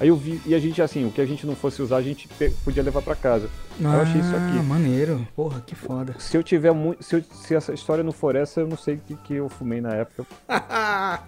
Aí 0.00 0.08
eu 0.08 0.16
vi, 0.16 0.40
e 0.46 0.54
a 0.54 0.58
gente 0.60 0.80
assim, 0.80 1.04
o 1.06 1.10
que 1.10 1.20
a 1.20 1.26
gente 1.26 1.44
não 1.46 1.56
fosse 1.56 1.82
usar, 1.82 1.96
a 1.96 2.02
gente 2.02 2.28
podia 2.64 2.82
levar 2.82 3.02
pra 3.02 3.16
casa. 3.16 3.48
Ah, 3.84 3.94
eu 3.96 4.00
achei 4.02 4.20
isso 4.20 4.36
aqui. 4.36 4.58
maneiro. 4.62 5.26
Porra, 5.34 5.60
que 5.60 5.74
foda. 5.74 6.14
Se 6.20 6.36
eu 6.36 6.42
tiver 6.42 6.72
muito. 6.72 7.02
Se, 7.02 7.16
eu- 7.16 7.22
se 7.24 7.54
essa 7.54 7.72
história 7.74 8.04
não 8.04 8.12
for 8.12 8.36
essa, 8.36 8.60
eu 8.60 8.68
não 8.68 8.76
sei 8.76 8.94
o 8.94 8.98
que, 9.00 9.16
que 9.16 9.34
eu 9.34 9.48
fumei 9.48 9.80
na 9.80 9.94
época. 9.94 10.24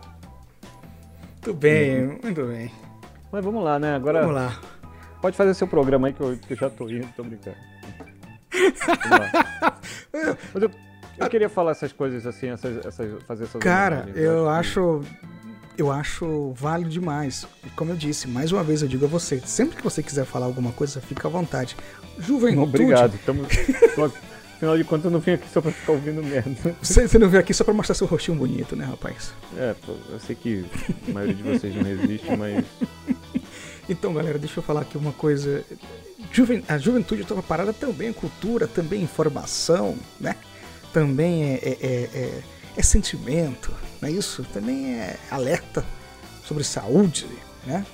muito 1.42 1.54
bem, 1.58 2.04
Uhum. 2.06 2.18
muito 2.22 2.44
bem. 2.46 2.70
Mas 3.32 3.44
vamos 3.44 3.64
lá, 3.64 3.78
né? 3.78 3.94
Agora 3.94 4.20
Vamos 4.20 4.34
lá. 4.36 4.58
pode 5.20 5.36
fazer 5.36 5.54
seu 5.54 5.66
programa 5.66 6.08
aí 6.08 6.12
que 6.12 6.20
eu, 6.20 6.36
que 6.36 6.52
eu 6.52 6.56
já 6.56 6.68
tô 6.70 6.88
indo, 6.88 7.06
tô 7.16 7.22
brincando. 7.24 7.56
Vamos 9.08 9.32
lá. 9.32 9.78
Mas 10.52 10.62
eu, 10.62 10.70
eu 11.18 11.28
queria 11.28 11.48
falar 11.48 11.70
essas 11.72 11.92
coisas 11.92 12.26
assim, 12.26 12.48
essas, 12.48 12.84
essas, 12.84 13.22
fazer 13.24 13.44
essas 13.44 13.60
Cara, 13.62 14.08
eu 14.14 14.48
acho. 14.48 15.02
Eu 15.78 15.90
acho 15.90 16.52
válido 16.54 16.90
demais. 16.90 17.46
E 17.64 17.70
como 17.70 17.90
eu 17.92 17.96
disse, 17.96 18.28
mais 18.28 18.52
uma 18.52 18.62
vez 18.62 18.82
eu 18.82 18.88
digo 18.88 19.04
a 19.06 19.08
você: 19.08 19.40
sempre 19.44 19.76
que 19.76 19.82
você 19.82 20.02
quiser 20.02 20.24
falar 20.26 20.46
alguma 20.46 20.72
coisa, 20.72 21.00
fica 21.00 21.26
à 21.26 21.30
vontade. 21.30 21.76
Juventude. 22.18 22.62
Obrigado. 22.62 23.18
Tamo... 23.24 23.44
Afinal 24.56 24.76
de 24.76 24.84
contas, 24.84 25.06
eu 25.06 25.10
não 25.10 25.20
vim 25.20 25.30
aqui 25.32 25.48
só 25.50 25.62
pra 25.62 25.72
ficar 25.72 25.92
ouvindo 25.92 26.22
merda. 26.22 26.76
Você, 26.82 27.08
você 27.08 27.18
não 27.18 27.30
veio 27.30 27.40
aqui 27.40 27.54
só 27.54 27.64
pra 27.64 27.72
mostrar 27.72 27.94
seu 27.94 28.06
rostinho 28.06 28.36
bonito, 28.36 28.76
né, 28.76 28.84
rapaz? 28.84 29.32
É, 29.56 29.74
eu 30.12 30.20
sei 30.20 30.36
que 30.36 30.66
a 31.08 31.12
maioria 31.12 31.34
de 31.34 31.42
vocês 31.42 31.74
não 31.74 31.82
resiste, 31.82 32.26
mas. 32.36 32.62
Então, 33.88 34.12
galera, 34.12 34.38
deixa 34.38 34.58
eu 34.58 34.62
falar 34.62 34.82
aqui 34.82 34.98
uma 34.98 35.12
coisa. 35.12 35.64
Juven- 36.30 36.62
A 36.68 36.76
juventude 36.76 37.22
estava 37.22 37.42
parada 37.42 37.72
também 37.72 38.08
é 38.08 38.12
cultura, 38.12 38.68
também 38.68 39.00
é 39.00 39.04
informação, 39.04 39.96
né? 40.20 40.36
Também 40.92 41.44
é, 41.44 41.54
é, 41.54 41.78
é- 41.80 42.10
é- 42.18 42.42
é 42.76 42.82
sentimento, 42.82 43.72
não 44.00 44.08
é 44.08 44.12
isso? 44.12 44.44
Também 44.52 44.94
é 44.94 45.16
alerta 45.30 45.84
sobre 46.44 46.64
saúde, 46.64 47.26
né? 47.66 47.84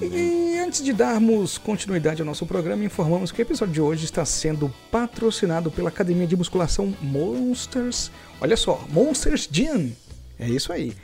E 0.00 0.56
antes 0.58 0.84
de 0.84 0.92
darmos 0.92 1.58
continuidade 1.58 2.22
ao 2.22 2.26
nosso 2.26 2.46
programa, 2.46 2.84
informamos 2.84 3.32
que 3.32 3.40
o 3.40 3.42
episódio 3.42 3.74
de 3.74 3.80
hoje 3.80 4.04
está 4.04 4.24
sendo 4.24 4.72
patrocinado 4.90 5.68
pela 5.70 5.88
Academia 5.88 6.28
de 6.28 6.36
Musculação 6.36 6.94
Monsters. 7.00 8.10
Olha 8.40 8.56
só, 8.56 8.86
Monsters 8.90 9.48
Gym. 9.50 9.96
É 10.38 10.48
isso 10.48 10.72
aí. 10.72 10.94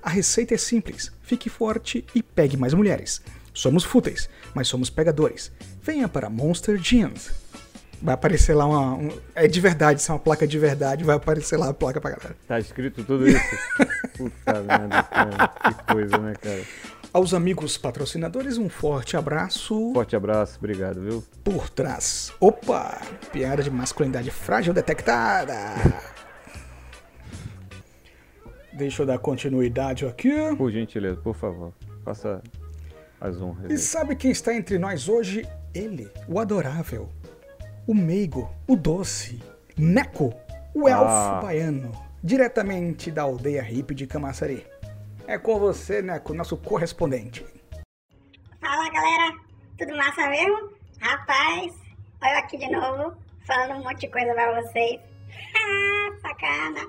A 0.00 0.08
receita 0.08 0.54
é 0.54 0.58
simples: 0.58 1.10
fique 1.22 1.50
forte 1.50 2.04
e 2.14 2.22
pegue 2.22 2.56
mais 2.56 2.72
mulheres. 2.74 3.20
Somos 3.52 3.82
fúteis, 3.82 4.28
mas 4.54 4.68
somos 4.68 4.88
pegadores. 4.88 5.50
Venha 5.82 6.08
para 6.08 6.30
Monster 6.30 6.78
Gym. 6.78 7.12
Vai 8.00 8.14
aparecer 8.14 8.54
lá 8.54 8.64
uma. 8.66 8.94
um- 8.94 9.18
é 9.34 9.48
de 9.48 9.60
verdade, 9.60 10.00
isso 10.00 10.10
é 10.10 10.14
uma 10.14 10.20
placa 10.20 10.46
de 10.46 10.58
verdade, 10.58 11.02
vai 11.04 11.16
aparecer 11.16 11.56
lá 11.56 11.68
a 11.68 11.74
placa 11.74 12.00
pra 12.00 12.10
galera. 12.12 12.36
Tá 12.46 12.58
escrito 12.58 13.02
tudo 13.04 13.26
isso? 13.28 13.40
Puta 14.16 14.62
merda, 14.62 15.02
cara. 15.02 15.48
Que 15.48 15.92
coisa, 15.92 16.18
né, 16.18 16.34
cara? 16.40 16.62
Aos 17.12 17.32
amigos 17.34 17.76
patrocinadores, 17.78 18.58
um 18.58 18.68
forte 18.68 19.16
abraço. 19.16 19.92
Forte 19.94 20.14
abraço, 20.14 20.58
obrigado, 20.58 21.00
viu? 21.00 21.24
por 21.42 21.68
trás. 21.70 22.32
Opa! 22.38 23.00
Piada 23.32 23.62
de 23.62 23.70
masculinidade 23.70 24.30
frágil 24.30 24.72
detectada. 24.74 25.54
Deixa 28.72 29.02
eu 29.02 29.06
dar 29.06 29.18
continuidade 29.18 30.06
aqui. 30.06 30.54
Por 30.56 30.70
gentileza, 30.70 31.16
por 31.20 31.34
favor. 31.34 31.72
Faça 32.04 32.42
as 33.20 33.40
honras. 33.40 33.70
E 33.70 33.72
aí. 33.72 33.78
sabe 33.78 34.14
quem 34.14 34.30
está 34.30 34.54
entre 34.54 34.78
nós 34.78 35.08
hoje? 35.08 35.46
Ele, 35.74 36.08
o 36.28 36.38
adorável, 36.38 37.08
o 37.88 37.94
meigo, 37.94 38.48
o 38.68 38.76
doce, 38.76 39.42
Neco, 39.76 40.32
o 40.74 40.86
elfo 40.88 41.04
Ah. 41.08 41.40
baiano, 41.42 41.90
diretamente 42.22 43.10
da 43.10 43.22
aldeia 43.22 43.62
hippie 43.62 43.94
de 43.94 44.06
Camaçari. 44.06 44.66
É 45.26 45.38
com 45.38 45.58
você, 45.58 46.02
Neco, 46.02 46.34
nosso 46.34 46.56
correspondente. 46.58 47.44
Fala 48.60 48.90
galera, 48.90 49.36
tudo 49.78 49.96
massa 49.96 50.28
mesmo? 50.28 50.72
Rapaz, 51.00 51.72
olha 52.22 52.32
eu 52.32 52.38
aqui 52.38 52.58
de 52.58 52.70
novo, 52.70 53.16
falando 53.46 53.80
um 53.80 53.84
monte 53.84 54.00
de 54.00 54.08
coisa 54.08 54.34
pra 54.34 54.60
vocês. 54.60 55.00
Ah, 55.56 56.16
sacana. 56.22 56.80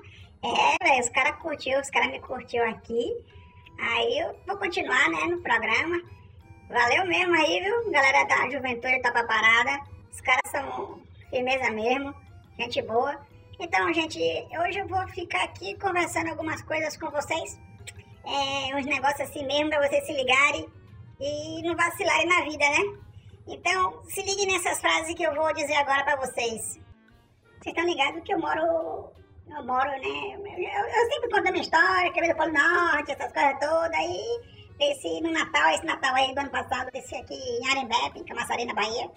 É, 0.42 0.84
velho, 0.84 1.00
os 1.00 1.08
caras 1.10 1.36
curtiu, 1.40 1.80
os 1.80 1.90
caras 1.90 2.10
me 2.10 2.20
curtiu 2.20 2.62
aqui. 2.68 3.14
Aí 3.78 4.18
eu 4.20 4.38
vou 4.46 4.58
continuar, 4.58 5.08
né, 5.10 5.24
no 5.26 5.40
programa. 5.42 6.02
Valeu 6.68 7.06
mesmo 7.06 7.34
aí, 7.34 7.60
viu, 7.62 7.90
galera 7.90 8.24
da 8.24 8.50
Juventude 8.50 9.00
Topa 9.02 9.24
Parada. 9.24 9.80
Os 10.10 10.20
caras 10.20 10.50
são 10.50 11.02
firmeza 11.30 11.70
mesmo, 11.70 12.14
gente 12.58 12.82
boa. 12.82 13.18
Então, 13.58 13.92
gente, 13.92 14.18
hoje 14.58 14.78
eu 14.78 14.88
vou 14.88 15.06
ficar 15.08 15.44
aqui 15.44 15.78
conversando 15.78 16.30
algumas 16.30 16.62
coisas 16.62 16.96
com 16.96 17.10
vocês. 17.10 17.58
É, 18.24 18.76
uns 18.76 18.86
negócios 18.86 19.28
assim 19.28 19.46
mesmo 19.46 19.70
pra 19.70 19.86
vocês 19.86 20.04
se 20.06 20.12
ligarem 20.12 20.66
e 21.20 21.62
não 21.62 21.76
vacilarem 21.76 22.26
na 22.26 22.42
vida, 22.42 22.64
né? 22.64 22.98
Então, 23.46 24.02
se 24.04 24.22
ligue 24.22 24.46
nessas 24.46 24.80
frases 24.80 25.14
que 25.14 25.22
eu 25.22 25.34
vou 25.34 25.52
dizer 25.54 25.74
agora 25.74 26.04
pra 26.04 26.16
vocês. 26.16 26.80
Vocês 27.60 27.66
estão 27.66 27.84
ligados 27.84 28.22
que 28.22 28.32
eu 28.32 28.38
moro. 28.38 29.10
Eu 29.48 29.66
moro, 29.66 29.90
né? 29.90 30.34
Eu, 30.34 30.86
eu 30.86 31.10
sempre 31.10 31.30
conto 31.30 31.48
a 31.48 31.52
minha 31.52 31.62
história, 31.62 32.12
que 32.12 32.20
é 32.20 32.28
do 32.28 32.36
Polo 32.36 32.52
Norte, 32.52 33.12
essas 33.12 33.32
coisas 33.32 33.58
todas. 33.58 33.92
Aí, 33.92 34.40
desci 34.78 35.20
no 35.20 35.32
Natal, 35.32 35.70
esse 35.70 35.84
Natal 35.84 36.14
aí 36.14 36.32
do 36.34 36.40
ano 36.40 36.50
passado, 36.50 36.90
desci 36.92 37.16
aqui 37.16 37.34
em 37.34 37.68
Arembepe, 37.68 38.20
em 38.20 38.24
Camaçari, 38.24 38.64
na 38.64 38.74
Bahia. 38.74 39.10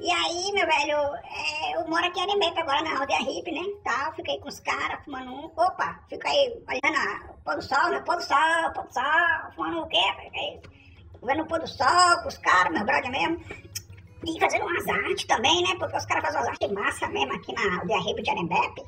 E 0.00 0.12
aí, 0.12 0.52
meu 0.52 0.64
velho, 0.64 0.96
é, 1.24 1.74
eu 1.74 1.88
moro 1.88 2.06
aqui 2.06 2.20
em 2.20 2.22
Arembepe 2.22 2.60
agora, 2.60 2.82
na 2.82 3.00
aldeia 3.00 3.18
hippie, 3.18 3.50
né? 3.50 3.62
Tal, 3.82 4.14
fiquei 4.14 4.38
com 4.38 4.48
os 4.48 4.60
caras, 4.60 5.04
fumando 5.04 5.32
um. 5.32 5.46
Opa, 5.46 6.00
fico 6.08 6.26
aí 6.28 6.62
olhando 6.68 7.30
o 7.30 7.34
pôr 7.44 7.56
do 7.56 7.62
sol, 7.62 7.90
né? 7.90 8.00
Pôr 8.06 8.16
do 8.16 8.22
sol, 8.22 8.72
pôr 8.74 8.84
do 8.86 8.94
sol, 8.94 9.52
fumando 9.56 9.80
o 9.80 9.88
quê? 9.88 9.98
Fiquei 10.22 10.60
vendo 11.20 11.42
o 11.42 11.46
pôr 11.46 11.58
do 11.58 11.66
sol 11.66 12.22
com 12.22 12.28
os 12.28 12.38
caras, 12.38 12.72
meu 12.72 12.84
brother 12.84 13.10
mesmo. 13.10 13.44
E 14.24 14.38
fazendo 14.38 14.66
umas 14.66 14.86
artes 14.86 15.26
também, 15.26 15.62
né? 15.62 15.74
Porque 15.80 15.96
os 15.96 16.06
caras 16.06 16.24
fazem 16.24 16.40
umas 16.40 16.48
artes 16.48 16.72
massa 16.72 17.08
mesmo 17.08 17.34
aqui 17.34 17.52
na 17.52 17.80
aldeia 17.80 18.00
hippie 18.00 18.22
de 18.22 18.30
Arembepe. 18.30 18.82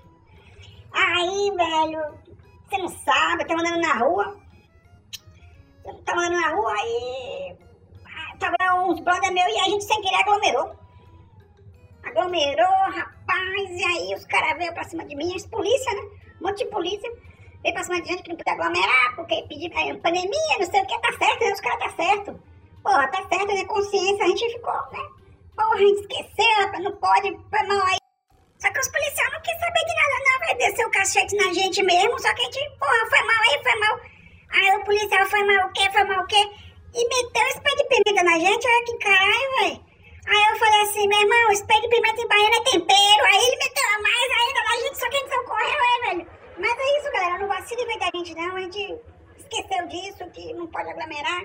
Aí, 0.92 1.52
velho, 1.56 2.14
você 2.68 2.78
não 2.78 2.88
sabe, 2.88 3.42
eu 3.42 3.46
tô 3.48 3.54
andando 3.54 3.80
na 3.80 3.94
rua. 3.94 4.36
Eu 5.84 5.94
tava 6.04 6.20
andando 6.20 6.40
na 6.40 6.48
rua 6.50 6.74
e. 6.84 7.56
ah, 8.06 8.36
Tava 8.38 8.84
uns 8.84 9.00
brother 9.00 9.32
meu 9.32 9.48
e 9.48 9.60
a 9.60 9.64
gente 9.64 9.84
sem 9.84 10.00
querer 10.02 10.20
aglomerou. 10.20 10.79
Aglomerou, 12.10 12.90
rapaz, 12.90 13.70
e 13.70 13.84
aí 13.84 14.14
os 14.16 14.24
caras 14.24 14.58
veio 14.58 14.74
pra 14.74 14.82
cima 14.82 15.04
de 15.04 15.14
mim, 15.14 15.32
as 15.34 15.46
polícia, 15.46 15.94
né? 15.94 16.02
Um 16.40 16.48
monte 16.48 16.64
de 16.64 16.70
polícia. 16.70 17.08
Veio 17.62 17.74
pra 17.74 17.84
cima 17.84 18.00
de 18.00 18.08
gente 18.08 18.22
que 18.24 18.30
não 18.30 18.36
podia 18.36 18.52
aglomerar, 18.52 19.14
porque 19.14 19.44
pedir 19.48 19.70
é, 19.72 19.94
pandemia, 19.94 20.58
não 20.58 20.66
sei 20.66 20.80
o 20.82 20.86
que, 20.86 21.00
tá 21.00 21.12
certo, 21.12 21.44
né? 21.44 21.52
Os 21.52 21.60
caras 21.60 21.78
tá 21.78 21.90
certo. 22.02 22.40
Porra, 22.82 23.06
tá 23.08 23.28
certo, 23.28 23.46
né? 23.46 23.64
Consciência, 23.64 24.24
a 24.24 24.28
gente 24.28 24.52
ficou, 24.52 24.72
né? 24.92 25.08
Porra, 25.54 25.74
a 25.74 25.78
gente 25.78 26.00
esqueceu, 26.00 26.82
não 26.82 26.96
pode, 26.96 27.30
foi 27.48 27.62
mal 27.68 27.86
aí. 27.86 27.98
Só 28.58 28.72
que 28.72 28.80
os 28.80 28.88
policiais 28.88 29.32
não 29.32 29.40
quis 29.40 29.58
saber 29.58 29.84
de 29.86 29.94
nada, 29.94 30.24
não, 30.24 30.46
vai 30.46 30.54
descer 30.56 30.86
o 30.86 30.90
cachete 30.90 31.36
na 31.36 31.52
gente 31.52 31.82
mesmo, 31.82 32.18
só 32.18 32.34
que 32.34 32.42
a 32.42 32.44
gente, 32.44 32.70
porra, 32.78 33.08
foi 33.08 33.22
mal 33.22 33.42
aí, 33.48 33.62
foi 33.62 33.76
mal. 33.76 34.00
Aí 34.52 34.76
o 34.76 34.84
policial 34.84 35.26
foi 35.26 35.42
mal 35.44 35.68
o 35.68 35.72
quê, 35.72 35.90
foi 35.92 36.04
mal 36.04 36.24
o 36.24 36.26
quê? 36.26 36.50
E 36.92 37.08
meteu 37.08 37.44
o 37.44 37.48
spray 37.50 37.76
de 37.76 37.84
pimenta 37.84 38.24
na 38.24 38.38
gente, 38.38 38.66
olha 38.66 38.84
que 38.84 38.98
caralho, 38.98 39.60
velho. 39.60 39.89
Aí 40.30 40.44
eu 40.48 40.56
falei 40.58 40.80
assim, 40.82 41.08
meu 41.08 41.20
irmão, 41.20 41.52
spray 41.52 41.80
de 41.80 41.88
pimenta 41.88 42.22
em 42.22 42.28
baiana 42.28 42.56
é 42.56 42.60
tempero. 42.60 43.24
Aí 43.26 43.44
ele 43.46 43.56
meteu 43.56 43.84
a 43.84 44.02
mais 44.02 44.30
ainda 44.38 44.62
na 44.62 44.76
gente, 44.76 44.98
só 44.98 45.10
que 45.10 45.16
a 45.16 45.18
gente 45.18 45.34
socorreu, 45.34 45.80
é, 45.82 46.08
velho. 46.08 46.30
Mas 46.56 46.78
é 46.78 46.98
isso, 46.98 47.12
galera, 47.12 47.38
não 47.38 47.48
vacila 47.48 47.82
em 47.82 47.86
vez 47.86 47.98
da 47.98 48.10
gente 48.14 48.34
não, 48.36 48.56
a 48.56 48.60
gente 48.60 49.00
esqueceu 49.38 49.88
disso, 49.88 50.30
que 50.30 50.52
não 50.54 50.66
pode 50.68 50.88
aglomerar. 50.88 51.42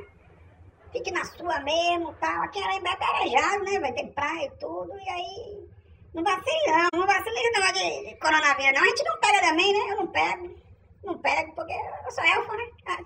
Fique 0.92 1.12
na 1.12 1.26
sua 1.26 1.60
mesmo, 1.62 2.14
tal. 2.20 2.44
Aqui 2.44 2.62
era 2.62 2.76
embeberejado, 2.76 3.64
né, 3.64 3.80
velho, 3.80 3.96
tem 3.96 4.12
praia 4.14 4.46
e 4.46 4.52
tudo, 4.60 4.92
e 5.00 5.10
aí... 5.10 5.76
Não 6.14 6.24
vacile 6.24 6.68
não, 6.68 7.02
não 7.02 7.08
vacile 7.08 7.36
esse 7.36 7.52
negócio 7.52 7.74
de, 7.74 8.16
coronavírus 8.16 8.74
não. 8.74 8.84
A 8.84 8.88
gente 8.88 9.04
não 9.04 9.20
pega 9.20 9.42
também, 9.42 9.74
né? 9.74 9.92
Eu 9.92 9.98
não 9.98 10.08
pego. 10.08 10.56
Não 11.04 11.18
pego, 11.18 11.54
porque 11.54 11.74
eu 11.74 12.12
sou 12.12 12.24
elfo, 12.24 12.54
né? 12.54 12.70
Ah, 12.86 13.00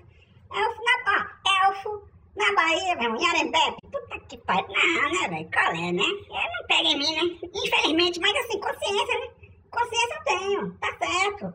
Elfo 0.51 0.81
na, 0.83 1.13
ó, 1.15 1.67
elfo 1.67 2.07
na 2.39 2.55
Bahia, 2.55 2.95
meu, 2.95 3.15
em 3.15 3.27
Arembebe. 3.27 3.77
Puta 3.91 4.19
que 4.27 4.37
pariu. 4.37 4.69
Não, 4.69 5.11
né, 5.11 5.27
velho? 5.27 5.51
Qual 5.51 5.73
é, 5.73 5.91
né? 5.91 6.01
Eu 6.01 6.07
não 6.07 6.65
pego 6.67 6.87
em 6.87 6.97
mim, 6.97 7.13
né? 7.15 7.23
Infelizmente, 7.53 8.21
mas 8.21 8.33
assim, 8.37 8.57
consciência, 8.59 9.19
né? 9.19 9.27
Consciência 9.69 10.15
eu 10.15 10.23
tenho, 10.23 10.71
tá 10.79 10.97
certo. 10.97 11.53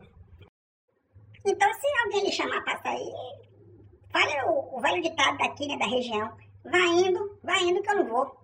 Então, 1.43 1.73
se 1.73 1.87
alguém 2.03 2.25
lhe 2.25 2.31
chamar 2.31 2.63
pra 2.63 2.79
sair, 2.81 3.11
fale 4.11 4.39
o, 4.47 4.77
o 4.77 4.81
velho 4.81 5.01
ditado 5.01 5.37
daqui, 5.37 5.67
né, 5.67 5.75
da 5.77 5.87
região. 5.87 6.31
Vai 6.63 6.87
indo, 6.87 7.39
vai 7.43 7.63
indo 7.63 7.81
que 7.81 7.91
eu 7.91 7.95
não 7.95 8.07
vou. 8.07 8.37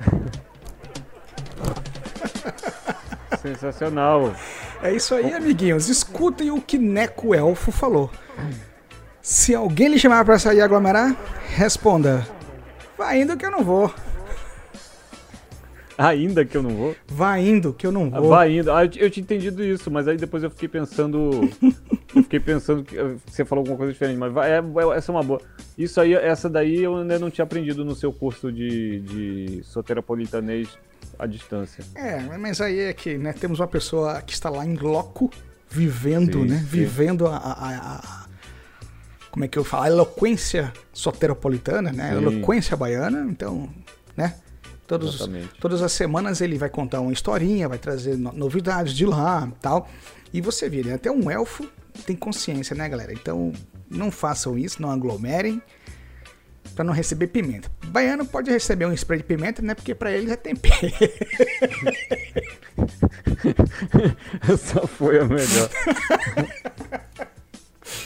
Sensacional. 3.40 4.34
É 4.82 4.92
isso 4.92 5.14
aí, 5.14 5.32
amiguinhos. 5.32 5.88
Escutem 5.88 6.50
o 6.50 6.60
que 6.60 6.76
Neco 6.78 7.34
Elfo 7.34 7.72
falou. 7.72 8.10
Se 9.22 9.54
alguém 9.54 9.88
lhe 9.88 9.98
chamar 9.98 10.24
pra 10.24 10.38
sair 10.38 10.58
e 10.58 10.60
aglomerar, 10.60 11.16
responda: 11.54 12.26
Vai 12.98 13.22
indo 13.22 13.36
que 13.36 13.46
eu 13.46 13.50
não 13.50 13.62
vou. 13.62 13.92
Ainda 15.96 16.44
que 16.44 16.56
eu 16.56 16.62
não 16.62 16.70
vou. 16.70 16.96
Vai 17.06 17.46
indo 17.46 17.72
que 17.72 17.86
eu 17.86 17.92
não 17.92 18.10
Ah, 18.12 18.18
vou. 18.20 18.30
Vai 18.30 18.58
indo. 18.58 18.72
Ah, 18.72 18.84
eu, 18.84 18.90
eu 18.96 19.10
tinha 19.10 19.22
entendido 19.22 19.62
isso, 19.62 19.90
mas 19.90 20.08
aí 20.08 20.16
depois 20.16 20.42
eu 20.42 20.50
fiquei 20.50 20.68
pensando. 20.68 21.48
eu 22.16 22.22
fiquei 22.24 22.40
pensando 22.40 22.82
que 22.82 22.98
eh, 22.98 23.14
você 23.26 23.44
falou 23.44 23.60
alguma 23.60 23.76
coisa 23.76 23.92
diferente, 23.92 24.16
mas 24.18 24.32
vai, 24.32 24.50
é, 24.50 24.56
é- 24.58 24.96
essa 24.96 25.12
é 25.12 25.14
uma 25.14 25.22
boa. 25.22 25.40
Isso 25.78 26.00
aí, 26.00 26.14
essa 26.14 26.48
daí 26.50 26.82
eu 26.82 26.96
ainda 26.96 27.18
não 27.18 27.30
tinha 27.30 27.44
aprendido 27.44 27.84
no 27.84 27.94
seu 27.94 28.12
curso 28.12 28.50
de, 28.50 29.00
de 29.00 29.62
soteropolitanês 29.64 30.68
à 31.18 31.26
distância. 31.26 31.84
É, 31.94 32.20
mas 32.38 32.60
aí 32.60 32.80
é 32.80 32.92
que 32.92 33.16
né, 33.16 33.32
temos 33.32 33.60
uma 33.60 33.68
pessoa 33.68 34.20
que 34.22 34.32
está 34.32 34.50
lá 34.50 34.66
em 34.66 34.74
loco, 34.74 35.30
vivendo, 35.68 36.40
Sim, 36.42 36.48
né? 36.48 36.58
sim. 36.58 36.64
Vivendo 36.64 37.26
a- 37.26 37.36
a- 37.36 37.98
a- 37.98 38.21
Como 39.32 39.44
é 39.44 39.48
que 39.48 39.58
eu 39.58 39.64
falo? 39.64 39.82
A 39.84 39.88
eloquência 39.88 40.72
soteropolitana, 40.92 41.90
né? 41.90 42.10
A 42.12 42.18
Sim. 42.20 42.24
eloquência 42.26 42.76
baiana. 42.76 43.26
Então, 43.28 43.68
né? 44.16 44.36
Todos, 44.86 45.14
Exatamente. 45.16 45.48
todas 45.58 45.80
as 45.82 45.90
semanas 45.92 46.40
ele 46.42 46.58
vai 46.58 46.68
contar 46.68 47.00
uma 47.00 47.12
historinha, 47.12 47.66
vai 47.68 47.78
trazer 47.78 48.16
no- 48.16 48.32
novidades 48.32 48.92
de 48.92 49.06
lá 49.06 49.50
tal. 49.60 49.88
E 50.32 50.40
você 50.40 50.68
vê, 50.68 50.82
né? 50.84 50.94
Até 50.94 51.10
um 51.10 51.30
elfo 51.30 51.66
tem 52.06 52.14
consciência, 52.14 52.76
né, 52.76 52.88
galera? 52.88 53.12
Então, 53.12 53.52
não 53.90 54.10
façam 54.10 54.58
isso, 54.58 54.80
não 54.82 54.90
aglomerem. 54.90 55.62
Pra 56.74 56.84
não 56.84 56.92
receber 56.92 57.26
pimenta. 57.26 57.70
Baiano 57.86 58.24
pode 58.24 58.50
receber 58.50 58.86
um 58.86 58.92
spray 58.92 59.18
de 59.18 59.24
pimenta, 59.24 59.60
né? 59.60 59.74
Porque 59.74 59.94
pra 59.94 60.10
eles 60.12 60.30
é 60.30 60.36
tempero. 60.36 60.74
Essa 64.48 64.86
foi 64.86 65.18
a 65.20 65.24
melhor. 65.24 65.68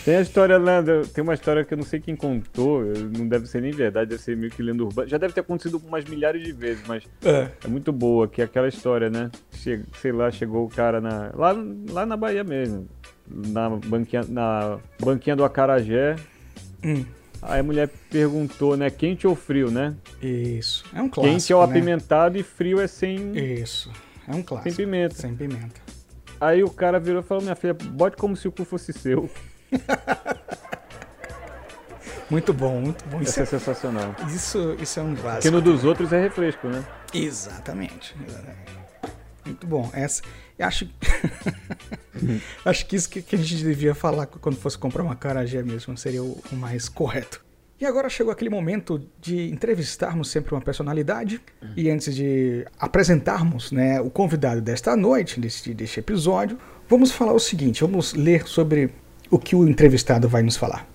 Tem 0.06 0.14
a 0.18 0.20
história 0.20 0.56
lá, 0.56 0.80
da- 0.80 1.02
tem 1.02 1.24
uma 1.24 1.34
história 1.34 1.64
que 1.64 1.74
eu 1.74 1.78
não 1.78 1.84
sei 1.84 1.98
quem 1.98 2.14
contou, 2.14 2.84
não 3.18 3.26
deve 3.26 3.48
ser 3.48 3.60
nem 3.60 3.72
verdade, 3.72 4.08
deve 4.10 4.22
ser 4.22 4.36
meio 4.36 4.52
que 4.52 4.62
lenda 4.62 4.84
urbana. 4.84 5.08
Já 5.08 5.18
deve 5.18 5.34
ter 5.34 5.40
acontecido 5.40 5.82
umas 5.84 6.04
milhares 6.04 6.44
de 6.44 6.52
vezes, 6.52 6.84
mas 6.86 7.02
É. 7.24 7.48
é 7.64 7.66
muito 7.66 7.90
boa, 7.92 8.28
que 8.28 8.40
é 8.40 8.44
aquela 8.44 8.68
história, 8.68 9.10
né? 9.10 9.32
Sei 9.50 10.12
lá, 10.12 10.30
chegou 10.30 10.64
o 10.64 10.68
cara 10.68 11.00
na, 11.00 11.32
lá, 11.34 11.52
lá 11.90 12.06
na 12.06 12.16
Bahia 12.16 12.44
mesmo, 12.44 12.86
na 13.28 13.68
banquinha, 13.68 14.22
na 14.28 14.78
banquinha 15.02 15.34
do 15.34 15.42
Acarajé. 15.44 16.14
Hum. 16.84 17.04
Aí 17.42 17.58
a 17.58 17.62
mulher 17.64 17.90
perguntou, 18.08 18.76
né, 18.76 18.88
quente 18.90 19.26
ou 19.26 19.34
frio, 19.34 19.72
né? 19.72 19.92
Isso. 20.22 20.84
É 20.94 21.02
um 21.02 21.08
clássico. 21.08 21.34
quente 21.34 21.52
é 21.52 21.56
o 21.56 21.58
né? 21.58 21.64
apimentado 21.64 22.38
e 22.38 22.44
frio 22.44 22.80
é 22.80 22.86
sem, 22.86 23.36
Isso. 23.36 23.90
É 24.28 24.30
um 24.36 24.40
clássico. 24.42 24.70
sem 24.76 24.86
pimenta. 24.86 25.14
Sem 25.16 25.34
pimenta. 25.34 25.80
Aí 26.40 26.62
o 26.62 26.70
cara 26.70 27.00
virou 27.00 27.22
e 27.22 27.24
falou, 27.24 27.42
minha 27.42 27.56
filha, 27.56 27.74
bote 27.74 28.16
como 28.16 28.36
se 28.36 28.46
o 28.46 28.52
cu 28.52 28.64
fosse 28.64 28.92
seu. 28.92 29.28
Muito 32.28 32.52
bom, 32.52 32.80
muito 32.80 33.04
bom. 33.08 33.20
Isso 33.20 33.40
Essa 33.40 33.40
é 33.40 33.42
é, 33.42 33.46
sensacional. 33.46 34.14
isso, 34.34 34.76
isso 34.80 34.98
é 34.98 35.02
um 35.02 35.10
Porque 35.10 35.22
clássico. 35.22 35.54
no 35.54 35.60
dos 35.60 35.84
outros 35.84 36.12
é 36.12 36.20
refresco, 36.20 36.66
né? 36.66 36.84
Exatamente. 37.14 38.16
exatamente. 38.26 38.56
Muito 39.44 39.66
bom. 39.66 39.88
Essa, 39.92 40.22
eu 40.58 40.66
acho, 40.66 40.88
acho 42.64 42.86
que 42.86 42.96
isso 42.96 43.08
que, 43.08 43.22
que 43.22 43.36
a 43.36 43.38
gente 43.38 43.62
devia 43.62 43.94
falar 43.94 44.26
quando 44.26 44.56
fosse 44.56 44.76
comprar 44.76 45.04
uma 45.04 45.14
carajé 45.14 45.62
mesmo 45.62 45.96
seria 45.96 46.22
o, 46.22 46.42
o 46.50 46.56
mais 46.56 46.88
correto. 46.88 47.44
E 47.78 47.84
agora 47.84 48.08
chegou 48.08 48.32
aquele 48.32 48.50
momento 48.50 49.06
de 49.20 49.50
entrevistarmos 49.50 50.30
sempre 50.30 50.52
uma 50.54 50.62
personalidade. 50.62 51.40
E 51.76 51.90
antes 51.90 52.14
de 52.14 52.66
apresentarmos 52.78 53.70
né, 53.70 54.00
o 54.00 54.08
convidado 54.10 54.62
desta 54.62 54.96
noite, 54.96 55.38
deste, 55.38 55.74
deste 55.74 56.00
episódio, 56.00 56.58
vamos 56.88 57.12
falar 57.12 57.34
o 57.34 57.38
seguinte: 57.38 57.82
vamos 57.82 58.14
ler 58.14 58.48
sobre 58.48 58.90
o 59.30 59.38
que 59.38 59.56
o 59.56 59.68
entrevistado 59.68 60.28
vai 60.28 60.42
nos 60.42 60.56
falar. 60.56 60.86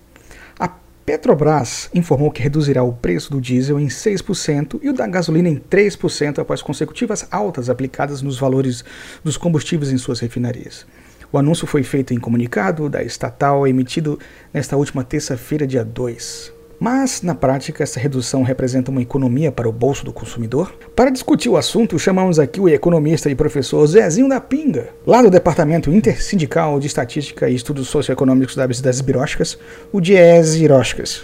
A 0.58 0.68
Petrobras 1.04 1.90
informou 1.94 2.30
que 2.30 2.42
reduzirá 2.42 2.82
o 2.82 2.92
preço 2.92 3.30
do 3.30 3.40
diesel 3.40 3.80
em 3.80 3.88
6% 3.88 4.80
e 4.82 4.88
o 4.88 4.92
da 4.92 5.06
gasolina 5.06 5.48
em 5.48 5.56
3% 5.56 6.38
após 6.38 6.62
consecutivas 6.62 7.26
altas 7.30 7.68
aplicadas 7.68 8.22
nos 8.22 8.38
valores 8.38 8.84
dos 9.24 9.36
combustíveis 9.36 9.92
em 9.92 9.98
suas 9.98 10.20
refinarias. 10.20 10.86
O 11.32 11.38
anúncio 11.38 11.66
foi 11.66 11.82
feito 11.82 12.12
em 12.12 12.20
comunicado 12.20 12.88
da 12.88 13.02
estatal 13.02 13.66
emitido 13.66 14.18
nesta 14.52 14.76
última 14.76 15.02
terça-feira, 15.02 15.66
dia 15.66 15.84
2. 15.84 16.61
Mas, 16.82 17.22
na 17.22 17.32
prática, 17.32 17.80
essa 17.84 18.00
redução 18.00 18.42
representa 18.42 18.90
uma 18.90 19.00
economia 19.00 19.52
para 19.52 19.68
o 19.68 19.72
bolso 19.72 20.04
do 20.04 20.12
consumidor? 20.12 20.74
Para 20.96 21.10
discutir 21.10 21.48
o 21.48 21.56
assunto, 21.56 21.96
chamamos 21.96 22.40
aqui 22.40 22.60
o 22.60 22.68
economista 22.68 23.30
e 23.30 23.36
professor 23.36 23.86
Zezinho 23.86 24.28
da 24.28 24.40
Pinga, 24.40 24.88
lá 25.06 25.22
do 25.22 25.30
Departamento 25.30 25.92
Intersindical 25.92 26.80
de 26.80 26.88
Estatística 26.88 27.48
e 27.48 27.54
Estudos 27.54 27.86
Socioeconômicos 27.86 28.56
das 28.56 28.80
das 28.80 29.00
Biroscas, 29.00 29.56
o 29.92 30.00
Diese 30.00 30.64
Iroscas. 30.64 31.22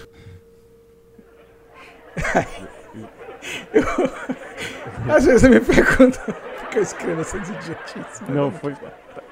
Eu- 3.74 3.84
Às 5.12 5.24
vezes 5.24 5.42
eu 5.42 5.50
me 5.50 5.60
pergunto 5.60 6.20
por 6.20 6.68
que 6.70 6.78
eu 6.78 6.82
escrevo 6.82 7.20
essas 7.22 7.48
idiotices. 7.48 8.20
Não, 8.28 8.52
foi. 8.52 8.74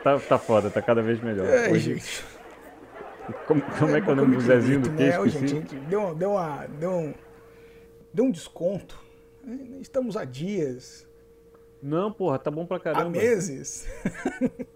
Tá, 0.03 0.19
tá 0.19 0.39
foda, 0.39 0.71
tá 0.71 0.83
cada 0.83 1.03
vez 1.03 1.21
melhor. 1.23 1.47
Ai, 1.47 1.71
Hoje- 1.71 1.95
gente. 1.95 2.25
Como, 3.47 3.63
como 3.63 3.97
é 3.97 4.01
que 4.01 4.09
é 4.09 4.13
o 4.13 4.17
nome 4.17 4.37
do 4.37 4.41
Zezinho 4.43 4.81
do 4.81 4.91
né? 4.91 5.11
quê? 5.13 5.19
Ô, 5.19 5.25
Esqueci. 5.27 5.49
gente, 5.49 5.75
deu, 5.77 6.15
deu, 6.15 6.31
uma, 6.33 6.67
deu, 6.79 6.91
um, 6.91 7.15
deu 8.13 8.25
um 8.25 8.31
desconto. 8.31 8.99
Estamos 9.81 10.17
há 10.17 10.25
dias, 10.25 11.07
Não, 11.83 12.11
porra, 12.13 12.39
tá 12.39 12.51
bom 12.51 12.67
pra 12.67 12.79
há 12.79 12.81
caramba. 12.81 13.11
meses. 13.11 13.87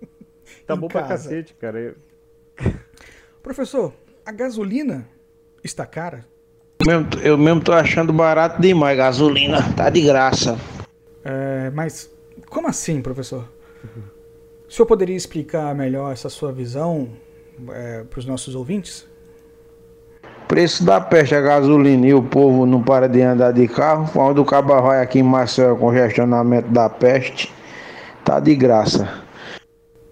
Tá 0.66 0.74
bom 0.74 0.88
pra 0.88 1.02
casa. 1.02 1.28
cacete, 1.28 1.54
cara. 1.54 1.78
Eu- 1.78 1.96
Professor, 3.42 3.92
a 4.26 4.32
gasolina 4.32 5.06
está 5.62 5.86
cara? 5.86 6.26
Mesmo- 6.84 7.08
Eu 7.22 7.38
mesmo 7.38 7.62
tô 7.62 7.72
achando 7.72 8.12
barato 8.12 8.60
demais, 8.60 8.96
gasolina. 8.98 9.58
Tá 9.76 9.88
de 9.90 10.00
graça. 10.02 10.58
É, 11.24 11.70
mas 11.70 12.10
como 12.48 12.66
assim, 12.68 13.00
professor? 13.00 13.48
O 14.68 14.72
senhor 14.72 14.86
poderia 14.86 15.16
explicar 15.16 15.74
melhor 15.74 16.12
essa 16.12 16.28
sua 16.28 16.52
visão 16.52 17.08
para 18.08 18.18
os 18.18 18.26
nossos 18.26 18.54
ouvintes? 18.54 19.06
Preço 20.48 20.84
da 20.84 21.00
peste 21.00 21.34
a 21.34 21.40
gasolina 21.40 22.06
e 22.06 22.14
o 22.14 22.22
povo 22.22 22.66
não 22.66 22.82
para 22.82 23.08
de 23.08 23.22
andar 23.22 23.52
de 23.52 23.68
carro. 23.68 24.10
Quando 24.12 24.42
o 24.42 24.44
cabo 24.44 24.80
vai 24.82 25.00
aqui 25.00 25.20
em 25.20 25.22
Maceió, 25.22 25.76
congestionamento 25.76 26.68
da 26.70 26.88
peste, 26.88 27.52
tá 28.24 28.40
de 28.40 28.54
graça. 28.56 29.08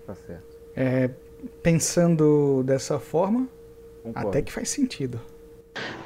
Tá 0.07 0.15
certo. 0.15 0.43
É, 0.77 1.11
pensando 1.63 2.63
dessa 2.65 3.01
forma, 3.01 3.49
concordo. 4.03 4.29
Até 4.29 4.43
que 4.43 4.53
faz 4.53 4.69
sentido. 4.69 5.21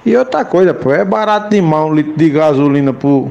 E 0.04 0.16
outra 0.16 0.44
coisa, 0.44 0.72
pô, 0.74 0.92
é 0.92 1.04
barato 1.04 1.50
demais 1.50 1.90
um 1.90 1.94
litro 1.94 2.16
de 2.16 2.30
gasolina 2.30 2.92
por 2.92 3.30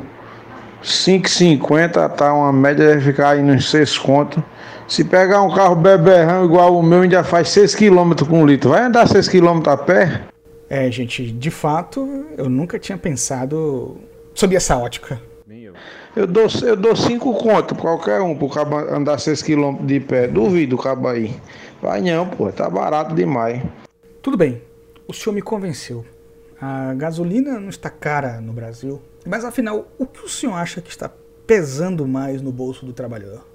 5,50, 0.84 2.10
tá? 2.10 2.34
Uma 2.34 2.54
média 2.54 2.88
deve 2.88 3.12
ficar 3.12 3.32
aí 3.32 3.44
nos 3.44 3.70
6 3.70 3.98
contos. 3.98 4.44
Se 4.92 5.06
pegar 5.06 5.42
um 5.42 5.56
carro 5.56 5.74
beberrão 5.74 6.44
igual 6.44 6.78
o 6.78 6.84
meu, 6.84 7.04
ainda 7.04 7.24
faz 7.24 7.48
6 7.48 7.76
km 7.76 8.12
com 8.30 8.42
um 8.42 8.46
litro. 8.46 8.72
Vai 8.72 8.84
andar 8.84 9.08
6 9.08 9.30
km 9.30 9.62
a 9.68 9.78
pé? 9.78 10.24
É, 10.70 10.92
gente, 10.92 11.32
de 11.32 11.50
fato, 11.50 12.26
eu 12.38 12.50
nunca 12.50 12.78
tinha 12.78 12.98
pensado 12.98 13.96
sob 14.36 14.54
essa 14.54 14.78
ótica. 14.78 15.18
Nem 15.48 15.62
eu. 15.62 15.74
Eu 16.14 16.28
dou, 16.28 16.46
eu 16.64 16.76
dou 16.76 16.94
5 16.94 17.34
contos 17.36 17.78
pra 17.78 17.84
qualquer 17.84 18.20
um, 18.20 18.36
pro 18.36 18.50
cabo 18.50 18.76
andar 18.76 19.18
6 19.18 19.42
km 19.42 19.78
de 19.86 20.02
pé. 20.02 20.28
Duvido 20.28 20.76
o 20.76 20.80
cabo 20.80 21.08
aí. 21.08 21.40
Vai 21.82 22.02
não, 22.02 22.28
pô, 22.28 22.52
tá 22.52 22.70
barato 22.70 23.16
demais. 23.16 23.64
Tudo 24.22 24.36
bem, 24.36 24.62
o 25.08 25.14
senhor 25.14 25.34
me 25.34 25.42
convenceu. 25.42 26.04
A 26.60 26.94
gasolina 26.96 27.58
não 27.62 27.70
está 27.70 27.90
cara 27.90 28.42
no 28.42 28.52
Brasil. 28.52 29.02
Mas 29.26 29.46
afinal, 29.46 29.88
o 29.98 30.06
que 30.06 30.26
o 30.26 30.28
senhor 30.28 30.56
acha 30.56 30.82
que 30.82 30.90
está 30.90 31.10
pesando 31.48 32.06
mais 32.06 32.42
no 32.42 32.52
bolso 32.52 32.86
do 32.86 32.92
trabalhador? 32.92 33.51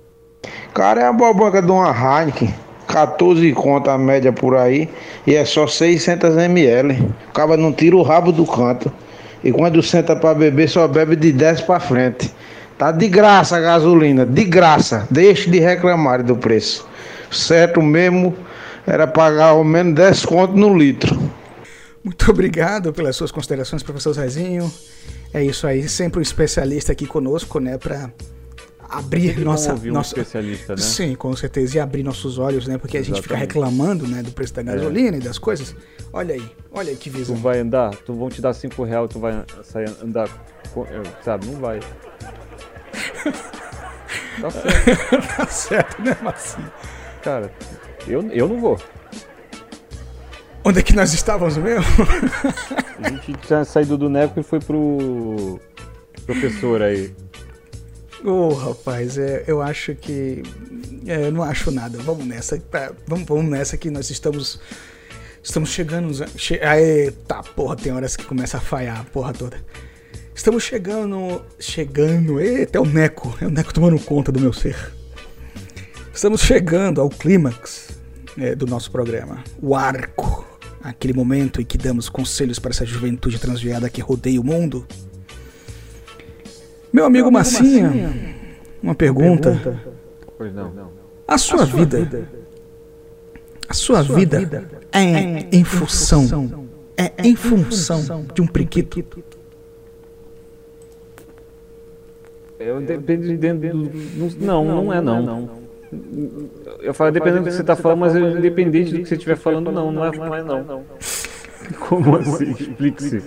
Cara, 0.74 1.02
é 1.02 1.04
a 1.06 1.12
bobanca 1.12 1.62
de 1.62 1.70
uma 1.70 1.90
Heineken. 1.90 2.54
14 2.86 3.52
conto 3.52 3.90
a 3.90 3.98
média 3.98 4.32
por 4.32 4.56
aí. 4.56 4.88
E 5.26 5.34
é 5.34 5.44
só 5.44 5.66
600 5.66 6.36
ml. 6.36 6.94
O 7.28 7.32
cara 7.32 7.56
não 7.56 7.72
tira 7.72 7.96
o 7.96 8.02
rabo 8.02 8.32
do 8.32 8.46
canto. 8.46 8.92
E 9.42 9.52
quando 9.52 9.82
senta 9.82 10.16
pra 10.16 10.34
beber, 10.34 10.68
só 10.68 10.86
bebe 10.86 11.16
de 11.16 11.32
10 11.32 11.62
pra 11.62 11.80
frente. 11.80 12.32
Tá 12.78 12.92
de 12.92 13.08
graça 13.08 13.56
a 13.56 13.60
gasolina, 13.60 14.26
de 14.26 14.44
graça. 14.44 15.06
Deixe 15.10 15.48
de 15.48 15.58
reclamar 15.58 16.22
do 16.22 16.36
preço. 16.36 16.86
Certo 17.30 17.82
mesmo 17.82 18.34
era 18.86 19.06
pagar 19.06 19.48
ao 19.48 19.64
menos 19.64 19.94
10 19.94 20.24
conto 20.24 20.56
no 20.56 20.76
litro. 20.76 21.18
Muito 22.04 22.30
obrigado 22.30 22.92
pelas 22.92 23.16
suas 23.16 23.32
considerações, 23.32 23.82
professor 23.82 24.12
Zezinho. 24.12 24.72
É 25.34 25.42
isso 25.42 25.66
aí, 25.66 25.88
sempre 25.88 26.20
um 26.20 26.22
especialista 26.22 26.92
aqui 26.92 27.04
conosco, 27.04 27.58
né, 27.58 27.76
para 27.78 28.10
abrir 28.88 29.38
nossa 29.40 29.74
um 29.74 29.92
nossa 29.92 30.08
especialista, 30.10 30.74
né? 30.74 30.80
Sim, 30.80 31.14
com 31.14 31.34
certeza 31.36 31.76
e 31.76 31.80
abrir 31.80 32.02
nossos 32.02 32.38
olhos, 32.38 32.66
né? 32.66 32.78
Porque 32.78 32.96
a 32.98 33.02
gente 33.02 33.20
fica 33.22 33.36
reclamando, 33.36 34.06
né, 34.06 34.22
do 34.22 34.30
preço 34.32 34.54
da 34.54 34.62
gasolina 34.62 35.16
e 35.16 35.20
das 35.20 35.38
coisas. 35.38 35.74
Olha 36.12 36.34
aí, 36.34 36.50
olha 36.72 36.90
aí 36.90 36.96
que 36.96 37.10
Tu 37.10 37.18
visão. 37.18 37.36
vai 37.36 37.58
andar, 37.60 37.90
tu 37.96 38.14
vão 38.14 38.28
te 38.28 38.40
dar 38.40 38.52
5 38.54 38.82
reais, 38.84 39.08
tu 39.10 39.18
vai 39.18 39.44
sair 39.64 39.90
andar, 40.02 40.28
é, 40.28 41.22
sabe? 41.24 41.46
Não 41.46 41.60
vai. 41.60 41.80
Tá 44.38 44.50
certo, 44.50 45.36
tá 45.36 45.46
certo, 45.46 46.02
né, 46.02 46.14
Marcinho? 46.22 46.70
cara. 47.22 47.50
Eu, 48.06 48.22
eu 48.30 48.46
não 48.46 48.60
vou. 48.60 48.78
Onde 50.62 50.78
é 50.78 50.82
que 50.82 50.94
nós 50.94 51.12
estávamos 51.14 51.56
mesmo? 51.56 51.84
A 53.02 53.08
gente 53.08 53.32
tinha 53.46 53.64
saído 53.64 53.96
do 53.96 54.08
Neco 54.08 54.38
e 54.38 54.42
foi 54.42 54.60
pro 54.60 55.58
professor 56.26 56.82
aí. 56.82 57.14
Ô, 58.26 58.48
rapaz, 58.48 59.16
é, 59.18 59.44
eu 59.46 59.62
acho 59.62 59.94
que. 59.94 60.42
é, 61.06 61.28
eu 61.28 61.30
não 61.30 61.44
acho 61.44 61.70
nada. 61.70 61.96
Vamos 61.98 62.26
nessa. 62.26 62.58
tá, 62.58 62.92
vamos, 63.06 63.24
vamos 63.24 63.48
nessa 63.48 63.76
que 63.76 63.88
nós 63.88 64.10
estamos. 64.10 64.60
Estamos 65.40 65.70
chegando. 65.70 66.12
Che, 66.36 66.58
eita, 66.60 67.40
porra, 67.54 67.76
tem 67.76 67.92
horas 67.92 68.16
que 68.16 68.24
começa 68.24 68.56
a 68.56 68.60
falhar 68.60 68.98
a 69.00 69.04
porra 69.04 69.32
toda. 69.32 69.64
Estamos 70.34 70.64
chegando. 70.64 71.40
Chegando. 71.60 72.40
Eita, 72.40 72.78
é 72.78 72.80
o 72.80 72.84
Neco. 72.84 73.32
É 73.40 73.46
o 73.46 73.50
Neco 73.50 73.72
tomando 73.72 73.96
conta 74.00 74.32
do 74.32 74.40
meu 74.40 74.52
ser. 74.52 74.76
Estamos 76.12 76.40
chegando 76.40 77.00
ao 77.00 77.08
clímax 77.08 77.90
é, 78.36 78.56
do 78.56 78.66
nosso 78.66 78.90
programa. 78.90 79.44
O 79.62 79.76
arco. 79.76 80.44
Aquele 80.82 81.12
momento 81.12 81.60
em 81.60 81.64
que 81.64 81.78
damos 81.78 82.08
conselhos 82.08 82.58
para 82.58 82.72
essa 82.72 82.84
juventude 82.84 83.38
transviada 83.38 83.88
que 83.88 84.00
rodeia 84.00 84.40
o 84.40 84.44
mundo. 84.44 84.84
Meu 86.96 87.04
amigo, 87.04 87.30
Massinha, 87.30 87.92
uma 88.82 88.94
pergunta. 88.94 89.78
Pois 90.38 90.54
não. 90.54 90.72
A 91.28 91.36
sua, 91.36 91.66
vida, 91.66 92.26
a 93.68 93.74
sua, 93.74 94.02
vida, 94.02 94.38
é 94.90 95.46
em 95.52 95.62
função, 95.62 96.66
é 96.96 97.12
em 97.22 97.36
função 97.36 98.24
de 98.32 98.40
um 98.40 98.46
priquito. 98.46 99.04
Eu 102.58 102.80
depende 102.80 103.36
dentro 103.36 103.76
do. 103.76 103.90
Não, 104.40 104.64
não, 104.64 104.84
não 104.84 104.92
é 104.94 104.98
não. 105.02 105.50
Eu 106.80 106.94
falo 106.94 107.10
dependendo 107.10 107.42
do 107.42 107.50
que 107.50 107.56
você 107.56 107.62
tá 107.62 107.76
falando, 107.76 107.98
mas 107.98 108.16
independente 108.16 108.92
do 108.92 109.00
que 109.00 109.04
você 109.06 109.16
estiver 109.16 109.36
falando, 109.36 109.70
não, 109.70 109.92
não 109.92 110.02
é, 110.02 110.10
não 110.16 110.34
é 110.34 110.42
não. 110.42 110.82
Como 111.78 112.16
assim? 112.16 112.52
Explique-se. 112.52 113.22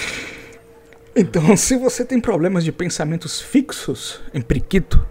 Então, 1.16 1.56
se 1.56 1.76
você 1.76 2.04
tem 2.04 2.20
problemas 2.20 2.62
de 2.64 2.70
pensamentos 2.70 3.40
fixos 3.40 4.20
em 4.34 4.42
priquito, 4.42 5.04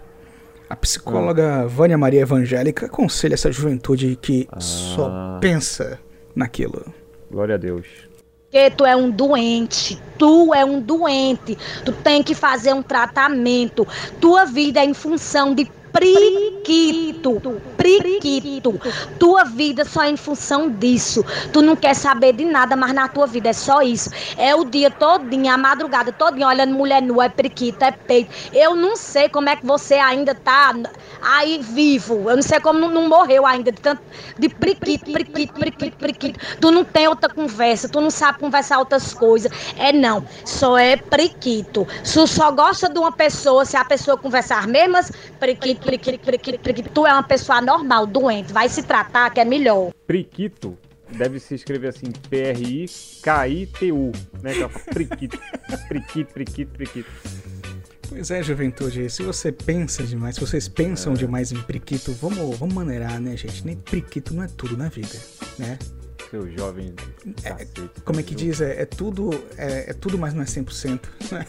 a 0.70 0.76
psicóloga 0.76 1.66
Vânia 1.68 1.98
Maria 1.98 2.22
Evangélica 2.22 2.86
aconselha 2.86 3.34
essa 3.34 3.52
juventude 3.52 4.18
que 4.22 4.48
só 4.60 5.08
Ah. 5.08 5.38
pensa 5.42 6.00
naquilo. 6.36 6.94
Glória 7.32 7.56
a 7.56 7.58
Deus. 7.58 7.86
Porque 8.52 8.70
tu 8.72 8.86
é 8.86 8.96
um 8.96 9.10
doente, 9.12 10.02
tu 10.18 10.54
é 10.54 10.64
um 10.64 10.80
doente, 10.80 11.58
tu 11.84 11.92
tem 11.92 12.24
que 12.24 12.34
fazer 12.34 12.74
um 12.74 12.82
tratamento. 12.82 13.86
Tua 14.22 14.46
vida 14.46 14.80
é 14.80 14.86
em 14.86 14.94
função 14.94 15.54
de 15.54 15.70
priquito, 15.96 17.62
priquito. 17.78 18.80
Tua 19.18 19.46
vida 19.46 19.86
só 19.86 20.04
é 20.04 20.10
em 20.10 20.18
função 20.18 20.70
disso. 20.70 21.24
Tu 21.54 21.62
não 21.62 21.76
quer 21.76 21.96
saber 21.96 22.34
de 22.34 22.44
nada, 22.44 22.76
mas 22.76 22.94
na 22.94 23.08
tua 23.08 23.26
vida 23.26 23.50
é 23.50 23.54
só 23.54 23.82
isso. 23.82 24.10
É 24.38 24.54
o 24.54 24.66
dia 24.66 24.92
todinho, 24.92 25.52
a 25.52 25.58
madrugada 25.58 26.12
todinha, 26.12 26.48
olhando 26.48 26.74
mulher 26.74 27.02
nua, 27.02 27.26
é 27.26 27.30
priquito, 27.30 27.82
é 27.84 27.92
peito. 27.92 28.30
Eu 28.52 28.76
não 28.76 28.98
sei 28.98 29.30
como 29.30 29.48
é 29.48 29.56
que 29.56 29.66
você 29.66 29.96
ainda 29.96 30.36
tá 30.36 30.76
aí 31.22 31.60
vivo. 31.60 32.30
Eu 32.30 32.36
não 32.36 32.44
sei 32.44 32.60
como 32.60 32.78
não, 32.78 32.90
não 32.90 33.08
morreu 33.08 33.46
ainda 33.46 33.72
de 33.72 33.80
tanto 33.80 34.02
de 34.38 34.50
priquito, 34.50 35.12
priquito, 35.12 35.54
priquito, 35.54 35.98
priquito. 35.98 36.40
Tu 36.60 36.72
não 36.72 36.84
tem 36.84 37.08
outra 37.08 37.34
conversa, 37.34 37.88
tu 37.88 38.02
não 38.02 38.10
sabe 38.10 38.40
conversar 38.40 38.80
outras 38.80 39.14
coisas. 39.14 39.52
É 39.78 39.94
não, 39.94 40.26
só 40.44 40.78
é 40.78 40.98
priquito. 40.98 41.88
Se 42.04 42.26
só 42.28 42.52
gosta 42.52 42.90
de 42.90 43.00
uma 43.00 43.12
pessoa, 43.12 43.64
se 43.64 43.78
a 43.78 43.86
pessoa 43.86 44.18
conversar 44.18 44.60
as 44.60 44.66
mesmas, 44.66 45.12
priquito, 45.40 45.85
priquito, 45.86 46.20
priquito, 46.20 46.60
priquito, 46.60 46.90
tu 46.90 47.06
é 47.06 47.14
uma 47.14 47.24
pessoa 47.24 47.62
normal, 47.62 48.06
doente, 48.08 48.52
vai 48.52 48.68
se 48.68 48.84
tratar 48.84 49.30
que 49.30 49.40
é 49.40 49.46
melhor. 49.46 49.92
Priquito 50.08 50.78
deve 51.12 51.40
se 51.40 51.56
escrever 51.56 51.90
assim, 51.90 52.12
P-R-I-K-I-T-U, 52.30 54.12
né? 54.42 54.54
Que 54.54 54.60
fala 54.60 54.86
Priquito, 54.94 55.40
priquito, 55.88 56.34
priquito, 56.34 56.72
priquito. 56.72 57.10
Pois 58.10 58.30
é, 58.30 58.44
juventude, 58.44 59.10
se 59.10 59.24
você 59.24 59.52
pensa 59.52 60.04
demais, 60.04 60.36
se 60.36 60.42
vocês 60.42 60.68
pensam 60.68 61.14
demais 61.14 61.52
em 61.52 61.62
priquito, 61.62 62.12
vamos, 62.14 62.58
vamos 62.58 62.74
maneirar, 62.74 63.20
né, 63.20 63.36
gente? 63.36 63.66
Nem 63.66 63.76
priquito 63.76 64.34
não 64.34 64.44
é 64.44 64.48
tudo 64.48 64.78
na 64.78 64.90
vida, 64.90 65.18
né? 65.58 65.80
Seu 66.30 66.50
jovem 66.56 66.94
cacete. 67.42 67.90
Como 68.04 68.20
é 68.20 68.24
que 68.24 68.36
diz? 68.36 68.62
É, 68.62 68.82
é 68.82 68.86
tudo, 68.86 69.30
é, 69.58 69.90
é 69.92 69.94
tudo, 69.94 70.18
mas 70.18 70.34
não 70.34 70.42
é 70.42 70.46
100%. 70.46 71.02
né? 71.32 71.46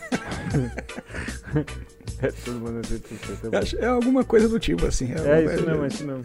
É 2.23 2.29
tudo, 2.29 2.61
mano, 2.61 2.81
é 2.81 2.83
tudo, 2.83 3.79
é 3.81 3.85
É 3.85 3.89
alguma 3.89 4.25
coisa 4.25 4.49
do 4.49 4.59
tipo, 4.59 4.87
assim. 4.87 5.13
É 5.13 5.45
isso 5.45 5.67
mesmo, 5.67 5.85
é 5.85 5.89
isso 5.89 6.05
mesmo. 6.05 6.25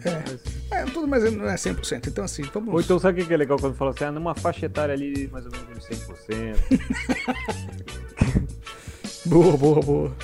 É, 0.70 0.80
é 0.80 0.84
tudo, 0.86 1.06
mas 1.06 1.30
não 1.32 1.48
é 1.48 1.54
100%. 1.54 2.06
Então, 2.06 2.24
assim, 2.24 2.42
vamos... 2.52 2.72
Ou 2.72 2.80
então 2.80 2.98
sabe 2.98 3.20
o 3.22 3.26
que 3.26 3.34
é 3.34 3.36
legal 3.36 3.58
quando 3.58 3.74
fala 3.74 3.90
assim, 3.90 4.04
ah, 4.04 4.12
numa 4.12 4.34
faixa 4.34 4.64
etária 4.66 4.94
ali 4.94 5.28
mais 5.30 5.44
ou 5.44 5.52
menos 5.52 5.68
uns 5.76 5.88
100%. 5.88 6.56
Boa, 9.24 9.56
boa, 9.56 9.80
boa. 9.80 10.16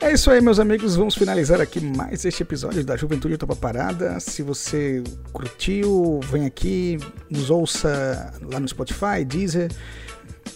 É 0.00 0.12
isso 0.12 0.30
aí, 0.30 0.40
meus 0.40 0.58
amigos. 0.58 0.96
Vamos 0.96 1.14
finalizar 1.14 1.60
aqui 1.60 1.78
mais 1.78 2.24
este 2.24 2.42
episódio 2.42 2.82
da 2.82 2.96
Juventude 2.96 3.36
Topa 3.36 3.54
Parada. 3.54 4.18
Se 4.18 4.42
você 4.42 5.04
curtiu, 5.30 6.20
vem 6.30 6.46
aqui, 6.46 6.98
nos 7.30 7.50
ouça 7.50 8.32
lá 8.50 8.58
no 8.58 8.66
Spotify, 8.66 9.24
Deezer 9.26 9.70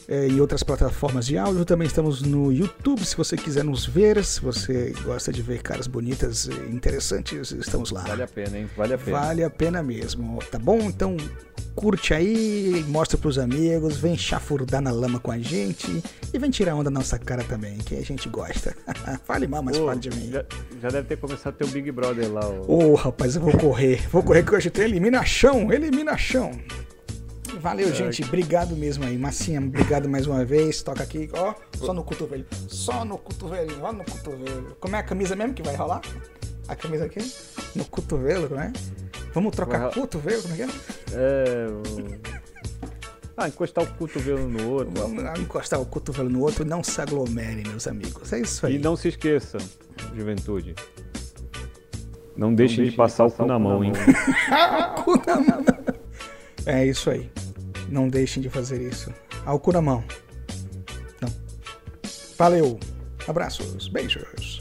eh, 0.08 0.28
e 0.28 0.40
outras 0.40 0.62
plataformas 0.62 1.26
de 1.26 1.36
áudio. 1.36 1.64
Também 1.64 1.86
estamos 1.86 2.22
no 2.22 2.50
YouTube, 2.50 3.04
se 3.04 3.16
você 3.16 3.36
quiser 3.36 3.62
nos 3.62 3.86
ver. 3.86 4.24
Se 4.24 4.40
você 4.40 4.94
gosta 5.04 5.30
de 5.32 5.42
ver 5.42 5.62
caras 5.62 5.86
bonitas 5.86 6.46
e 6.46 6.74
interessantes, 6.74 7.52
estamos 7.52 7.90
lá. 7.90 8.02
Vale 8.02 8.22
a 8.22 8.28
pena, 8.28 8.58
hein? 8.58 8.70
Vale 8.76 8.94
a 8.94 8.98
pena. 8.98 9.18
Vale 9.18 9.44
a 9.44 9.50
pena 9.50 9.82
mesmo, 9.82 10.38
tá 10.50 10.58
bom? 10.58 10.80
Então 10.80 11.16
curte 11.78 12.12
aí, 12.12 12.84
mostra 12.88 13.16
pros 13.16 13.38
amigos, 13.38 13.98
vem 13.98 14.18
chafurdar 14.18 14.80
na 14.80 14.90
lama 14.90 15.20
com 15.20 15.30
a 15.30 15.38
gente 15.38 16.02
e 16.34 16.38
vem 16.38 16.50
tirar 16.50 16.74
onda 16.74 16.90
na 16.90 16.98
nossa 16.98 17.16
cara 17.20 17.44
também, 17.44 17.78
que 17.78 17.94
a 17.94 18.02
gente 18.02 18.28
gosta. 18.28 18.74
fale 19.24 19.46
mal, 19.46 19.62
mas 19.62 19.78
Pô, 19.78 19.86
fale 19.86 20.00
de 20.00 20.10
mim. 20.10 20.32
já, 20.32 20.44
já 20.82 20.88
deve 20.88 21.06
ter 21.06 21.16
começado 21.18 21.54
teu 21.54 21.68
Big 21.68 21.92
Brother 21.92 22.32
lá. 22.32 22.48
Ô, 22.66 22.94
rapaz, 22.94 23.36
eu 23.36 23.42
vou 23.42 23.56
correr. 23.56 24.08
Vou 24.10 24.24
correr 24.24 24.42
que 24.44 24.52
hoje 24.52 24.70
tem 24.70 24.86
eliminação, 24.86 25.72
eliminação. 25.72 26.50
Valeu, 27.60 27.92
gente. 27.94 28.22
Obrigado 28.22 28.76
mesmo 28.76 29.04
aí. 29.04 29.16
Massinha, 29.18 29.60
obrigado 29.60 30.08
mais 30.08 30.26
uma 30.26 30.44
vez. 30.44 30.82
Toca 30.82 31.02
aqui, 31.02 31.28
ó. 31.32 31.54
Só 31.76 31.92
no 31.92 32.04
cotovelo. 32.04 32.44
Só 32.68 33.04
no 33.04 33.18
cotovelo, 33.18 33.82
ó 33.82 33.92
no 33.92 34.04
cotovelo. 34.04 34.76
Como 34.80 34.94
é 34.94 34.98
a 34.98 35.02
camisa 35.02 35.34
mesmo 35.34 35.54
que 35.54 35.62
vai 35.62 35.74
rolar? 35.74 36.02
A 36.68 36.76
camisa 36.76 37.06
aqui? 37.06 37.20
No 37.74 37.84
cotovelo, 37.86 38.48
não 38.50 38.60
é? 38.60 38.72
Vamos 39.32 39.54
trocar 39.56 39.78
Vai- 39.80 39.92
cotovelo, 39.92 40.42
como 40.42 40.54
é 40.54 40.56
que 40.58 40.62
é? 40.62 40.68
É. 41.14 41.66
Ah, 43.36 43.48
encostar 43.48 43.84
o 43.84 43.86
cotovelo 43.94 44.48
no 44.48 44.70
outro. 44.70 44.92
Vamos 45.00 45.22
lá 45.22 45.32
encostar 45.38 45.80
o 45.80 45.86
cotovelo 45.86 46.28
no 46.28 46.40
outro, 46.40 46.64
não 46.64 46.82
se 46.82 47.00
aglomere, 47.00 47.62
meus 47.68 47.86
amigos. 47.86 48.32
É 48.32 48.40
isso 48.40 48.66
aí. 48.66 48.74
E 48.74 48.78
não 48.78 48.96
se 48.96 49.08
esqueça, 49.08 49.58
juventude. 50.14 50.74
Não 52.36 52.54
deixem 52.54 52.84
de 52.84 52.92
passar 52.92 53.26
o 53.26 53.30
cu 53.30 53.46
na 53.46 53.58
mão, 53.58 53.82
hein? 53.82 53.92
Cu 55.04 55.12
na 55.26 55.36
mão. 55.36 55.64
É 56.68 56.84
isso 56.84 57.08
aí. 57.08 57.30
Não 57.88 58.10
deixem 58.10 58.42
de 58.42 58.50
fazer 58.50 58.82
isso. 58.82 59.10
Ao 59.46 59.58
cu 59.58 59.72
na 59.72 59.80
mão. 59.80 60.04
Não. 61.18 61.32
Valeu. 62.36 62.78
Abraços. 63.26 63.88
Beijos. 63.88 64.57